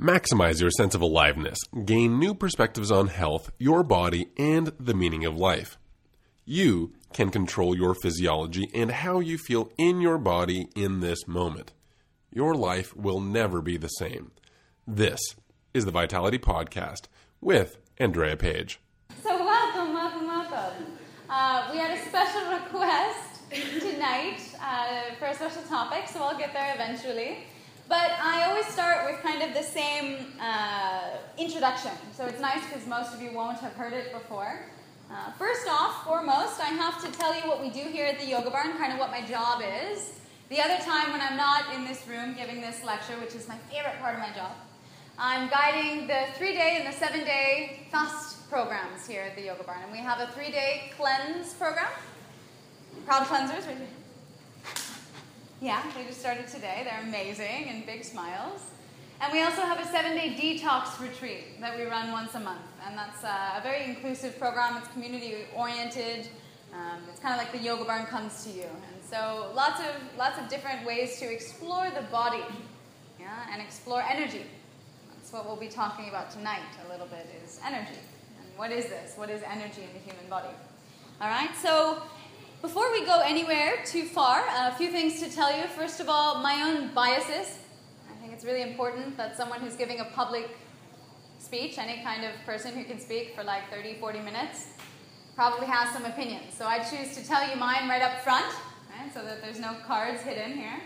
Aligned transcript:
Maximize 0.00 0.62
your 0.62 0.70
sense 0.70 0.94
of 0.94 1.02
aliveness, 1.02 1.58
gain 1.84 2.18
new 2.18 2.34
perspectives 2.34 2.90
on 2.90 3.08
health, 3.08 3.52
your 3.58 3.82
body, 3.82 4.30
and 4.38 4.72
the 4.80 4.94
meaning 4.94 5.26
of 5.26 5.36
life. 5.36 5.76
You 6.46 6.94
can 7.12 7.28
control 7.28 7.76
your 7.76 7.94
physiology 7.94 8.70
and 8.72 8.90
how 8.90 9.20
you 9.20 9.36
feel 9.36 9.70
in 9.76 10.00
your 10.00 10.16
body 10.16 10.70
in 10.74 11.00
this 11.00 11.28
moment. 11.28 11.74
Your 12.32 12.54
life 12.54 12.96
will 12.96 13.20
never 13.20 13.60
be 13.60 13.76
the 13.76 13.88
same. 13.88 14.30
This 14.86 15.20
is 15.74 15.84
the 15.84 15.90
Vitality 15.90 16.38
Podcast 16.38 17.08
with 17.42 17.76
Andrea 17.98 18.38
Page. 18.38 18.80
So, 19.22 19.36
welcome, 19.36 19.92
welcome, 19.92 20.26
welcome. 20.26 20.86
Uh, 21.28 21.68
we 21.72 21.76
had 21.76 21.98
a 21.98 22.02
special 22.06 22.50
request 22.50 23.50
tonight 23.80 24.40
uh, 24.62 25.14
for 25.18 25.26
a 25.26 25.34
special 25.34 25.62
topic, 25.64 26.08
so 26.08 26.22
I'll 26.22 26.38
get 26.38 26.54
there 26.54 26.72
eventually. 26.74 27.44
But 27.90 28.12
I 28.22 28.44
always 28.48 28.66
start 28.66 29.10
with 29.10 29.20
kind 29.20 29.42
of 29.42 29.52
the 29.52 29.64
same 29.64 30.26
uh, 30.40 31.16
introduction. 31.36 31.90
So 32.16 32.24
it's 32.24 32.38
nice 32.40 32.64
because 32.64 32.86
most 32.86 33.12
of 33.12 33.20
you 33.20 33.32
won't 33.32 33.58
have 33.58 33.72
heard 33.72 33.92
it 33.92 34.12
before. 34.12 34.60
Uh, 35.10 35.32
first 35.32 35.66
off, 35.68 36.04
foremost, 36.04 36.60
I 36.60 36.68
have 36.68 37.02
to 37.04 37.10
tell 37.18 37.34
you 37.34 37.40
what 37.48 37.60
we 37.60 37.68
do 37.68 37.80
here 37.80 38.06
at 38.06 38.20
the 38.20 38.26
Yoga 38.26 38.48
Barn, 38.48 38.78
kind 38.78 38.92
of 38.92 39.00
what 39.00 39.10
my 39.10 39.22
job 39.22 39.60
is. 39.90 40.12
The 40.50 40.60
other 40.60 40.76
time 40.84 41.10
when 41.10 41.20
I'm 41.20 41.36
not 41.36 41.74
in 41.74 41.84
this 41.84 42.06
room 42.06 42.36
giving 42.38 42.60
this 42.60 42.84
lecture, 42.84 43.14
which 43.14 43.34
is 43.34 43.48
my 43.48 43.58
favorite 43.72 43.98
part 43.98 44.14
of 44.14 44.20
my 44.20 44.30
job, 44.36 44.52
I'm 45.18 45.50
guiding 45.50 46.06
the 46.06 46.26
three 46.38 46.52
day 46.52 46.76
and 46.80 46.94
the 46.94 46.96
seven 46.96 47.24
day 47.24 47.88
fast 47.90 48.48
programs 48.48 49.08
here 49.08 49.22
at 49.22 49.34
the 49.34 49.42
Yoga 49.42 49.64
Barn. 49.64 49.80
And 49.82 49.90
we 49.90 49.98
have 49.98 50.20
a 50.20 50.28
three 50.28 50.52
day 50.52 50.92
cleanse 50.96 51.54
program. 51.54 51.90
Proud 53.04 53.26
cleansers, 53.26 53.66
right? 53.66 53.99
Yeah, 55.62 55.82
they 55.94 56.04
just 56.04 56.20
started 56.20 56.48
today. 56.48 56.86
They're 56.88 57.02
amazing 57.02 57.68
and 57.68 57.84
big 57.84 58.02
smiles. 58.02 58.62
And 59.20 59.30
we 59.30 59.42
also 59.42 59.60
have 59.60 59.78
a 59.78 59.84
seven 59.84 60.16
day 60.16 60.34
detox 60.34 60.98
retreat 60.98 61.60
that 61.60 61.76
we 61.76 61.84
run 61.84 62.12
once 62.12 62.34
a 62.34 62.40
month. 62.40 62.62
And 62.86 62.96
that's 62.96 63.22
uh, 63.22 63.58
a 63.58 63.60
very 63.62 63.84
inclusive 63.84 64.38
program. 64.38 64.78
It's 64.78 64.88
community 64.88 65.34
oriented. 65.54 66.28
Um, 66.72 67.02
it's 67.10 67.20
kind 67.20 67.34
of 67.34 67.38
like 67.38 67.52
the 67.52 67.58
yoga 67.58 67.84
barn 67.84 68.06
comes 68.06 68.42
to 68.44 68.50
you. 68.50 68.62
And 68.62 69.04
so 69.04 69.52
lots 69.54 69.80
of, 69.80 69.94
lots 70.16 70.38
of 70.38 70.48
different 70.48 70.86
ways 70.86 71.18
to 71.20 71.30
explore 71.30 71.90
the 71.90 72.06
body 72.10 72.42
yeah, 73.18 73.52
and 73.52 73.60
explore 73.60 74.00
energy. 74.00 74.46
That's 75.14 75.30
what 75.30 75.44
we'll 75.44 75.56
be 75.56 75.68
talking 75.68 76.08
about 76.08 76.30
tonight 76.30 76.62
a 76.86 76.90
little 76.90 77.06
bit 77.06 77.26
is 77.44 77.60
energy. 77.66 78.00
And 78.40 78.48
what 78.56 78.72
is 78.72 78.86
this? 78.86 79.12
What 79.16 79.28
is 79.28 79.42
energy 79.42 79.82
in 79.82 79.92
the 79.92 80.10
human 80.10 80.26
body? 80.30 80.54
All 81.20 81.28
right, 81.28 81.54
so 81.54 82.02
before 82.62 82.92
we 82.92 83.06
go 83.06 83.20
anywhere 83.20 83.82
too 83.86 84.04
far, 84.04 84.44
a 84.54 84.74
few 84.74 84.90
things 84.90 85.18
to 85.20 85.30
tell 85.30 85.56
you. 85.56 85.64
First 85.64 85.98
of 85.98 86.08
all, 86.08 86.40
my 86.42 86.62
own 86.62 86.92
biases. 86.92 87.58
I 88.10 88.14
think 88.20 88.34
it's 88.34 88.44
really 88.44 88.62
important 88.62 89.16
that 89.16 89.36
someone 89.36 89.60
who's 89.60 89.76
giving 89.76 90.00
a 90.00 90.04
public 90.04 90.58
speech, 91.38 91.78
any 91.78 92.02
kind 92.02 92.22
of 92.22 92.32
person 92.44 92.74
who 92.74 92.84
can 92.84 93.00
speak 93.00 93.34
for 93.34 93.42
like 93.42 93.70
30, 93.70 93.94
40 93.94 94.20
minutes, 94.20 94.66
probably 95.34 95.66
has 95.66 95.88
some 95.94 96.04
opinions. 96.04 96.52
So 96.54 96.66
I 96.66 96.80
choose 96.80 97.16
to 97.16 97.26
tell 97.26 97.48
you 97.48 97.56
mine 97.56 97.88
right 97.88 98.02
up 98.02 98.20
front, 98.20 98.44
right, 98.90 99.12
so 99.14 99.24
that 99.24 99.40
there's 99.40 99.58
no 99.58 99.76
cards 99.86 100.20
hidden 100.20 100.52
here. 100.52 100.80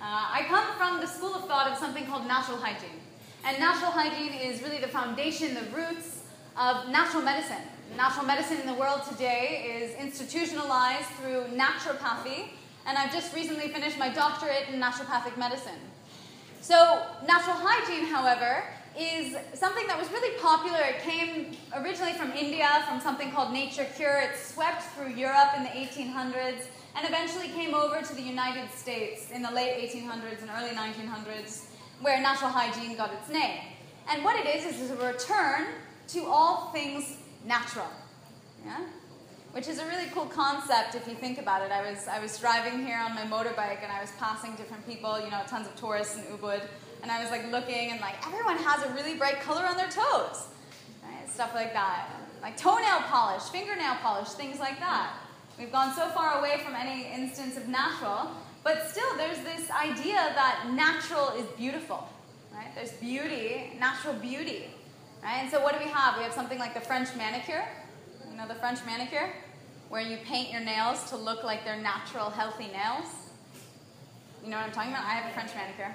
Uh, 0.00 0.04
I 0.04 0.46
come 0.48 0.64
from 0.78 1.00
the 1.00 1.06
school 1.06 1.34
of 1.34 1.46
thought 1.46 1.70
of 1.70 1.76
something 1.76 2.06
called 2.06 2.26
natural 2.26 2.56
hygiene. 2.56 3.00
And 3.44 3.58
natural 3.58 3.90
hygiene 3.90 4.32
is 4.32 4.62
really 4.62 4.78
the 4.78 4.88
foundation, 4.88 5.54
the 5.54 5.76
roots 5.76 6.22
of 6.56 6.88
natural 6.88 7.22
medicine. 7.22 7.62
Natural 7.96 8.26
medicine 8.26 8.60
in 8.60 8.66
the 8.66 8.74
world 8.74 9.02
today 9.08 9.80
is 9.80 9.94
institutionalized 9.96 11.08
through 11.20 11.44
naturopathy, 11.56 12.50
and 12.86 12.96
I've 12.98 13.12
just 13.12 13.34
recently 13.34 13.68
finished 13.68 13.98
my 13.98 14.08
doctorate 14.08 14.68
in 14.72 14.80
naturopathic 14.80 15.36
medicine. 15.36 15.80
So, 16.60 17.02
natural 17.26 17.56
hygiene, 17.58 18.06
however, 18.06 18.62
is 18.98 19.36
something 19.54 19.86
that 19.86 19.98
was 19.98 20.10
really 20.10 20.38
popular. 20.40 20.78
It 20.80 21.00
came 21.00 21.56
originally 21.74 22.12
from 22.12 22.32
India, 22.32 22.84
from 22.88 23.00
something 23.00 23.30
called 23.30 23.52
Nature 23.52 23.86
Cure. 23.96 24.20
It 24.20 24.36
swept 24.36 24.82
through 24.94 25.10
Europe 25.10 25.50
in 25.56 25.62
the 25.62 25.70
1800s 25.70 26.66
and 26.96 27.06
eventually 27.06 27.48
came 27.48 27.74
over 27.74 28.02
to 28.02 28.14
the 28.14 28.22
United 28.22 28.70
States 28.70 29.30
in 29.30 29.42
the 29.42 29.50
late 29.50 29.90
1800s 29.90 30.42
and 30.42 30.50
early 30.50 30.70
1900s, 30.70 31.66
where 32.00 32.20
natural 32.20 32.50
hygiene 32.50 32.96
got 32.96 33.12
its 33.12 33.28
name. 33.28 33.60
And 34.10 34.24
what 34.24 34.36
it 34.36 34.46
is, 34.46 34.80
is 34.80 34.90
a 34.90 34.96
return 34.96 35.66
to 36.08 36.24
all 36.26 36.70
things 36.72 37.18
natural. 37.44 37.86
Yeah? 38.64 38.80
Which 39.52 39.68
is 39.68 39.78
a 39.78 39.86
really 39.86 40.06
cool 40.12 40.26
concept 40.26 40.94
if 40.94 41.06
you 41.08 41.14
think 41.14 41.38
about 41.38 41.62
it. 41.62 41.72
I 41.72 41.88
was, 41.88 42.06
I 42.06 42.20
was 42.20 42.38
driving 42.38 42.84
here 42.84 42.98
on 42.98 43.14
my 43.14 43.22
motorbike 43.22 43.82
and 43.82 43.90
I 43.90 44.00
was 44.00 44.12
passing 44.18 44.54
different 44.56 44.86
people, 44.86 45.18
you 45.20 45.30
know, 45.30 45.40
tons 45.46 45.66
of 45.66 45.74
tourists 45.76 46.16
in 46.16 46.24
Ubud, 46.24 46.62
and 47.02 47.10
I 47.10 47.22
was 47.22 47.30
like 47.30 47.50
looking 47.50 47.90
and 47.90 48.00
like 48.00 48.14
everyone 48.26 48.58
has 48.58 48.84
a 48.84 48.92
really 48.92 49.14
bright 49.16 49.40
color 49.40 49.64
on 49.64 49.76
their 49.76 49.88
toes. 49.88 50.46
Right? 51.02 51.28
Stuff 51.28 51.54
like 51.54 51.72
that. 51.72 52.08
Like 52.42 52.56
toenail 52.56 53.00
polish, 53.06 53.42
fingernail 53.44 53.96
polish, 53.96 54.28
things 54.30 54.58
like 54.58 54.78
that. 54.80 55.14
We've 55.58 55.72
gone 55.72 55.94
so 55.94 56.08
far 56.10 56.38
away 56.38 56.60
from 56.64 56.74
any 56.74 57.06
instance 57.12 57.56
of 57.56 57.66
natural, 57.68 58.30
but 58.62 58.88
still 58.88 59.16
there's 59.16 59.38
this 59.40 59.70
idea 59.70 60.14
that 60.14 60.70
natural 60.72 61.30
is 61.30 61.46
beautiful. 61.56 62.08
Right? 62.52 62.72
There's 62.74 62.92
beauty, 62.92 63.72
natural 63.80 64.14
beauty. 64.14 64.66
Right? 65.22 65.38
And 65.42 65.50
so 65.50 65.62
what 65.62 65.78
do 65.78 65.84
we 65.84 65.90
have? 65.90 66.16
We 66.16 66.24
have 66.24 66.32
something 66.32 66.58
like 66.58 66.74
the 66.74 66.80
French 66.80 67.08
manicure. 67.16 67.64
You 68.30 68.36
know 68.36 68.46
the 68.46 68.54
French 68.54 68.78
manicure? 68.86 69.30
Where 69.88 70.02
you 70.02 70.18
paint 70.24 70.50
your 70.50 70.60
nails 70.60 71.08
to 71.10 71.16
look 71.16 71.44
like 71.44 71.64
they're 71.64 71.80
natural, 71.80 72.30
healthy 72.30 72.68
nails. 72.68 73.06
You 74.44 74.50
know 74.50 74.56
what 74.56 74.66
I'm 74.66 74.72
talking 74.72 74.92
about? 74.92 75.04
I 75.04 75.14
have 75.14 75.30
a 75.30 75.34
French 75.34 75.50
manicure. 75.54 75.94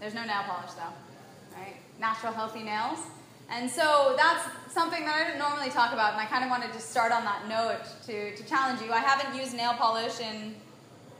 There's 0.00 0.14
no 0.14 0.24
nail 0.24 0.42
polish 0.46 0.72
though. 0.72 1.58
Right? 1.58 1.76
Natural, 1.98 2.32
healthy 2.32 2.62
nails. 2.62 2.98
And 3.48 3.70
so 3.70 4.14
that's 4.16 4.44
something 4.72 5.04
that 5.04 5.14
I 5.14 5.24
didn't 5.24 5.38
normally 5.38 5.70
talk 5.70 5.92
about, 5.92 6.12
and 6.12 6.20
I 6.20 6.26
kind 6.26 6.42
of 6.42 6.50
wanted 6.50 6.72
to 6.72 6.80
start 6.80 7.12
on 7.12 7.24
that 7.24 7.48
note 7.48 7.80
to, 8.06 8.34
to 8.34 8.44
challenge 8.44 8.82
you. 8.82 8.92
I 8.92 8.98
haven't 8.98 9.38
used 9.38 9.54
nail 9.54 9.72
polish 9.74 10.18
in 10.20 10.56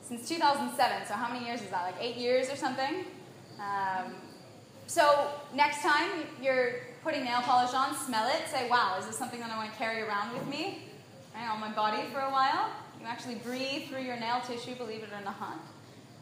since 0.03 0.29
2007, 0.29 1.07
so 1.07 1.15
how 1.15 1.33
many 1.33 1.47
years 1.47 1.63
is 1.63 1.69
that? 1.69 1.83
Like 1.83 1.95
eight 2.01 2.17
years 2.17 2.51
or 2.51 2.57
something? 2.57 3.05
Um, 3.59 4.13
so 4.87 5.31
next 5.55 5.83
time 5.83 6.11
you're 6.41 6.75
putting 7.03 7.25
nail 7.25 7.41
polish 7.41 7.75
on, 7.75 7.95
smell 7.95 8.29
it, 8.29 8.49
say, 8.49 8.69
wow, 8.69 8.97
is 8.99 9.07
this 9.07 9.17
something 9.17 9.41
that 9.41 9.51
I 9.51 9.57
want 9.57 9.71
to 9.71 9.79
carry 9.79 10.03
around 10.03 10.33
with 10.33 10.47
me 10.47 10.83
right, 11.35 11.49
on 11.49 11.61
my 11.61 11.71
body 11.71 12.03
for 12.13 12.21
a 12.21 12.31
while? 12.31 12.71
You 13.01 13.07
actually 13.07 13.37
breathe 13.37 13.89
through 13.89 14.03
your 14.03 14.17
nail 14.17 14.41
tissue, 14.47 14.75
believe 14.75 15.03
it 15.03 15.11
or 15.13 15.25
not. 15.25 15.61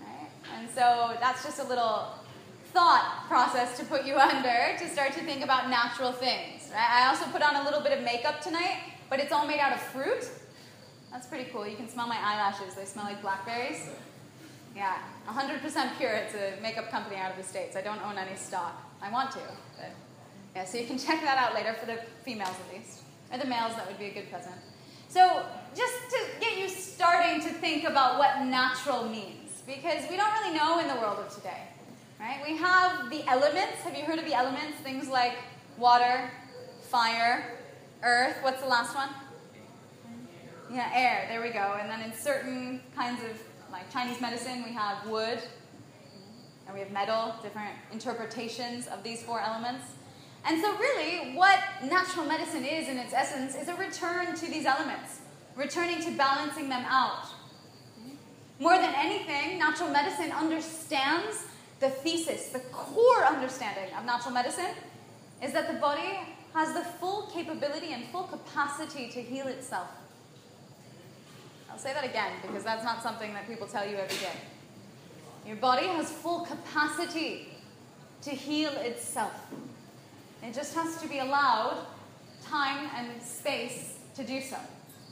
Right? 0.01 0.29
And 0.57 0.69
so 0.69 1.17
that's 1.21 1.45
just 1.45 1.61
a 1.61 1.65
little 1.65 2.09
thought 2.73 3.25
process 3.29 3.79
to 3.79 3.85
put 3.85 4.05
you 4.05 4.17
under 4.19 4.77
to 4.79 4.89
start 4.89 5.13
to 5.13 5.21
think 5.21 5.43
about 5.43 5.71
natural 5.71 6.13
things. 6.13 6.71
Right? 6.73 6.91
I 6.91 7.09
also 7.09 7.27
put 7.27 7.43
on 7.43 7.57
a 7.57 7.65
little 7.65 7.81
bit 7.81 7.97
of 7.97 8.05
makeup 8.05 8.41
tonight, 8.41 8.79
but 9.09 9.21
it's 9.21 9.33
all 9.33 9.47
made 9.47 9.61
out 9.61 9.73
of 9.73 9.81
fruit. 9.81 10.29
That's 11.11 11.27
pretty 11.27 11.51
cool. 11.51 11.67
You 11.67 11.77
can 11.77 11.89
smell 11.89 12.09
my 12.09 12.19
eyelashes, 12.19 12.75
they 12.75 12.85
smell 12.85 13.05
like 13.05 13.23
blackberries. 13.23 13.89
Yeah, 14.75 14.99
100% 15.29 15.97
pure. 15.99 16.13
It's 16.13 16.35
a 16.35 16.61
makeup 16.61 16.91
company 16.91 17.17
out 17.17 17.31
of 17.31 17.37
the 17.37 17.45
States. 17.45 17.77
I 17.77 17.81
don't 17.81 18.03
own 18.05 18.19
any 18.19 18.37
stock. 18.37 18.91
I 19.01 19.11
want 19.11 19.31
to. 19.33 19.41
But 19.77 19.91
yeah, 20.55 20.65
so 20.65 20.79
you 20.79 20.87
can 20.87 20.99
check 21.07 21.21
that 21.23 21.39
out 21.39 21.55
later 21.55 21.75
for 21.75 21.87
the 21.87 21.99
females 22.25 22.57
at 22.69 22.77
least. 22.77 23.03
Or 23.33 23.39
the 23.39 23.47
males, 23.47 23.75
that 23.77 23.87
would 23.87 23.99
be 23.99 24.07
a 24.07 24.15
good 24.15 24.31
present. 24.31 24.57
So 25.09 25.47
just 25.77 25.95
to 26.11 26.19
get 26.41 26.59
you 26.59 26.69
starting 26.69 27.41
to 27.43 27.49
think 27.49 27.85
about 27.85 28.19
what 28.19 28.45
natural 28.45 29.09
means, 29.09 29.63
because 29.67 30.09
we 30.11 30.17
don't 30.17 30.33
really 30.41 30.57
know 30.57 30.81
in 30.81 30.89
the 30.89 30.97
world 30.97 31.19
of 31.21 31.35
today. 31.35 31.69
Right? 32.19 32.41
We 32.45 32.57
have 32.57 33.11
the 33.11 33.27
elements. 33.29 33.83
Have 33.83 33.97
you 33.97 34.05
heard 34.05 34.19
of 34.19 34.25
the 34.25 34.35
elements? 34.35 34.79
Things 34.83 35.09
like 35.09 35.37
water, 35.79 36.31
fire, 36.83 37.59
earth. 38.03 38.37
What's 38.43 38.63
the 38.63 38.69
last 38.69 38.95
one? 38.95 39.09
Yeah, 40.73 40.91
air. 40.95 41.27
There 41.29 41.43
we 41.43 41.51
go. 41.51 41.77
And 41.81 41.89
then 41.89 42.01
in 42.01 42.17
certain 42.17 42.81
kinds 42.97 43.23
of 43.23 43.41
like 43.75 43.91
Chinese 43.93 44.21
medicine, 44.21 44.63
we 44.63 44.73
have 44.73 45.05
wood, 45.09 45.41
and 46.67 46.75
we 46.75 46.79
have 46.79 46.93
metal, 46.93 47.35
different 47.43 47.75
interpretations 47.93 48.87
of 48.87 49.03
these 49.03 49.21
four 49.25 49.41
elements. 49.41 49.85
And 50.47 50.63
so, 50.63 50.79
really, 50.79 51.35
what 51.35 51.59
natural 51.83 52.25
medicine 52.25 52.65
is 52.65 52.89
in 52.89 52.99
its 52.99 53.13
essence 53.13 53.57
is 53.57 53.67
a 53.67 53.75
return 53.75 54.37
to 54.37 54.47
these 54.47 54.65
elements, 54.65 55.23
returning 55.57 56.01
to 56.03 56.17
balancing 56.17 56.69
them 56.69 56.85
out. 56.87 57.27
More 58.61 58.77
than 58.77 58.95
anything, 58.95 59.59
natural 59.59 59.91
medicine 59.91 60.31
understands 60.31 61.45
the 61.81 61.91
thesis, 61.91 62.51
the 62.51 62.61
core 62.71 63.25
understanding 63.25 63.93
of 63.99 64.05
natural 64.05 64.33
medicine 64.33 64.71
is 65.43 65.53
that 65.53 65.67
the 65.67 65.81
body 65.81 66.21
has 66.55 66.73
the 66.75 66.85
full 67.01 67.27
capability 67.35 67.93
and 67.93 68.05
full 68.13 68.23
capacity 68.23 69.09
to 69.09 69.21
heal 69.21 69.49
itself. 69.49 69.89
I'll 71.75 71.81
say 71.81 71.93
that 71.93 72.05
again 72.05 72.31
because 72.41 72.63
that's 72.63 72.85
not 72.85 73.03
something 73.03 73.35
that 73.35 73.49
people 73.49 73.67
tell 73.67 73.85
you 73.85 73.97
every 73.97 74.17
day. 74.19 74.37
Your 75.45 75.57
body 75.57 75.89
has 75.89 76.09
full 76.09 76.47
capacity 76.47 77.49
to 78.23 78.31
heal 78.31 78.71
itself. 78.75 79.35
It 80.45 80.55
just 80.55 80.73
has 80.77 81.03
to 81.03 81.09
be 81.09 81.19
allowed 81.19 81.85
time 82.45 82.89
and 82.95 83.21
space 83.21 83.99
to 84.15 84.23
do 84.23 84.41
so. 84.41 84.57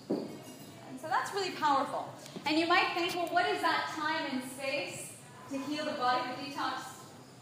And 0.08 1.00
so 1.00 1.08
that's 1.08 1.34
really 1.34 1.50
powerful. 1.50 2.08
And 2.46 2.56
you 2.56 2.68
might 2.68 2.94
think, 2.94 3.16
well, 3.16 3.26
what 3.34 3.48
is 3.48 3.60
that 3.60 3.90
time 3.96 4.24
and 4.30 4.48
space 4.52 5.14
to 5.50 5.58
heal 5.58 5.84
the 5.84 5.98
body? 5.98 6.22
The 6.36 6.44
detox 6.44 6.74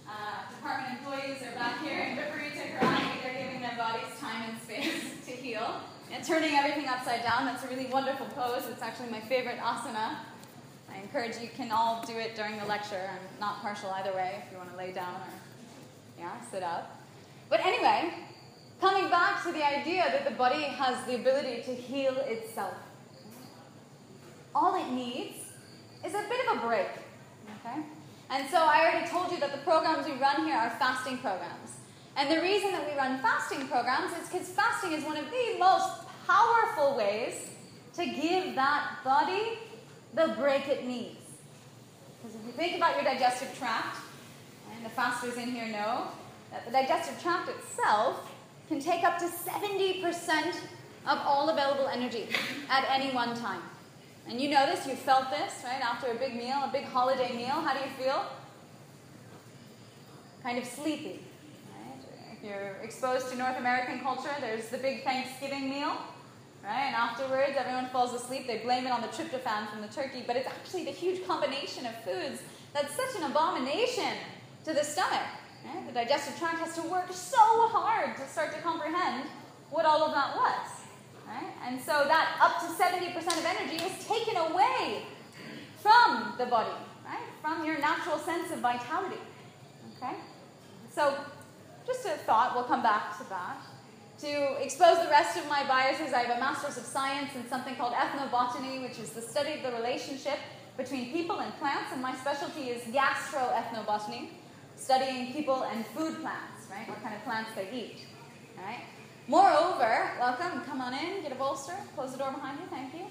uh, 0.08 0.50
department 0.56 0.98
employees 0.98 1.42
are 1.42 1.54
back 1.56 1.82
here 1.82 1.98
in 1.98 2.16
Viparita 2.16 2.78
Karani. 2.78 3.22
They're 3.22 3.44
giving 3.44 3.60
their 3.60 3.76
bodies 3.76 4.18
time 4.18 4.48
and 4.48 4.62
space 4.62 5.12
to 5.26 5.32
heal 5.32 5.82
turning 6.18 6.54
everything 6.54 6.88
upside 6.88 7.22
down. 7.22 7.46
That's 7.46 7.64
a 7.64 7.68
really 7.68 7.86
wonderful 7.86 8.26
pose. 8.26 8.64
It's 8.68 8.82
actually 8.82 9.10
my 9.10 9.20
favorite 9.20 9.58
asana. 9.58 10.16
I 10.92 10.98
encourage 11.02 11.36
you 11.38 11.48
can 11.56 11.70
all 11.70 12.04
do 12.04 12.18
it 12.18 12.34
during 12.34 12.58
the 12.58 12.64
lecture. 12.66 13.08
I'm 13.10 13.40
not 13.40 13.62
partial 13.62 13.90
either 13.90 14.12
way 14.12 14.42
if 14.44 14.52
you 14.52 14.58
want 14.58 14.70
to 14.70 14.76
lay 14.76 14.92
down 14.92 15.14
or 15.14 15.32
yeah, 16.18 16.32
sit 16.50 16.62
up. 16.62 17.00
But 17.48 17.60
anyway, 17.64 18.12
coming 18.80 19.08
back 19.08 19.42
to 19.44 19.52
the 19.52 19.64
idea 19.64 20.04
that 20.10 20.24
the 20.24 20.32
body 20.32 20.62
has 20.62 21.04
the 21.06 21.14
ability 21.14 21.62
to 21.62 21.74
heal 21.74 22.16
itself. 22.18 22.74
All 24.54 24.74
it 24.74 24.92
needs 24.92 25.36
is 26.04 26.14
a 26.14 26.24
bit 26.28 26.48
of 26.48 26.58
a 26.58 26.66
break. 26.66 26.88
Okay? 27.60 27.80
And 28.30 28.48
so 28.48 28.58
I 28.58 28.80
already 28.80 29.08
told 29.08 29.32
you 29.32 29.40
that 29.40 29.52
the 29.52 29.58
programs 29.58 30.06
we 30.06 30.12
run 30.14 30.44
here 30.44 30.56
are 30.56 30.70
fasting 30.70 31.18
programs. 31.18 31.59
And 32.20 32.30
the 32.30 32.42
reason 32.42 32.72
that 32.72 32.86
we 32.86 32.94
run 32.98 33.18
fasting 33.20 33.66
programs 33.66 34.12
is 34.12 34.28
because 34.28 34.46
fasting 34.48 34.92
is 34.92 35.02
one 35.04 35.16
of 35.16 35.24
the 35.30 35.58
most 35.58 35.88
powerful 36.26 36.94
ways 36.94 37.48
to 37.94 38.04
give 38.04 38.54
that 38.56 38.98
body 39.02 39.56
the 40.12 40.34
break 40.36 40.68
it 40.68 40.86
needs. 40.86 41.16
Because 42.20 42.36
if 42.36 42.46
you 42.46 42.52
think 42.52 42.76
about 42.76 42.96
your 42.96 43.04
digestive 43.04 43.56
tract, 43.58 43.96
and 44.70 44.84
the 44.84 44.90
fasters 44.90 45.38
in 45.38 45.52
here 45.52 45.68
know 45.68 46.08
that 46.50 46.66
the 46.66 46.70
digestive 46.70 47.18
tract 47.22 47.48
itself 47.48 48.30
can 48.68 48.80
take 48.80 49.02
up 49.02 49.18
to 49.18 49.24
70% 49.24 50.56
of 51.06 51.18
all 51.24 51.48
available 51.48 51.88
energy 51.88 52.28
at 52.68 52.84
any 52.90 53.14
one 53.14 53.34
time. 53.34 53.62
And 54.28 54.38
you 54.38 54.50
know 54.50 54.66
this, 54.66 54.86
you 54.86 54.94
felt 54.94 55.30
this, 55.30 55.64
right? 55.64 55.82
After 55.82 56.10
a 56.10 56.14
big 56.16 56.36
meal, 56.36 56.56
a 56.64 56.70
big 56.70 56.84
holiday 56.84 57.34
meal, 57.34 57.62
how 57.62 57.72
do 57.72 57.80
you 57.80 57.90
feel? 57.96 58.26
Kind 60.42 60.58
of 60.58 60.66
sleepy. 60.66 61.20
You're 62.42 62.76
exposed 62.82 63.28
to 63.30 63.36
North 63.36 63.58
American 63.58 64.00
culture, 64.00 64.30
there's 64.40 64.68
the 64.68 64.78
big 64.78 65.04
Thanksgiving 65.04 65.68
meal, 65.68 65.92
right? 66.64 66.86
And 66.86 66.94
afterwards, 66.94 67.52
everyone 67.56 67.88
falls 67.88 68.14
asleep. 68.14 68.46
They 68.46 68.58
blame 68.58 68.86
it 68.86 68.90
on 68.90 69.02
the 69.02 69.08
tryptophan 69.08 69.70
from 69.70 69.82
the 69.82 69.88
turkey, 69.88 70.24
but 70.26 70.36
it's 70.36 70.46
actually 70.46 70.84
the 70.84 70.90
huge 70.90 71.26
combination 71.26 71.84
of 71.84 71.94
foods 72.02 72.40
that's 72.72 72.94
such 72.94 73.20
an 73.20 73.30
abomination 73.30 74.14
to 74.64 74.72
the 74.72 74.82
stomach. 74.82 75.26
Right? 75.64 75.86
The 75.86 75.92
digestive 75.92 76.38
tract 76.38 76.58
has 76.58 76.74
to 76.76 76.82
work 76.82 77.12
so 77.12 77.36
hard 77.36 78.16
to 78.16 78.26
start 78.26 78.54
to 78.54 78.62
comprehend 78.62 79.24
what 79.68 79.84
all 79.84 80.02
of 80.02 80.14
that 80.14 80.34
was. 80.34 80.68
Right? 81.26 81.52
And 81.66 81.78
so 81.78 82.04
that 82.08 82.38
up 82.40 82.60
to 82.60 82.82
70% 82.82 83.16
of 83.38 83.44
energy 83.44 83.84
is 83.84 84.06
taken 84.06 84.36
away 84.36 85.04
from 85.78 86.34
the 86.38 86.46
body, 86.46 86.74
right? 87.04 87.20
From 87.40 87.64
your 87.64 87.78
natural 87.78 88.18
sense 88.18 88.50
of 88.50 88.58
vitality. 88.58 89.20
Okay? 89.96 90.14
So 90.90 91.14
just 91.86 92.04
a 92.06 92.10
thought, 92.10 92.54
we'll 92.54 92.64
come 92.64 92.82
back 92.82 93.16
to 93.18 93.24
that. 93.28 93.58
To 94.20 94.62
expose 94.62 95.02
the 95.02 95.08
rest 95.08 95.38
of 95.38 95.48
my 95.48 95.66
biases, 95.66 96.12
I 96.12 96.20
have 96.20 96.36
a 96.36 96.40
Master's 96.40 96.76
of 96.76 96.84
Science 96.84 97.30
in 97.34 97.48
something 97.48 97.74
called 97.76 97.94
ethnobotany, 97.94 98.82
which 98.82 98.98
is 98.98 99.10
the 99.10 99.22
study 99.22 99.54
of 99.54 99.62
the 99.62 99.72
relationship 99.72 100.38
between 100.76 101.12
people 101.12 101.40
and 101.40 101.52
plants, 101.58 101.92
and 101.92 102.02
my 102.02 102.14
specialty 102.16 102.68
is 102.68 102.82
gastroethnobotany, 102.94 104.28
studying 104.76 105.32
people 105.32 105.62
and 105.64 105.86
food 105.86 106.20
plants, 106.20 106.68
right? 106.70 106.88
What 106.88 107.02
kind 107.02 107.14
of 107.14 107.22
plants 107.24 107.50
they 107.54 107.68
eat, 107.72 108.06
right? 108.56 108.84
Moreover, 109.26 110.10
welcome, 110.18 110.62
come 110.62 110.80
on 110.80 110.92
in, 110.94 111.22
get 111.22 111.32
a 111.32 111.36
bolster, 111.36 111.74
close 111.94 112.12
the 112.12 112.18
door 112.18 112.32
behind 112.32 112.58
you, 112.60 112.66
thank 112.68 112.92
you. 112.94 113.06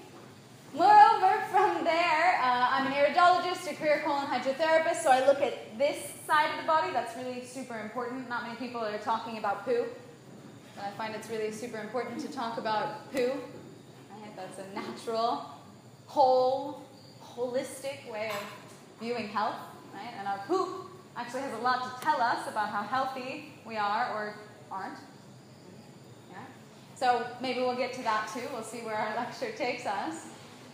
Moreover, 0.72 1.42
from 1.50 1.82
there, 1.82 2.38
uh, 2.40 2.68
I'm 2.70 2.86
an 2.86 2.92
iridologist, 2.92 3.68
a 3.68 3.74
career 3.74 4.02
colon 4.04 4.26
hydrotherapist, 4.26 5.02
so 5.02 5.10
I 5.10 5.26
look 5.26 5.42
at 5.42 5.76
this 5.76 6.12
side 6.28 6.48
of 6.54 6.60
the 6.60 6.66
body. 6.66 6.92
That's 6.92 7.16
really 7.16 7.44
super 7.44 7.76
important. 7.80 8.28
Not 8.28 8.44
many 8.44 8.54
people 8.54 8.80
are 8.80 8.98
talking 8.98 9.38
about 9.38 9.64
poo. 9.64 9.84
But 10.76 10.84
I 10.84 10.90
find 10.92 11.12
it's 11.16 11.28
really 11.28 11.50
super 11.50 11.78
important 11.78 12.20
to 12.20 12.28
talk 12.28 12.56
about 12.56 13.12
poo. 13.12 13.32
Right? 13.32 14.36
That's 14.36 14.60
a 14.60 14.74
natural, 14.74 15.44
whole, 16.06 16.84
holistic 17.20 18.08
way 18.08 18.28
of 18.28 19.00
viewing 19.00 19.26
health. 19.26 19.56
Right? 19.92 20.12
And 20.20 20.28
our 20.28 20.38
poop 20.46 20.86
actually 21.16 21.42
has 21.42 21.52
a 21.54 21.62
lot 21.62 21.82
to 21.98 22.04
tell 22.04 22.20
us 22.20 22.46
about 22.46 22.68
how 22.68 22.82
healthy 22.82 23.54
we 23.66 23.76
are 23.76 24.12
or 24.14 24.36
aren't. 24.70 24.98
Yeah? 26.30 26.36
So 26.94 27.26
maybe 27.42 27.58
we'll 27.58 27.76
get 27.76 27.92
to 27.94 28.02
that 28.04 28.30
too. 28.32 28.46
We'll 28.52 28.62
see 28.62 28.82
where 28.82 28.94
our 28.94 29.16
lecture 29.16 29.50
takes 29.50 29.84
us. 29.84 30.26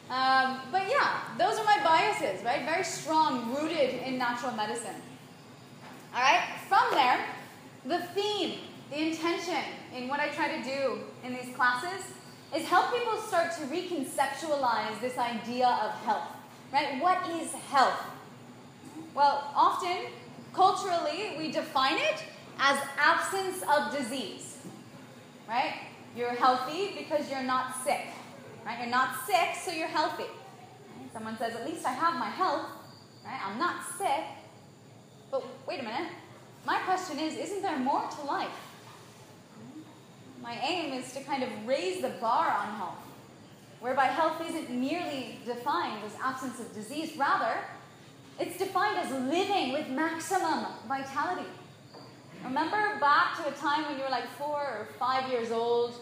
Um, 0.08 0.61
but 0.70 0.88
yeah, 0.88 1.19
those 1.37 1.58
are 1.58 1.64
my 1.64 1.81
biases, 1.82 2.44
right? 2.44 2.64
Very 2.64 2.85
strong, 2.85 3.55
rooted 3.55 3.94
in 4.06 4.19
natural 4.19 4.53
medicine. 4.53 4.94
All 6.14 6.20
right, 6.20 6.44
from 6.69 6.85
there, 6.93 7.25
the 7.85 7.99
theme, 8.14 8.58
the 8.91 9.08
intention 9.08 9.62
in 9.94 10.06
what 10.06 10.20
I 10.20 10.29
try 10.29 10.56
to 10.56 10.62
do 10.62 11.00
in 11.25 11.35
these 11.35 11.55
classes 11.56 12.05
is 12.55 12.64
help 12.67 12.93
people 12.94 13.17
start 13.19 13.53
to 13.56 13.62
reconceptualize 13.62 15.00
this 15.00 15.19
idea 15.19 15.67
of 15.67 15.91
health, 16.05 16.29
right? 16.73 17.00
What 17.03 17.29
is 17.31 17.53
health? 17.53 18.00
Well, 19.12 19.50
often, 19.55 20.06
culturally, 20.53 21.35
we 21.37 21.50
define 21.50 21.99
it 21.99 22.23
as 22.61 22.79
absence 22.97 23.62
of 23.62 23.97
disease, 23.97 24.58
right? 25.49 25.75
You're 26.17 26.35
healthy 26.35 26.94
because 26.97 27.29
you're 27.29 27.43
not 27.43 27.75
sick. 27.85 28.06
Right? 28.66 28.80
You're 28.80 28.88
not 28.88 29.24
sick, 29.24 29.54
so 29.64 29.70
you're 29.70 29.86
healthy. 29.86 30.24
Right? 30.24 31.12
Someone 31.12 31.38
says, 31.38 31.54
at 31.54 31.64
least 31.64 31.86
I 31.86 31.92
have 31.92 32.14
my 32.14 32.28
health. 32.28 32.66
Right? 33.24 33.40
I'm 33.46 33.58
not 33.58 33.76
sick. 33.96 34.24
But 35.30 35.44
wait 35.68 35.78
a 35.78 35.84
minute. 35.84 36.08
My 36.66 36.78
question 36.80 37.20
is, 37.20 37.36
isn't 37.36 37.62
there 37.62 37.78
more 37.78 38.08
to 38.08 38.22
life? 38.26 38.50
My 40.42 40.58
aim 40.60 40.92
is 40.92 41.12
to 41.14 41.22
kind 41.22 41.44
of 41.44 41.48
raise 41.64 42.02
the 42.02 42.08
bar 42.08 42.48
on 42.48 42.74
health, 42.74 42.98
whereby 43.80 44.04
health 44.04 44.40
isn't 44.48 44.70
merely 44.70 45.38
defined 45.44 46.02
as 46.04 46.12
absence 46.22 46.58
of 46.60 46.74
disease, 46.74 47.16
rather, 47.16 47.58
it's 48.38 48.58
defined 48.58 48.98
as 48.98 49.10
living 49.28 49.72
with 49.72 49.88
maximum 49.88 50.66
vitality. 50.86 51.48
Remember 52.44 52.98
back 53.00 53.36
to 53.36 53.48
a 53.48 53.52
time 53.52 53.86
when 53.86 53.96
you 53.96 54.04
were 54.04 54.10
like 54.10 54.28
four 54.38 54.60
or 54.60 54.88
five 54.98 55.30
years 55.30 55.50
old, 55.50 55.94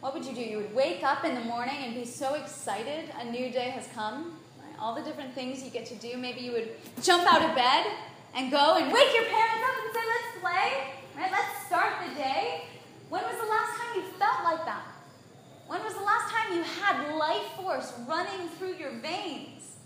what 0.00 0.14
would 0.14 0.24
you 0.24 0.32
do? 0.32 0.40
You 0.40 0.58
would 0.58 0.74
wake 0.74 1.02
up 1.02 1.24
in 1.24 1.34
the 1.34 1.40
morning 1.40 1.76
and 1.84 1.94
be 1.94 2.04
so 2.04 2.34
excited 2.34 3.10
a 3.20 3.24
new 3.24 3.50
day 3.50 3.70
has 3.70 3.88
come. 3.94 4.38
Right? 4.60 4.78
All 4.80 4.94
the 4.94 5.02
different 5.02 5.34
things 5.34 5.62
you 5.62 5.70
get 5.70 5.86
to 5.86 5.94
do. 5.96 6.16
Maybe 6.16 6.40
you 6.40 6.52
would 6.52 6.70
jump 7.02 7.26
out 7.32 7.42
of 7.42 7.54
bed 7.56 7.86
and 8.34 8.50
go 8.50 8.76
and 8.76 8.92
wake 8.92 9.14
your 9.14 9.24
parents 9.24 9.64
up 9.64 9.84
and 9.84 9.94
say, 9.94 10.00
let's 10.06 10.40
play. 10.40 10.92
Right? 11.16 11.32
Let's 11.32 11.66
start 11.66 11.94
the 12.08 12.14
day. 12.14 12.64
When 13.08 13.22
was 13.22 13.36
the 13.40 13.46
last 13.46 13.80
time 13.80 13.96
you 13.96 14.02
felt 14.18 14.44
like 14.44 14.64
that? 14.66 14.82
When 15.66 15.82
was 15.82 15.94
the 15.94 16.02
last 16.02 16.32
time 16.32 16.56
you 16.56 16.62
had 16.62 17.14
life 17.16 17.46
force 17.56 17.92
running 18.06 18.48
through 18.58 18.74
your 18.74 18.92
veins? 18.92 19.76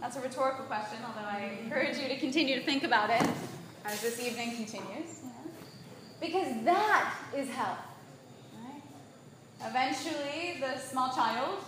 That's 0.00 0.16
a 0.16 0.20
rhetorical 0.20 0.64
question, 0.64 0.98
although 1.06 1.28
I 1.28 1.58
encourage 1.62 1.98
you 1.98 2.08
to 2.08 2.18
continue 2.18 2.58
to 2.58 2.64
think 2.64 2.84
about 2.84 3.10
it 3.10 3.28
as 3.84 4.00
this 4.00 4.18
evening 4.24 4.56
continues. 4.56 5.20
Because 6.20 6.64
that 6.64 7.14
is 7.36 7.50
health. 7.50 7.78
Eventually, 9.64 10.56
the 10.60 10.78
small 10.78 11.12
child 11.12 11.58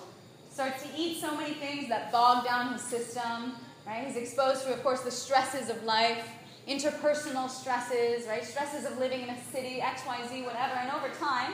starts 0.50 0.82
to 0.82 0.88
eat 0.96 1.20
so 1.20 1.36
many 1.36 1.54
things 1.54 1.88
that 1.88 2.10
bog 2.10 2.44
down 2.44 2.72
his 2.72 2.82
system, 2.82 3.54
right? 3.86 4.06
He's 4.06 4.16
exposed 4.16 4.64
to, 4.64 4.72
of 4.72 4.82
course, 4.82 5.00
the 5.00 5.10
stresses 5.10 5.68
of 5.68 5.82
life, 5.84 6.26
interpersonal 6.68 7.50
stresses, 7.50 8.26
right? 8.26 8.44
Stresses 8.44 8.84
of 8.84 8.98
living 8.98 9.22
in 9.22 9.30
a 9.30 9.44
city, 9.52 9.80
XYZ, 9.80 10.44
whatever. 10.44 10.74
And 10.74 10.90
over 10.90 11.08
time, 11.14 11.52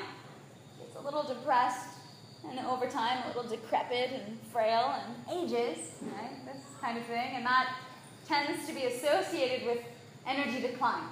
gets 0.78 0.96
a 0.96 1.00
little 1.00 1.22
depressed, 1.22 1.86
and 2.48 2.58
over 2.66 2.86
time, 2.86 3.24
a 3.24 3.26
little 3.28 3.50
decrepit 3.50 4.10
and 4.12 4.38
frail 4.52 4.94
and 5.02 5.38
ages, 5.38 5.78
right? 6.14 6.44
This 6.44 6.62
kind 6.80 6.98
of 6.98 7.04
thing. 7.04 7.32
And 7.34 7.44
that 7.44 7.74
tends 8.26 8.66
to 8.68 8.74
be 8.74 8.84
associated 8.84 9.66
with 9.66 9.78
energy 10.26 10.60
decline. 10.60 11.04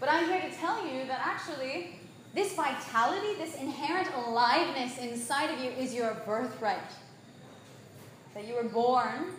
But 0.00 0.10
I'm 0.10 0.26
here 0.26 0.40
to 0.40 0.54
tell 0.56 0.86
you 0.86 1.06
that 1.06 1.20
actually, 1.24 1.95
this 2.36 2.52
vitality, 2.52 3.34
this 3.38 3.56
inherent 3.56 4.08
aliveness 4.14 4.98
inside 4.98 5.46
of 5.46 5.58
you 5.58 5.70
is 5.70 5.94
your 5.94 6.12
birthright. 6.26 6.92
That 8.34 8.46
you 8.46 8.54
were 8.54 8.68
born 8.68 9.32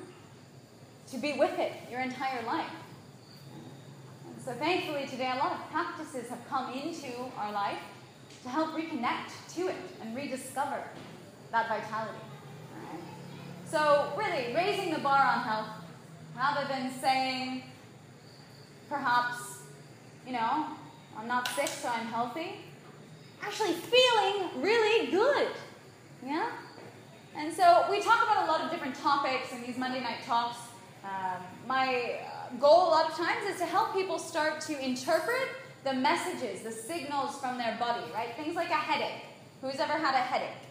to 1.12 1.18
be 1.20 1.34
with 1.34 1.60
it 1.60 1.74
your 1.92 2.02
entire 2.02 2.44
life. 2.44 2.72
And 4.26 4.44
so 4.44 4.52
thankfully 4.54 5.06
today 5.06 5.32
a 5.32 5.38
lot 5.38 5.52
of 5.52 5.72
practices 5.72 6.28
have 6.30 6.40
come 6.50 6.74
into 6.74 7.14
our 7.38 7.52
life 7.52 7.78
to 8.42 8.50
help 8.50 8.72
reconnect 8.72 9.54
to 9.56 9.68
it 9.68 9.76
and 10.02 10.16
rediscover 10.16 10.84
that 11.52 11.70
vitality. 11.70 12.18
Right? 12.74 13.00
So 13.68 14.12
really, 14.18 14.56
raising 14.56 14.92
the 14.92 15.00
bar 15.00 15.22
on 15.22 15.44
health, 15.44 15.68
rather 16.36 16.68
than 16.68 16.92
saying, 17.00 17.62
perhaps, 18.90 19.60
you 20.26 20.34
know, 20.34 20.66
I'm 21.16 21.28
not 21.28 21.48
sick, 21.50 21.68
so 21.68 21.90
I'm 21.90 22.08
healthy 22.08 22.64
actually 23.42 23.74
feeling 23.74 24.62
really 24.62 25.12
good. 25.12 25.48
Yeah? 26.26 26.50
And 27.36 27.54
so 27.54 27.86
we 27.90 28.02
talk 28.02 28.24
about 28.24 28.48
a 28.48 28.52
lot 28.52 28.62
of 28.62 28.72
different 28.72 28.96
topics 28.96 29.52
in 29.54 29.62
these 29.62 29.78
Monday 29.78 30.02
night 30.02 30.24
talks. 30.26 30.58
Um, 31.04 31.44
my 31.68 32.20
goal 32.60 32.88
a 32.88 32.90
lot 32.90 33.10
of 33.10 33.16
times 33.16 33.46
is 33.48 33.60
to 33.60 33.66
help 33.66 33.94
people 33.94 34.18
start 34.18 34.60
to 34.62 34.84
interpret 34.84 35.50
the 35.84 35.94
messages, 35.94 36.62
the 36.62 36.72
signals 36.72 37.38
from 37.40 37.58
their 37.58 37.78
body, 37.80 38.04
right? 38.14 38.36
Things 38.36 38.56
like 38.56 38.70
a 38.70 38.74
headache. 38.74 39.24
Who's 39.62 39.80
ever 39.80 39.94
had 39.94 40.16
a 40.16 40.18
headache? 40.18 40.64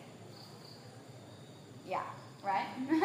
Yeah, 1.88 2.02
right? 2.44 2.66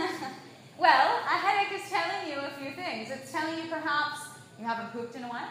well, 0.78 1.20
a 1.26 1.38
headache 1.38 1.80
is 1.80 1.90
telling 1.90 2.30
you 2.30 2.40
a 2.40 2.50
few 2.60 2.72
things. 2.72 3.10
It's 3.12 3.32
telling 3.32 3.58
you 3.64 3.70
perhaps 3.70 4.22
you 4.60 4.66
haven't 4.66 4.92
pooped 4.92 5.16
in 5.16 5.24
a 5.24 5.30
while. 5.30 5.50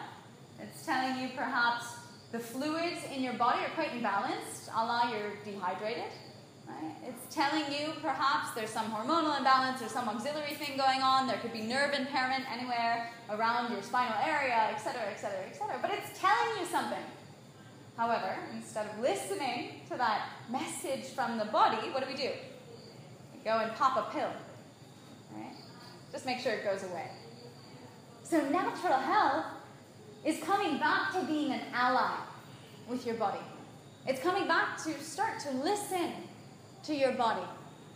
It's 0.59 0.85
telling 0.85 1.19
you 1.19 1.29
perhaps 1.35 1.85
the 2.31 2.39
fluids 2.39 3.03
in 3.13 3.21
your 3.21 3.33
body 3.33 3.59
are 3.65 3.69
quite 3.69 3.91
imbalanced, 3.91 4.69
a 4.73 4.85
la 4.85 5.11
you're 5.11 5.33
dehydrated. 5.43 6.11
Right? 6.65 6.95
It's 7.07 7.35
telling 7.35 7.65
you 7.71 7.91
perhaps 8.01 8.51
there's 8.55 8.69
some 8.69 8.85
hormonal 8.89 9.37
imbalance 9.37 9.81
or 9.81 9.89
some 9.89 10.07
auxiliary 10.07 10.53
thing 10.53 10.77
going 10.77 11.01
on. 11.01 11.27
There 11.27 11.37
could 11.37 11.51
be 11.51 11.63
nerve 11.63 11.93
impairment 11.93 12.45
anywhere 12.49 13.09
around 13.29 13.73
your 13.73 13.81
spinal 13.81 14.17
area, 14.23 14.69
etc., 14.73 15.01
etc., 15.11 15.39
etc. 15.49 15.79
But 15.81 15.91
it's 15.91 16.17
telling 16.19 16.59
you 16.59 16.65
something. 16.65 17.03
However, 17.97 18.37
instead 18.55 18.87
of 18.87 18.99
listening 18.99 19.81
to 19.89 19.97
that 19.97 20.29
message 20.49 21.07
from 21.13 21.37
the 21.37 21.45
body, 21.45 21.89
what 21.89 22.01
do 22.01 22.09
we 22.09 22.15
do? 22.15 22.31
We 23.33 23.43
go 23.43 23.59
and 23.59 23.73
pop 23.73 23.97
a 23.97 24.11
pill. 24.13 24.31
Right? 25.35 25.55
Just 26.11 26.25
make 26.25 26.39
sure 26.39 26.53
it 26.53 26.63
goes 26.63 26.83
away. 26.83 27.11
So 28.23 28.41
natural 28.49 28.99
health 28.99 29.45
is 30.25 30.39
coming 30.43 30.77
back 30.77 31.13
to 31.13 31.23
being 31.25 31.51
an 31.51 31.61
ally 31.73 32.15
with 32.87 33.05
your 33.05 33.15
body. 33.15 33.39
It's 34.07 34.21
coming 34.21 34.47
back 34.47 34.77
to 34.83 34.93
start 34.99 35.39
to 35.41 35.51
listen 35.51 36.11
to 36.83 36.95
your 36.95 37.13
body. 37.13 37.45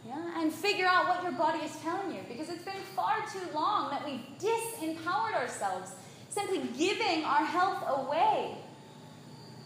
Yeah? 0.06 0.42
And 0.42 0.54
figure 0.54 0.86
out 0.86 1.08
what 1.08 1.24
your 1.24 1.32
body 1.32 1.60
is 1.60 1.76
telling 1.78 2.12
you. 2.12 2.22
Because 2.28 2.50
it's 2.50 2.64
been 2.64 2.82
far 2.96 3.18
too 3.32 3.42
long 3.54 3.90
that 3.90 4.06
we've 4.06 4.22
disempowered 4.40 5.34
ourselves, 5.34 5.92
simply 6.30 6.62
giving 6.78 7.24
our 7.24 7.44
health 7.44 7.84
away 7.88 8.56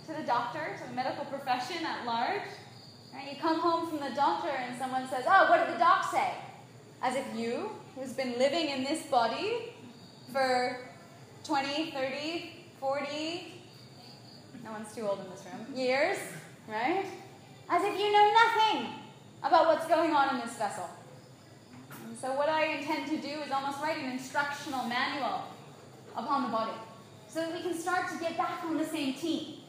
to 0.08 0.14
the 0.14 0.26
doctor, 0.26 0.76
to 0.82 0.90
the 0.90 0.96
medical 0.96 1.26
profession 1.26 1.86
at 1.86 2.06
large. 2.06 2.48
Right? 3.14 3.34
You 3.34 3.42
come 3.42 3.60
home 3.60 3.90
from 3.90 4.00
the 4.00 4.16
doctor 4.16 4.50
and 4.50 4.78
someone 4.78 5.08
says, 5.10 5.26
Oh, 5.28 5.50
what 5.50 5.66
did 5.66 5.76
the 5.76 5.80
doc 5.80 6.10
say? 6.12 6.34
As 7.02 7.16
if 7.16 7.26
you, 7.36 7.72
who's 7.96 8.14
been 8.14 8.38
living 8.38 8.70
in 8.70 8.84
this 8.84 9.04
body 9.08 9.74
for 10.32 10.89
20, 11.50 11.90
30, 11.90 12.52
40, 12.80 13.54
no 14.64 14.72
one's 14.72 14.94
too 14.94 15.02
old 15.02 15.18
in 15.22 15.32
this 15.32 15.44
room, 15.52 15.76
years, 15.76 16.16
right? 16.68 17.04
As 17.68 17.82
if 17.84 18.00
you 18.00 18.12
know 18.12 18.32
nothing 18.46 18.90
about 19.42 19.66
what's 19.66 19.88
going 19.88 20.12
on 20.12 20.36
in 20.36 20.42
this 20.46 20.58
vessel. 20.58 20.88
And 22.06 22.16
so, 22.16 22.34
what 22.34 22.50
I 22.50 22.66
intend 22.66 23.08
to 23.08 23.18
do 23.18 23.42
is 23.42 23.52
almost 23.52 23.82
write 23.82 23.98
an 23.98 24.12
instructional 24.12 24.86
manual 24.86 25.42
upon 26.16 26.44
the 26.44 26.50
body 26.50 26.78
so 27.28 27.40
that 27.40 27.52
we 27.52 27.62
can 27.62 27.74
start 27.74 28.12
to 28.12 28.20
get 28.20 28.38
back 28.38 28.64
on 28.64 28.78
the 28.78 28.86
same 28.86 29.16
team. 29.16 29.62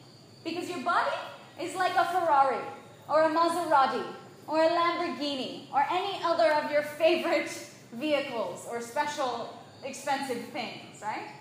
Because 0.44 0.68
your 0.68 0.82
body 0.82 1.16
is 1.58 1.74
like 1.74 1.96
a 1.96 2.04
Ferrari 2.12 2.62
or 3.08 3.22
a 3.22 3.30
Maserati 3.30 4.04
or 4.46 4.62
a 4.62 4.68
Lamborghini 4.68 5.62
or 5.72 5.82
any 5.90 6.22
other 6.22 6.52
of 6.52 6.70
your 6.70 6.82
favorite 6.82 7.50
vehicles 7.94 8.66
or 8.70 8.82
special 8.82 9.58
expensive 9.82 10.44
things, 10.52 11.00
right? 11.00 11.39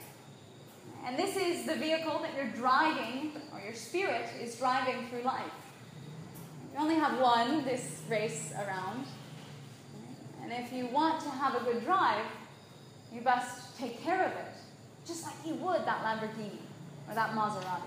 And 1.05 1.17
this 1.17 1.35
is 1.35 1.65
the 1.65 1.75
vehicle 1.75 2.19
that 2.19 2.35
you're 2.35 2.53
driving, 2.53 3.31
or 3.53 3.59
your 3.59 3.73
spirit 3.73 4.27
is 4.41 4.55
driving 4.55 5.07
through 5.09 5.23
life. 5.23 5.51
You 6.73 6.79
only 6.79 6.95
have 6.95 7.19
one 7.19 7.63
this 7.65 8.01
race 8.09 8.53
around. 8.55 9.05
And 10.41 10.51
if 10.51 10.71
you 10.73 10.87
want 10.87 11.21
to 11.23 11.29
have 11.29 11.55
a 11.55 11.63
good 11.63 11.83
drive, 11.83 12.25
you 13.13 13.21
best 13.21 13.77
take 13.77 14.03
care 14.03 14.23
of 14.23 14.31
it, 14.31 14.53
just 15.05 15.23
like 15.23 15.35
you 15.45 15.55
would 15.55 15.85
that 15.85 16.03
Lamborghini 16.03 16.59
or 17.07 17.15
that 17.15 17.31
Maserati. 17.31 17.81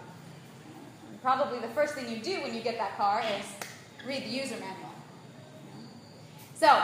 And 1.08 1.22
probably 1.22 1.60
the 1.60 1.72
first 1.74 1.94
thing 1.94 2.08
you 2.08 2.22
do 2.22 2.42
when 2.42 2.54
you 2.54 2.60
get 2.60 2.78
that 2.78 2.96
car 2.96 3.22
is 3.38 3.46
read 4.06 4.24
the 4.24 4.28
user 4.28 4.56
manual. 4.56 4.90
So, 6.54 6.82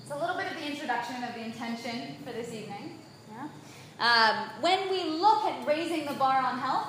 it's 0.00 0.10
a 0.10 0.16
little 0.16 0.36
bit 0.36 0.50
of 0.50 0.58
the 0.58 0.66
introduction 0.66 1.22
of 1.24 1.34
the 1.34 1.44
intention 1.44 2.16
for 2.24 2.32
this 2.32 2.52
evening. 2.52 2.98
Um, 3.98 4.50
when 4.60 4.90
we 4.90 5.04
look 5.04 5.44
at 5.44 5.66
raising 5.66 6.06
the 6.06 6.14
bar 6.14 6.42
on 6.42 6.58
health, 6.58 6.88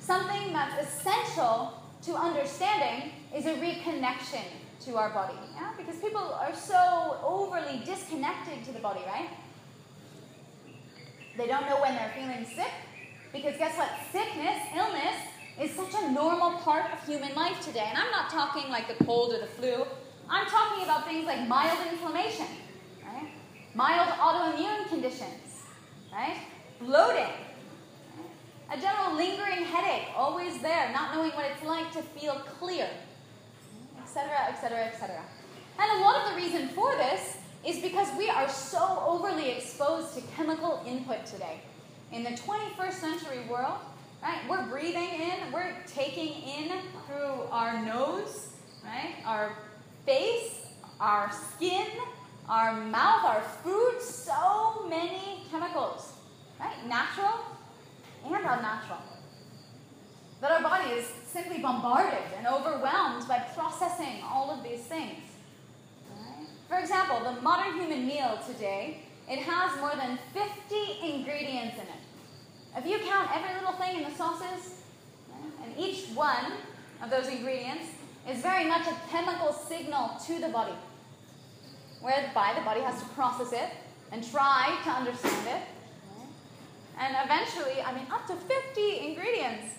something 0.00 0.52
that's 0.52 0.88
essential 0.88 1.82
to 2.02 2.14
understanding 2.14 3.10
is 3.34 3.46
a 3.46 3.54
reconnection 3.54 4.44
to 4.84 4.96
our 4.96 5.10
body. 5.10 5.34
Yeah? 5.54 5.72
Because 5.76 5.96
people 5.96 6.34
are 6.34 6.54
so 6.54 7.18
overly 7.24 7.82
disconnected 7.84 8.64
to 8.64 8.72
the 8.72 8.80
body, 8.80 9.00
right? 9.06 9.28
They 11.36 11.46
don't 11.46 11.66
know 11.66 11.80
when 11.80 11.94
they're 11.94 12.12
feeling 12.14 12.46
sick. 12.46 12.70
Because 13.32 13.56
guess 13.56 13.76
what? 13.76 13.90
Sickness, 14.12 14.58
illness, 14.76 15.16
is 15.60 15.72
such 15.72 15.94
a 16.02 16.10
normal 16.12 16.52
part 16.58 16.92
of 16.92 17.04
human 17.06 17.34
life 17.34 17.60
today. 17.64 17.86
And 17.88 17.98
I'm 17.98 18.10
not 18.10 18.30
talking 18.30 18.70
like 18.70 18.86
the 18.86 19.04
cold 19.04 19.32
or 19.34 19.40
the 19.40 19.46
flu. 19.46 19.84
I'm 20.28 20.46
talking 20.46 20.84
about 20.84 21.06
things 21.06 21.26
like 21.26 21.46
mild 21.48 21.78
inflammation, 21.90 22.46
right? 23.04 23.28
Mild 23.74 24.08
autoimmune 24.08 24.88
conditions, 24.88 25.43
right? 26.14 26.36
Bloating, 26.80 27.32
a 28.72 28.80
general 28.80 29.16
lingering 29.16 29.64
headache, 29.64 30.08
always 30.16 30.60
there, 30.60 30.90
not 30.92 31.14
knowing 31.14 31.30
what 31.32 31.46
it's 31.50 31.64
like 31.64 31.92
to 31.92 32.02
feel 32.02 32.34
clear, 32.58 32.88
etc., 34.00 34.30
etc., 34.48 34.84
etc. 34.86 35.20
And 35.78 36.00
a 36.00 36.04
lot 36.04 36.24
of 36.24 36.30
the 36.30 36.36
reason 36.36 36.68
for 36.68 36.94
this 36.96 37.38
is 37.66 37.80
because 37.80 38.08
we 38.16 38.28
are 38.28 38.48
so 38.48 39.02
overly 39.06 39.50
exposed 39.50 40.14
to 40.14 40.20
chemical 40.36 40.82
input 40.86 41.26
today. 41.26 41.60
In 42.12 42.22
the 42.22 42.30
21st 42.30 42.92
century 42.92 43.40
world, 43.48 43.78
right, 44.22 44.38
we're 44.48 44.66
breathing 44.66 45.08
in, 45.08 45.52
we're 45.52 45.74
taking 45.86 46.42
in 46.42 46.70
through 47.06 47.42
our 47.50 47.84
nose, 47.84 48.52
right, 48.84 49.16
our 49.24 49.56
face, 50.06 50.66
our 51.00 51.32
skin, 51.32 51.86
our 52.48 52.74
mouth, 52.74 53.24
our 53.24 53.40
food, 53.62 54.00
so 54.00 54.86
many 54.88 55.42
chemicals, 55.50 56.12
right? 56.60 56.86
Natural 56.86 57.40
and 58.26 58.34
unnatural. 58.36 58.98
That 60.40 60.50
our 60.52 60.62
body 60.62 60.90
is 60.90 61.06
simply 61.06 61.58
bombarded 61.58 62.18
and 62.36 62.46
overwhelmed 62.46 63.26
by 63.26 63.38
processing 63.54 64.22
all 64.22 64.50
of 64.50 64.62
these 64.62 64.80
things. 64.80 65.20
Right? 66.10 66.46
For 66.68 66.78
example, 66.78 67.20
the 67.32 67.40
modern 67.40 67.80
human 67.80 68.06
meal 68.06 68.38
today, 68.46 69.00
it 69.28 69.38
has 69.38 69.80
more 69.80 69.94
than 69.96 70.18
50 70.34 70.44
ingredients 71.02 71.76
in 71.76 71.82
it. 71.82 72.04
If 72.76 72.86
you 72.86 72.98
count 73.08 73.30
every 73.34 73.54
little 73.54 73.72
thing 73.74 73.96
in 73.96 74.10
the 74.10 74.16
sauces, 74.16 74.82
and 75.62 75.78
each 75.78 76.08
one 76.14 76.52
of 77.02 77.10
those 77.10 77.28
ingredients 77.28 77.86
is 78.28 78.42
very 78.42 78.64
much 78.66 78.86
a 78.86 78.94
chemical 79.10 79.52
signal 79.52 80.18
to 80.26 80.40
the 80.40 80.48
body, 80.48 80.74
whereby 82.04 82.52
the 82.54 82.60
body 82.60 82.82
has 82.82 83.00
to 83.00 83.06
process 83.16 83.52
it 83.52 83.70
and 84.12 84.22
try 84.30 84.78
to 84.84 84.90
understand 84.90 85.48
it. 85.48 85.62
And 87.00 87.16
eventually, 87.24 87.80
I 87.80 87.94
mean, 87.94 88.06
up 88.12 88.26
to 88.26 88.34
50 88.36 88.98
ingredients. 89.08 89.78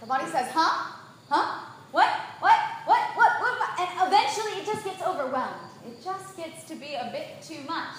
The 0.00 0.06
body 0.06 0.26
says, 0.26 0.50
huh? 0.50 0.98
Huh? 1.28 1.70
What? 1.92 2.10
What? 2.40 2.58
What? 2.84 3.00
What? 3.14 3.32
What? 3.40 3.80
And 3.80 4.08
eventually, 4.08 4.58
it 4.60 4.66
just 4.66 4.84
gets 4.84 5.00
overwhelmed. 5.02 5.70
It 5.86 6.02
just 6.02 6.36
gets 6.36 6.64
to 6.64 6.74
be 6.74 6.94
a 6.94 7.08
bit 7.12 7.40
too 7.40 7.62
much. 7.68 7.94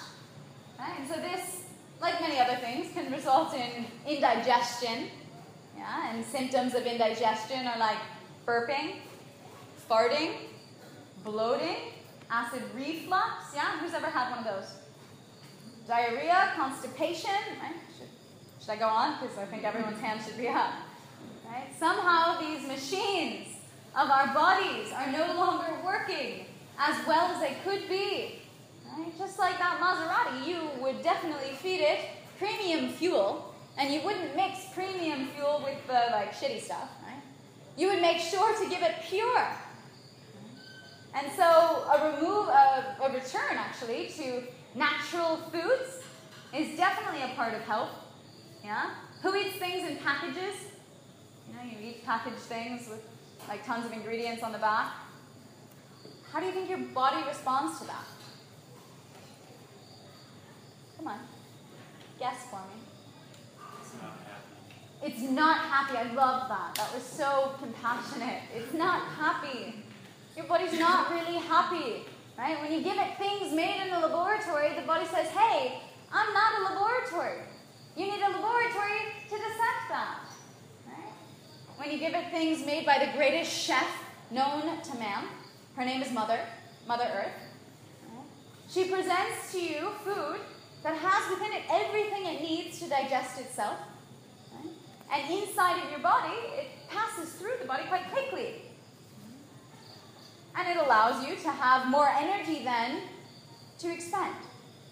Right? 0.77 1.00
And 1.00 1.07
so, 1.07 1.15
this, 1.15 1.63
like 2.01 2.19
many 2.19 2.38
other 2.38 2.57
things, 2.57 2.93
can 2.93 3.11
result 3.13 3.55
in 3.55 3.85
indigestion. 4.05 5.07
Yeah? 5.77 6.13
And 6.13 6.25
symptoms 6.25 6.75
of 6.75 6.85
indigestion 6.85 7.65
are 7.65 7.79
like 7.79 7.97
burping, 8.45 8.97
farting, 9.89 10.33
bloating, 11.23 11.77
acid 12.31 12.63
reflux. 12.75 13.53
Yeah, 13.53 13.77
who's 13.79 13.93
ever 13.93 14.07
had 14.07 14.29
one 14.29 14.39
of 14.39 14.45
those? 14.45 14.73
Diarrhea, 15.88 16.53
constipation. 16.55 17.29
Right? 17.61 17.75
Should, 17.97 18.07
should 18.61 18.69
I 18.71 18.77
go 18.77 18.88
on? 18.88 19.19
Because 19.21 19.38
I 19.38 19.45
think 19.45 19.63
everyone's 19.63 20.00
hand 20.00 20.21
should 20.25 20.38
be 20.38 20.47
up. 20.47 20.71
Right? 21.45 21.67
Somehow 21.77 22.39
these 22.39 22.65
machines 22.67 23.50
of 23.95 24.09
our 24.09 24.33
bodies 24.33 24.93
are 24.93 25.11
no 25.11 25.35
longer 25.35 25.73
working 25.83 26.45
as 26.79 26.95
well 27.05 27.27
as 27.31 27.41
they 27.41 27.57
could 27.65 27.89
be. 27.89 28.39
Right? 28.88 29.17
Just 29.17 29.38
like 29.38 29.57
that 29.57 29.79
Maserati, 29.79 30.47
you 30.47 30.81
would 30.81 31.03
definitely 31.03 31.53
feed 31.55 31.81
it 31.81 32.00
premium 32.39 32.89
fuel, 32.89 33.53
and 33.77 33.93
you 33.93 34.01
wouldn't 34.01 34.35
mix 34.35 34.65
premium 34.73 35.27
fuel 35.27 35.61
with 35.63 35.77
the 35.88 36.11
like 36.11 36.33
shitty 36.33 36.61
stuff. 36.61 36.89
Right? 37.03 37.21
You 37.77 37.88
would 37.89 38.01
make 38.01 38.19
sure 38.19 38.57
to 38.63 38.69
give 38.69 38.81
it 38.81 38.95
pure. 39.07 39.47
And 41.13 41.31
so 41.35 41.43
a 41.43 42.15
remove 42.15 42.47
a, 42.47 42.95
a 43.03 43.11
return 43.13 43.57
actually 43.57 44.07
to 44.17 44.43
natural 44.75 45.37
foods 45.51 46.03
is 46.55 46.77
definitely 46.77 47.21
a 47.23 47.35
part 47.35 47.53
of 47.53 47.61
health. 47.61 47.89
Yeah? 48.63 48.91
Who 49.21 49.35
eats 49.35 49.57
things 49.57 49.89
in 49.89 49.97
packages? 49.97 50.55
You 51.47 51.55
know, 51.55 51.63
you 51.63 51.89
eat 51.89 52.05
packaged 52.05 52.37
things 52.37 52.87
with 52.89 53.03
like 53.47 53.65
tons 53.65 53.85
of 53.85 53.91
ingredients 53.91 54.43
on 54.43 54.51
the 54.51 54.57
back. 54.57 54.93
How 56.31 56.39
do 56.39 56.45
you 56.45 56.51
think 56.53 56.69
your 56.69 56.79
body 56.79 57.27
responds 57.27 57.79
to 57.79 57.87
that? 57.87 58.05
Come 60.97 61.07
on. 61.07 61.19
Guess 62.19 62.45
for 62.49 62.57
me. 62.57 62.81
It's 63.81 63.93
not 64.01 64.13
happy. 64.13 65.13
It's 65.13 65.31
not 65.31 65.57
happy. 65.57 65.97
I 65.97 66.13
love 66.13 66.47
that. 66.47 66.75
That 66.75 66.93
was 66.93 67.03
so 67.03 67.55
compassionate. 67.59 68.43
It's 68.55 68.73
not 68.73 69.01
happy. 69.01 69.80
Your 70.35 70.45
body's 70.45 70.77
not 70.79 71.11
really 71.11 71.38
happy. 71.38 72.05
Right? 72.38 72.59
When 72.61 72.71
you 72.71 72.81
give 72.81 72.97
it 72.97 73.17
things 73.17 73.53
made 73.53 73.83
in 73.83 73.91
the 73.91 74.00
laboratory, 74.00 74.73
the 74.75 74.81
body 74.81 75.05
says, 75.05 75.27
hey, 75.27 75.79
I'm 76.11 76.33
not 76.33 76.59
a 76.59 76.73
laboratory. 76.73 77.41
You 77.95 78.05
need 78.05 78.21
a 78.21 78.29
laboratory 78.29 79.13
to 79.29 79.35
dissect 79.38 79.83
that. 79.89 80.19
Right? 80.88 81.13
When 81.77 81.91
you 81.91 81.97
give 82.00 82.13
it 82.13 82.31
things 82.31 82.65
made 82.65 82.85
by 82.85 83.05
the 83.05 83.15
greatest 83.17 83.51
chef 83.51 83.88
known 84.31 84.81
to 84.81 84.97
man, 84.97 85.25
her 85.75 85.85
name 85.85 86.01
is 86.01 86.11
Mother, 86.11 86.39
Mother 86.88 87.09
Earth. 87.13 87.33
She 88.69 88.85
presents 88.85 89.51
to 89.51 89.61
you 89.61 89.89
food 90.03 90.39
that 90.83 90.95
has 90.95 91.29
within 91.29 91.53
it 91.53 91.63
everything 91.69 92.25
it 92.25 92.41
needs 92.41 92.79
to 92.79 92.88
digest 92.88 93.39
itself. 93.39 93.77
Right? 94.53 94.73
And 95.13 95.31
inside 95.43 95.83
of 95.83 95.91
your 95.91 96.00
body, 96.00 96.38
it 96.55 96.67
passes 96.89 97.33
through 97.33 97.53
the 97.61 97.67
body 97.67 97.83
quite 97.89 98.09
quickly. 98.11 98.70
And 100.55 100.67
it 100.67 100.77
allows 100.77 101.27
you 101.27 101.36
to 101.36 101.50
have 101.50 101.89
more 101.89 102.10
energy 102.10 102.63
then 102.63 103.01
to 103.79 103.91
expend. 103.91 104.36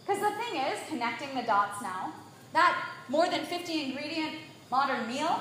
Because 0.06 0.22
the 0.22 0.32
thing 0.38 0.62
is, 0.62 0.80
connecting 0.88 1.36
the 1.36 1.44
dots 1.44 1.82
now, 1.82 2.13
that 2.54 2.89
more 3.10 3.30
than 3.30 3.46
50 3.46 3.84
ingredient 3.84 4.36
modern 4.72 5.08
meal, 5.08 5.39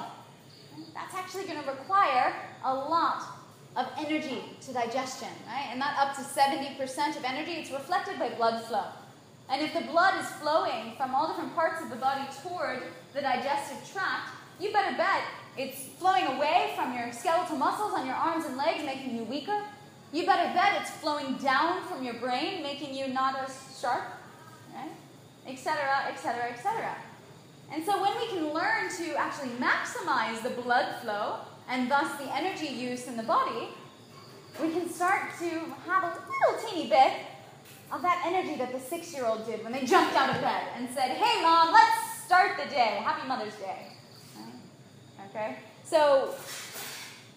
that's 0.95 1.15
actually 1.15 1.45
going 1.45 1.63
to 1.63 1.71
require 1.71 2.35
a 2.65 2.75
lot 2.75 3.23
of 3.77 3.87
energy 3.99 4.43
to 4.61 4.73
digestion, 4.73 5.29
right? 5.47 5.69
And 5.71 5.81
that 5.81 5.97
up 5.99 6.17
to 6.17 6.23
70% 6.23 7.17
of 7.17 7.25
energy, 7.25 7.53
it's 7.53 7.71
reflected 7.71 8.19
by 8.19 8.31
blood 8.31 8.65
flow. 8.65 8.85
And 9.51 9.63
if 9.63 9.73
the 9.73 9.81
blood 9.91 10.21
is 10.21 10.27
flowing 10.33 10.95
from 10.97 11.15
all 11.15 11.29
different 11.29 11.55
parts 11.55 11.83
of 11.83 11.89
the 11.89 11.97
body 11.97 12.25
toward 12.43 12.83
the 13.15 13.21
digestive 13.21 13.79
tract, 13.91 14.31
you 14.61 14.73
better 14.73 14.97
bet 14.97 15.23
it's 15.57 15.87
flowing 15.99 16.27
away 16.27 16.73
from 16.77 16.95
your 16.95 17.13
skeletal 17.13 17.57
muscles 17.57 17.93
on 17.95 18.07
your 18.07 18.15
arms 18.15 18.45
and 18.45 18.57
legs, 18.57 18.85
making 18.85 19.17
you 19.17 19.25
weaker. 19.25 19.63
You 20.13 20.25
better 20.25 20.53
bet 20.55 20.81
it's 20.81 20.91
flowing 20.91 21.35
down 21.37 21.83
from 21.85 22.03
your 22.03 22.15
brain, 22.15 22.63
making 22.63 22.95
you 22.95 23.09
not 23.09 23.39
as 23.39 23.79
sharp, 23.81 24.05
right? 24.75 24.91
Etc., 25.47 25.77
etc., 26.09 26.51
etc. 26.51 26.95
And 27.71 27.85
so 27.85 28.01
when 28.01 28.17
we 28.17 28.27
can 28.29 28.55
learn 28.55 28.91
to 28.97 29.15
actually 29.17 29.51
maximize 29.61 30.43
the 30.43 30.51
blood 30.63 30.95
flow 31.03 31.41
and 31.69 31.91
thus 31.91 32.19
the 32.19 32.35
energy 32.35 32.69
use 32.69 33.07
in 33.07 33.17
the 33.17 33.23
body, 33.23 33.69
we 34.63 34.71
can 34.71 34.89
start 34.89 35.39
to 35.39 35.49
have 35.87 36.05
a 36.05 36.07
little 36.07 36.69
teeny 36.69 36.89
bit 36.89 37.13
of 37.93 38.03
that 38.03 38.23
energy 38.27 38.57
that 38.57 38.73
the 38.73 38.81
six 38.81 39.13
year 39.13 39.27
old 39.27 39.47
did 39.47 39.63
when 39.63 39.73
they 39.73 39.85
jumped 39.85 40.17
out 40.17 40.35
of 40.35 40.41
bed 40.41 40.63
and 40.77 40.89
said, 40.91 41.11
Hey, 41.11 41.43
mom, 41.43 41.73
let's 41.73 42.25
start 42.25 42.53
the 42.63 42.69
day. 42.71 43.01
Happy 43.05 43.27
Mother's 43.29 43.55
Day. 43.57 43.93
Okay? 45.29 45.57
So, 45.85 46.35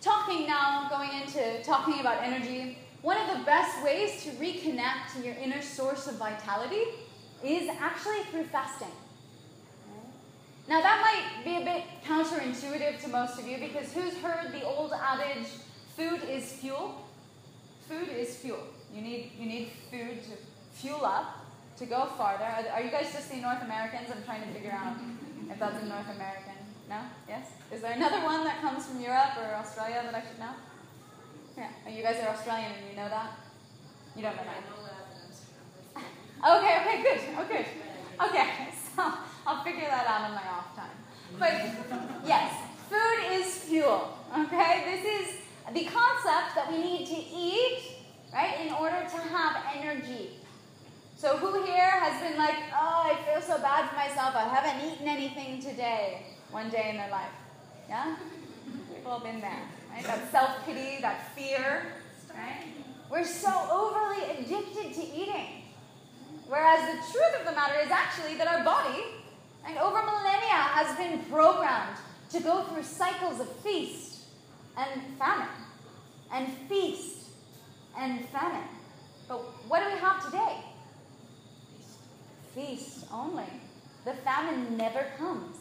talking 0.01 0.47
now, 0.47 0.87
going 0.89 1.09
into 1.21 1.63
talking 1.63 1.99
about 1.99 2.23
energy, 2.23 2.77
one 3.01 3.17
of 3.17 3.37
the 3.37 3.43
best 3.45 3.83
ways 3.83 4.23
to 4.23 4.29
reconnect 4.31 5.15
to 5.15 5.25
your 5.25 5.35
inner 5.35 5.61
source 5.61 6.07
of 6.07 6.15
vitality 6.15 6.83
is 7.43 7.69
actually 7.79 8.23
through 8.31 8.45
fasting. 8.45 8.91
Now, 10.67 10.81
that 10.81 11.01
might 11.01 11.43
be 11.43 11.61
a 11.61 11.65
bit 11.65 11.83
counterintuitive 12.05 13.01
to 13.01 13.07
most 13.09 13.39
of 13.39 13.47
you 13.47 13.57
because 13.57 13.91
who's 13.93 14.15
heard 14.17 14.51
the 14.53 14.63
old 14.63 14.93
adage, 14.93 15.47
food 15.97 16.21
is 16.29 16.51
fuel? 16.53 17.07
Food 17.89 18.09
is 18.09 18.35
fuel. 18.37 18.63
You 18.93 19.01
need, 19.01 19.31
you 19.39 19.47
need 19.47 19.71
food 19.89 20.23
to 20.23 20.31
fuel 20.73 21.03
up, 21.03 21.45
to 21.77 21.85
go 21.85 22.05
farther. 22.17 22.45
Are, 22.45 22.63
are 22.75 22.81
you 22.81 22.91
guys 22.91 23.11
just 23.11 23.31
the 23.31 23.37
North 23.37 23.61
Americans? 23.63 24.09
I'm 24.15 24.23
trying 24.23 24.43
to 24.43 24.53
figure 24.53 24.71
out 24.71 24.95
if 25.49 25.59
that's 25.59 25.83
a 25.83 25.85
North 25.87 26.09
American. 26.15 26.50
No? 26.91 26.99
Yes? 27.25 27.47
Is 27.71 27.79
there 27.79 27.93
another 27.93 28.19
one 28.19 28.43
that 28.43 28.59
comes 28.59 28.85
from 28.85 28.99
Europe 28.99 29.39
or 29.39 29.55
Australia 29.55 30.01
that 30.03 30.13
I 30.13 30.19
should 30.27 30.37
know? 30.37 30.51
Yeah. 31.55 31.69
Oh, 31.87 31.89
you 31.89 32.03
guys 32.03 32.21
are 32.21 32.35
Australian 32.35 32.73
and 32.73 32.89
you 32.89 32.97
know 32.97 33.07
that? 33.07 33.31
You 34.13 34.23
don't 34.23 34.35
know 34.35 34.43
that? 34.43 34.63
Okay, 36.43 36.73
okay, 36.81 36.97
good. 37.01 37.47
Good. 37.47 37.65
Okay, 38.27 38.47
so 38.95 39.13
I'll 39.47 39.63
figure 39.63 39.87
that 39.87 40.05
out 40.05 40.27
in 40.27 40.35
my 40.35 40.43
off 40.51 40.75
time. 40.75 40.97
But 41.39 41.53
yes, 42.27 42.51
food 42.89 43.39
is 43.39 43.45
fuel. 43.63 44.17
Okay? 44.37 44.83
This 44.91 45.03
is 45.05 45.35
the 45.71 45.85
concept 45.85 46.55
that 46.55 46.67
we 46.71 46.79
need 46.79 47.07
to 47.07 47.15
eat, 47.15 47.79
right, 48.33 48.59
in 48.65 48.73
order 48.73 48.99
to 48.99 49.17
have 49.31 49.63
energy. 49.73 50.31
So 51.15 51.37
who 51.37 51.63
here 51.63 51.91
has 52.03 52.19
been 52.21 52.37
like, 52.37 52.57
oh, 52.73 53.13
I 53.13 53.15
feel 53.23 53.41
so 53.41 53.61
bad 53.61 53.89
for 53.89 53.95
myself, 53.95 54.35
I 54.35 54.49
haven't 54.49 54.91
eaten 54.91 55.07
anything 55.07 55.61
today, 55.61 56.25
one 56.51 56.69
day 56.69 56.89
in 56.89 56.97
their 56.97 57.09
life? 57.09 57.31
Yeah? 57.89 58.15
We've 58.93 59.07
all 59.07 59.19
been 59.19 59.41
there, 59.41 59.63
right? 59.91 60.03
That 60.03 60.31
self-pity, 60.31 61.01
that 61.01 61.35
fear, 61.35 61.93
right? 62.33 62.67
We're 63.09 63.25
so 63.25 63.51
overly 63.71 64.23
addicted 64.31 64.93
to 64.93 65.01
eating. 65.01 65.63
Whereas 66.47 66.81
the 66.81 67.11
truth 67.11 67.39
of 67.39 67.45
the 67.45 67.53
matter 67.53 67.79
is 67.83 67.91
actually 67.91 68.35
that 68.35 68.47
our 68.47 68.63
body 68.63 69.03
and 69.65 69.77
over 69.77 70.01
millennia 70.01 70.61
has 70.75 70.95
been 70.97 71.19
programmed 71.29 71.97
to 72.31 72.39
go 72.41 72.63
through 72.63 72.83
cycles 72.83 73.39
of 73.39 73.49
feast 73.57 74.23
and 74.77 75.01
famine, 75.17 75.47
and 76.33 76.47
feast 76.69 77.29
and 77.97 78.25
famine. 78.29 78.67
But 79.27 79.39
what 79.67 79.81
do 79.83 79.93
we 79.93 79.99
have 79.99 80.25
today? 80.25 80.57
Feast. 82.55 82.85
Feast 82.89 83.05
only. 83.11 83.45
The 84.05 84.13
famine 84.13 84.77
never 84.77 85.05
comes, 85.17 85.57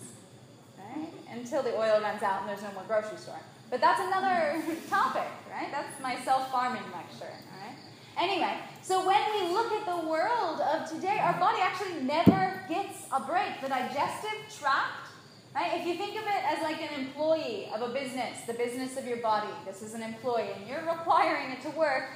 right? 0.95 1.09
Until 1.33 1.63
the 1.63 1.75
oil 1.77 2.01
runs 2.01 2.23
out 2.23 2.41
and 2.41 2.49
there's 2.49 2.63
no 2.63 2.73
more 2.73 2.85
grocery 2.87 3.19
store. 3.19 3.41
But 3.71 3.81
that's 3.81 4.01
another 4.01 4.63
topic, 4.91 5.29
right? 5.51 5.71
That's 5.71 6.01
my 6.03 6.17
self 6.21 6.51
farming 6.51 6.83
lecture, 6.93 7.33
all 7.53 7.61
right? 7.61 7.77
Anyway, 8.19 8.59
so 8.83 9.07
when 9.07 9.21
we 9.33 9.53
look 9.53 9.73
at 9.73 9.87
the 9.87 10.09
world 10.09 10.61
of 10.61 10.91
today, 10.91 11.19
our 11.21 11.39
body 11.39 11.59
actually 11.63 12.03
never 12.03 12.61
gets 12.69 13.07
a 13.13 13.21
break. 13.21 13.61
The 13.63 13.69
digestive 13.69 14.59
tract, 14.59 15.09
right? 15.55 15.81
If 15.81 15.87
you 15.87 15.95
think 15.95 16.17
of 16.17 16.25
it 16.25 16.45
as 16.45 16.63
like 16.63 16.83
an 16.83 17.01
employee 17.01 17.69
of 17.75 17.83
a 17.83 17.93
business, 17.93 18.41
the 18.47 18.55
business 18.55 18.97
of 18.97 19.07
your 19.07 19.19
body, 19.19 19.49
this 19.65 19.83
is 19.83 19.95
an 19.95 20.03
employee, 20.03 20.51
and 20.57 20.69
you're 20.69 20.85
requiring 20.85 21.53
it 21.53 21.63
to 21.63 21.71
work 21.71 22.09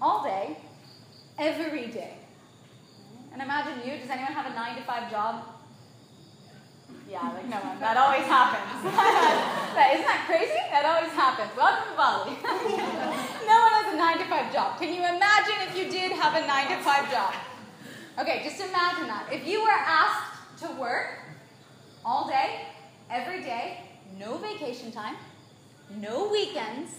all 0.00 0.24
day, 0.24 0.56
every 1.38 1.88
day. 1.88 2.14
And 3.32 3.42
imagine 3.42 3.78
you, 3.84 3.98
does 3.98 4.10
anyone 4.10 4.32
have 4.32 4.46
a 4.46 4.54
nine 4.54 4.76
to 4.76 4.82
five 4.82 5.10
job? 5.10 5.44
Yeah, 7.08 7.30
like 7.32 7.48
no 7.48 7.58
one. 7.62 7.78
That 7.80 7.96
always 7.96 8.26
happens. 8.26 8.80
isn't 8.84 10.08
that 10.08 10.24
crazy? 10.26 10.60
That 10.70 10.84
always 10.84 11.12
happens. 11.12 11.50
Welcome 11.56 11.92
to 11.92 11.96
Bali. 11.96 12.34
no 13.46 13.56
one 13.60 13.72
has 13.78 13.94
a 13.94 13.96
nine 13.96 14.18
to 14.18 14.26
five 14.26 14.52
job. 14.52 14.78
Can 14.78 14.88
you 14.88 15.00
imagine 15.00 15.54
if 15.68 15.76
you 15.76 15.90
did 15.90 16.12
have 16.12 16.34
a 16.34 16.46
nine 16.46 16.68
to 16.68 16.82
five 16.82 17.10
job? 17.10 17.34
Okay, 18.18 18.42
just 18.44 18.60
imagine 18.60 19.06
that. 19.06 19.28
If 19.30 19.46
you 19.46 19.62
were 19.62 19.70
asked 19.70 20.62
to 20.62 20.72
work 20.80 21.18
all 22.04 22.28
day, 22.28 22.66
every 23.10 23.40
day, 23.40 23.80
no 24.18 24.38
vacation 24.38 24.92
time, 24.92 25.16
no 26.00 26.28
weekends, 26.28 26.90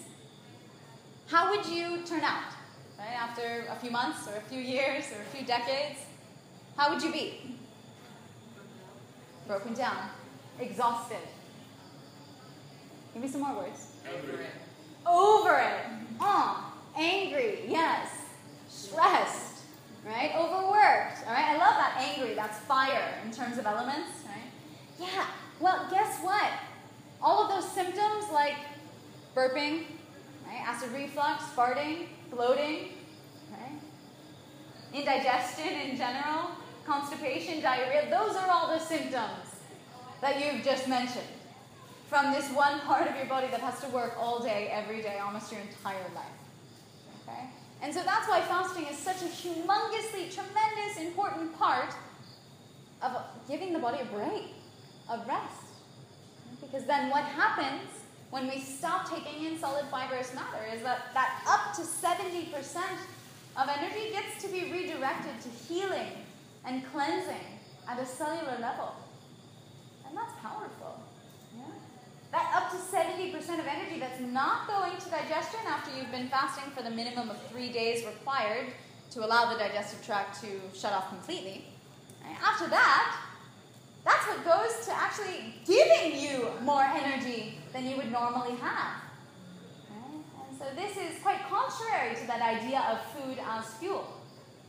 how 1.27 1.49
would 1.49 1.65
you 1.65 2.03
turn 2.05 2.21
out? 2.21 2.51
Right? 2.97 3.15
After 3.17 3.65
a 3.69 3.75
few 3.75 3.91
months 3.91 4.27
or 4.27 4.37
a 4.37 4.41
few 4.41 4.59
years 4.61 5.05
or 5.11 5.21
a 5.21 5.35
few 5.35 5.45
decades, 5.45 5.99
how 6.77 6.93
would 6.93 7.01
you 7.01 7.11
be? 7.11 7.54
Broken 9.47 9.73
down, 9.73 10.09
exhausted. 10.59 11.17
Give 13.13 13.21
me 13.23 13.29
some 13.29 13.41
more 13.41 13.55
words. 13.63 13.91
Over 14.07 14.41
it. 14.41 14.49
Over 15.05 15.59
it. 15.59 15.85
Uh, 16.19 16.61
angry, 16.97 17.61
yes. 17.67 18.09
Stressed, 18.67 19.61
right? 20.05 20.31
Overworked, 20.35 21.25
all 21.27 21.33
right? 21.33 21.49
I 21.49 21.57
love 21.57 21.75
that 21.75 21.95
angry, 21.97 22.33
that's 22.33 22.59
fire 22.59 23.13
in 23.23 23.31
terms 23.31 23.57
of 23.57 23.65
elements, 23.65 24.11
right? 24.25 24.51
Yeah, 24.99 25.25
well, 25.59 25.87
guess 25.89 26.19
what? 26.21 26.51
All 27.21 27.43
of 27.43 27.49
those 27.49 27.71
symptoms 27.71 28.25
like 28.33 28.55
burping, 29.35 29.83
right? 30.45 30.61
Acid 30.65 30.91
reflux, 30.91 31.43
farting, 31.55 32.07
bloating, 32.31 32.89
right? 33.51 33.79
Indigestion 34.93 35.89
in 35.89 35.97
general, 35.97 36.51
constipation, 36.85 37.61
diarrhea, 37.61 38.09
those 38.09 38.35
are 38.35 38.49
all 38.49 38.67
the 38.67 38.79
symptoms 38.79 39.55
that 40.21 40.39
you've 40.39 40.63
just 40.63 40.87
mentioned 40.87 41.25
from 42.09 42.31
this 42.31 42.49
one 42.51 42.79
part 42.81 43.07
of 43.07 43.15
your 43.15 43.25
body 43.25 43.47
that 43.47 43.59
has 43.59 43.81
to 43.81 43.87
work 43.89 44.15
all 44.17 44.41
day, 44.41 44.69
every 44.71 45.01
day, 45.01 45.19
almost 45.19 45.51
your 45.51 45.61
entire 45.61 46.05
life. 46.13 46.25
Okay? 47.23 47.49
And 47.81 47.93
so 47.93 48.01
that's 48.03 48.27
why 48.29 48.41
fasting 48.41 48.85
is 48.85 48.97
such 48.97 49.21
a 49.21 49.25
humongously, 49.25 50.33
tremendous, 50.33 50.97
important 50.99 51.57
part 51.57 51.93
of 53.01 53.11
giving 53.47 53.73
the 53.73 53.79
body 53.79 53.99
a 54.01 54.05
break, 54.05 54.53
a 55.09 55.17
rest. 55.27 55.61
Because 56.61 56.85
then 56.85 57.09
what 57.09 57.23
happens 57.23 57.89
when 58.29 58.47
we 58.47 58.59
stop 58.59 59.09
taking 59.09 59.45
in 59.45 59.59
solid 59.59 59.85
fibrous 59.91 60.33
matter 60.33 60.63
is 60.73 60.81
that, 60.81 61.13
that 61.13 61.41
up 61.47 61.75
to 61.75 61.81
70% 61.81 62.51
of 63.57 63.69
energy 63.69 64.11
gets 64.11 64.41
to 64.41 64.47
be 64.49 64.71
redirected 64.71 65.39
to 65.41 65.49
healing 65.49 66.24
and 66.65 66.83
cleansing 66.91 67.45
at 67.87 67.99
a 67.99 68.05
cellular 68.05 68.57
level. 68.59 68.95
And 70.07 70.17
that's 70.17 70.33
powerful. 70.41 70.99
Yeah? 71.55 71.63
That 72.31 72.51
up 72.55 72.71
to 72.71 72.77
70% 72.77 73.59
of 73.59 73.67
energy 73.67 73.99
that's 73.99 74.19
not 74.19 74.67
going 74.67 74.97
to 74.97 75.09
digestion 75.09 75.59
after 75.67 75.95
you've 75.95 76.11
been 76.11 76.29
fasting 76.29 76.71
for 76.75 76.83
the 76.83 76.89
minimum 76.89 77.29
of 77.29 77.41
three 77.47 77.71
days 77.71 78.05
required 78.05 78.67
to 79.11 79.25
allow 79.25 79.51
the 79.51 79.59
digestive 79.59 80.05
tract 80.05 80.41
to 80.41 80.47
shut 80.77 80.93
off 80.93 81.09
completely. 81.09 81.65
After 82.43 82.67
that, 82.69 83.21
that's 84.03 84.27
what 84.27 84.43
goes 84.45 84.85
to 84.85 84.93
actually 84.93 85.55
giving 85.65 86.19
you 86.19 86.49
more 86.61 86.83
energy 86.83 87.59
than 87.73 87.87
you 87.87 87.97
would 87.97 88.11
normally 88.11 88.55
have. 88.57 89.01
Right? 89.89 90.49
And 90.49 90.57
so 90.57 90.65
this 90.75 90.97
is 90.97 91.21
quite 91.21 91.39
contrary 91.49 92.15
to 92.15 92.27
that 92.27 92.41
idea 92.41 92.85
of 92.91 93.01
food 93.13 93.37
as 93.47 93.65
fuel. 93.75 94.14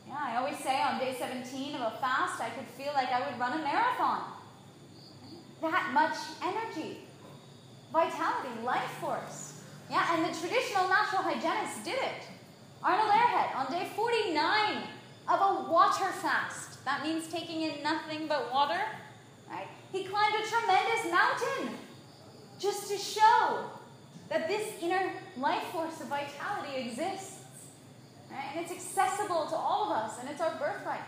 Yeah, 0.06 0.18
I 0.20 0.36
always 0.36 0.58
say 0.58 0.80
on 0.80 0.98
day 0.98 1.16
17 1.18 1.74
of 1.74 1.80
a 1.80 1.96
fast, 1.98 2.40
I 2.40 2.50
could 2.50 2.66
feel 2.66 2.92
like 2.94 3.08
I 3.08 3.28
would 3.28 3.38
run 3.38 3.58
a 3.58 3.62
marathon. 3.62 4.22
That 5.62 5.90
much 5.92 6.16
energy, 6.42 6.98
vitality, 7.92 8.62
life 8.62 8.90
force. 9.00 9.62
Yeah, 9.90 10.14
and 10.14 10.24
the 10.24 10.38
traditional 10.38 10.88
natural 10.88 11.22
hygienists 11.22 11.84
did 11.84 11.98
it. 11.98 12.22
Arnold 12.82 13.10
Ehret 13.10 13.56
on 13.56 13.72
day 13.72 13.88
49 13.96 14.82
of 15.28 15.40
a 15.40 15.70
water 15.70 16.12
fast. 16.12 16.84
That 16.84 17.02
means 17.02 17.26
taking 17.28 17.62
in 17.62 17.82
nothing 17.82 18.28
but 18.28 18.52
water. 18.52 18.80
Right? 19.50 19.66
He 19.92 20.04
climbed 20.04 20.34
a 20.34 20.48
tremendous 20.48 21.10
mountain 21.10 21.78
just 22.58 22.88
to 22.90 22.96
show 22.96 23.70
that 24.28 24.48
this 24.48 24.72
inner 24.80 25.10
life 25.36 25.64
force 25.72 26.00
of 26.00 26.08
vitality 26.08 26.76
exists. 26.76 27.35
Right? 28.30 28.44
And 28.54 28.64
it's 28.64 28.72
accessible 28.72 29.46
to 29.46 29.56
all 29.56 29.90
of 29.90 29.96
us, 29.96 30.18
and 30.20 30.28
it's 30.28 30.40
our 30.40 30.52
birthright. 30.58 31.00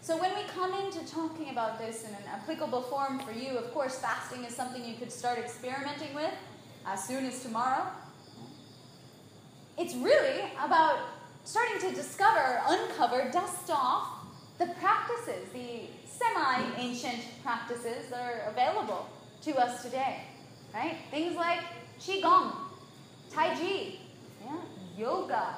So, 0.00 0.16
when 0.16 0.34
we 0.34 0.42
come 0.54 0.74
into 0.74 1.06
talking 1.06 1.50
about 1.50 1.78
this 1.78 2.02
in 2.02 2.10
an 2.10 2.24
applicable 2.32 2.82
form 2.82 3.20
for 3.20 3.30
you, 3.30 3.56
of 3.56 3.72
course, 3.72 4.00
fasting 4.00 4.44
is 4.44 4.54
something 4.54 4.84
you 4.84 4.96
could 4.96 5.12
start 5.12 5.38
experimenting 5.38 6.12
with 6.14 6.34
as 6.86 7.04
soon 7.04 7.24
as 7.24 7.40
tomorrow. 7.42 7.86
It's 9.78 9.94
really 9.94 10.42
about 10.60 10.98
starting 11.44 11.78
to 11.88 11.94
discover, 11.94 12.60
uncover, 12.66 13.30
dust 13.32 13.70
off 13.70 14.26
the 14.58 14.66
practices, 14.80 15.48
the 15.52 15.82
semi 16.04 16.64
ancient 16.78 17.22
practices 17.42 18.08
that 18.10 18.20
are 18.20 18.50
available 18.50 19.08
to 19.42 19.56
us 19.56 19.82
today. 19.82 20.22
Right? 20.74 20.96
Things 21.10 21.36
like 21.36 21.60
Qigong, 22.00 22.56
Tai 23.30 23.54
Chi, 23.54 23.98
yoga, 24.96 25.54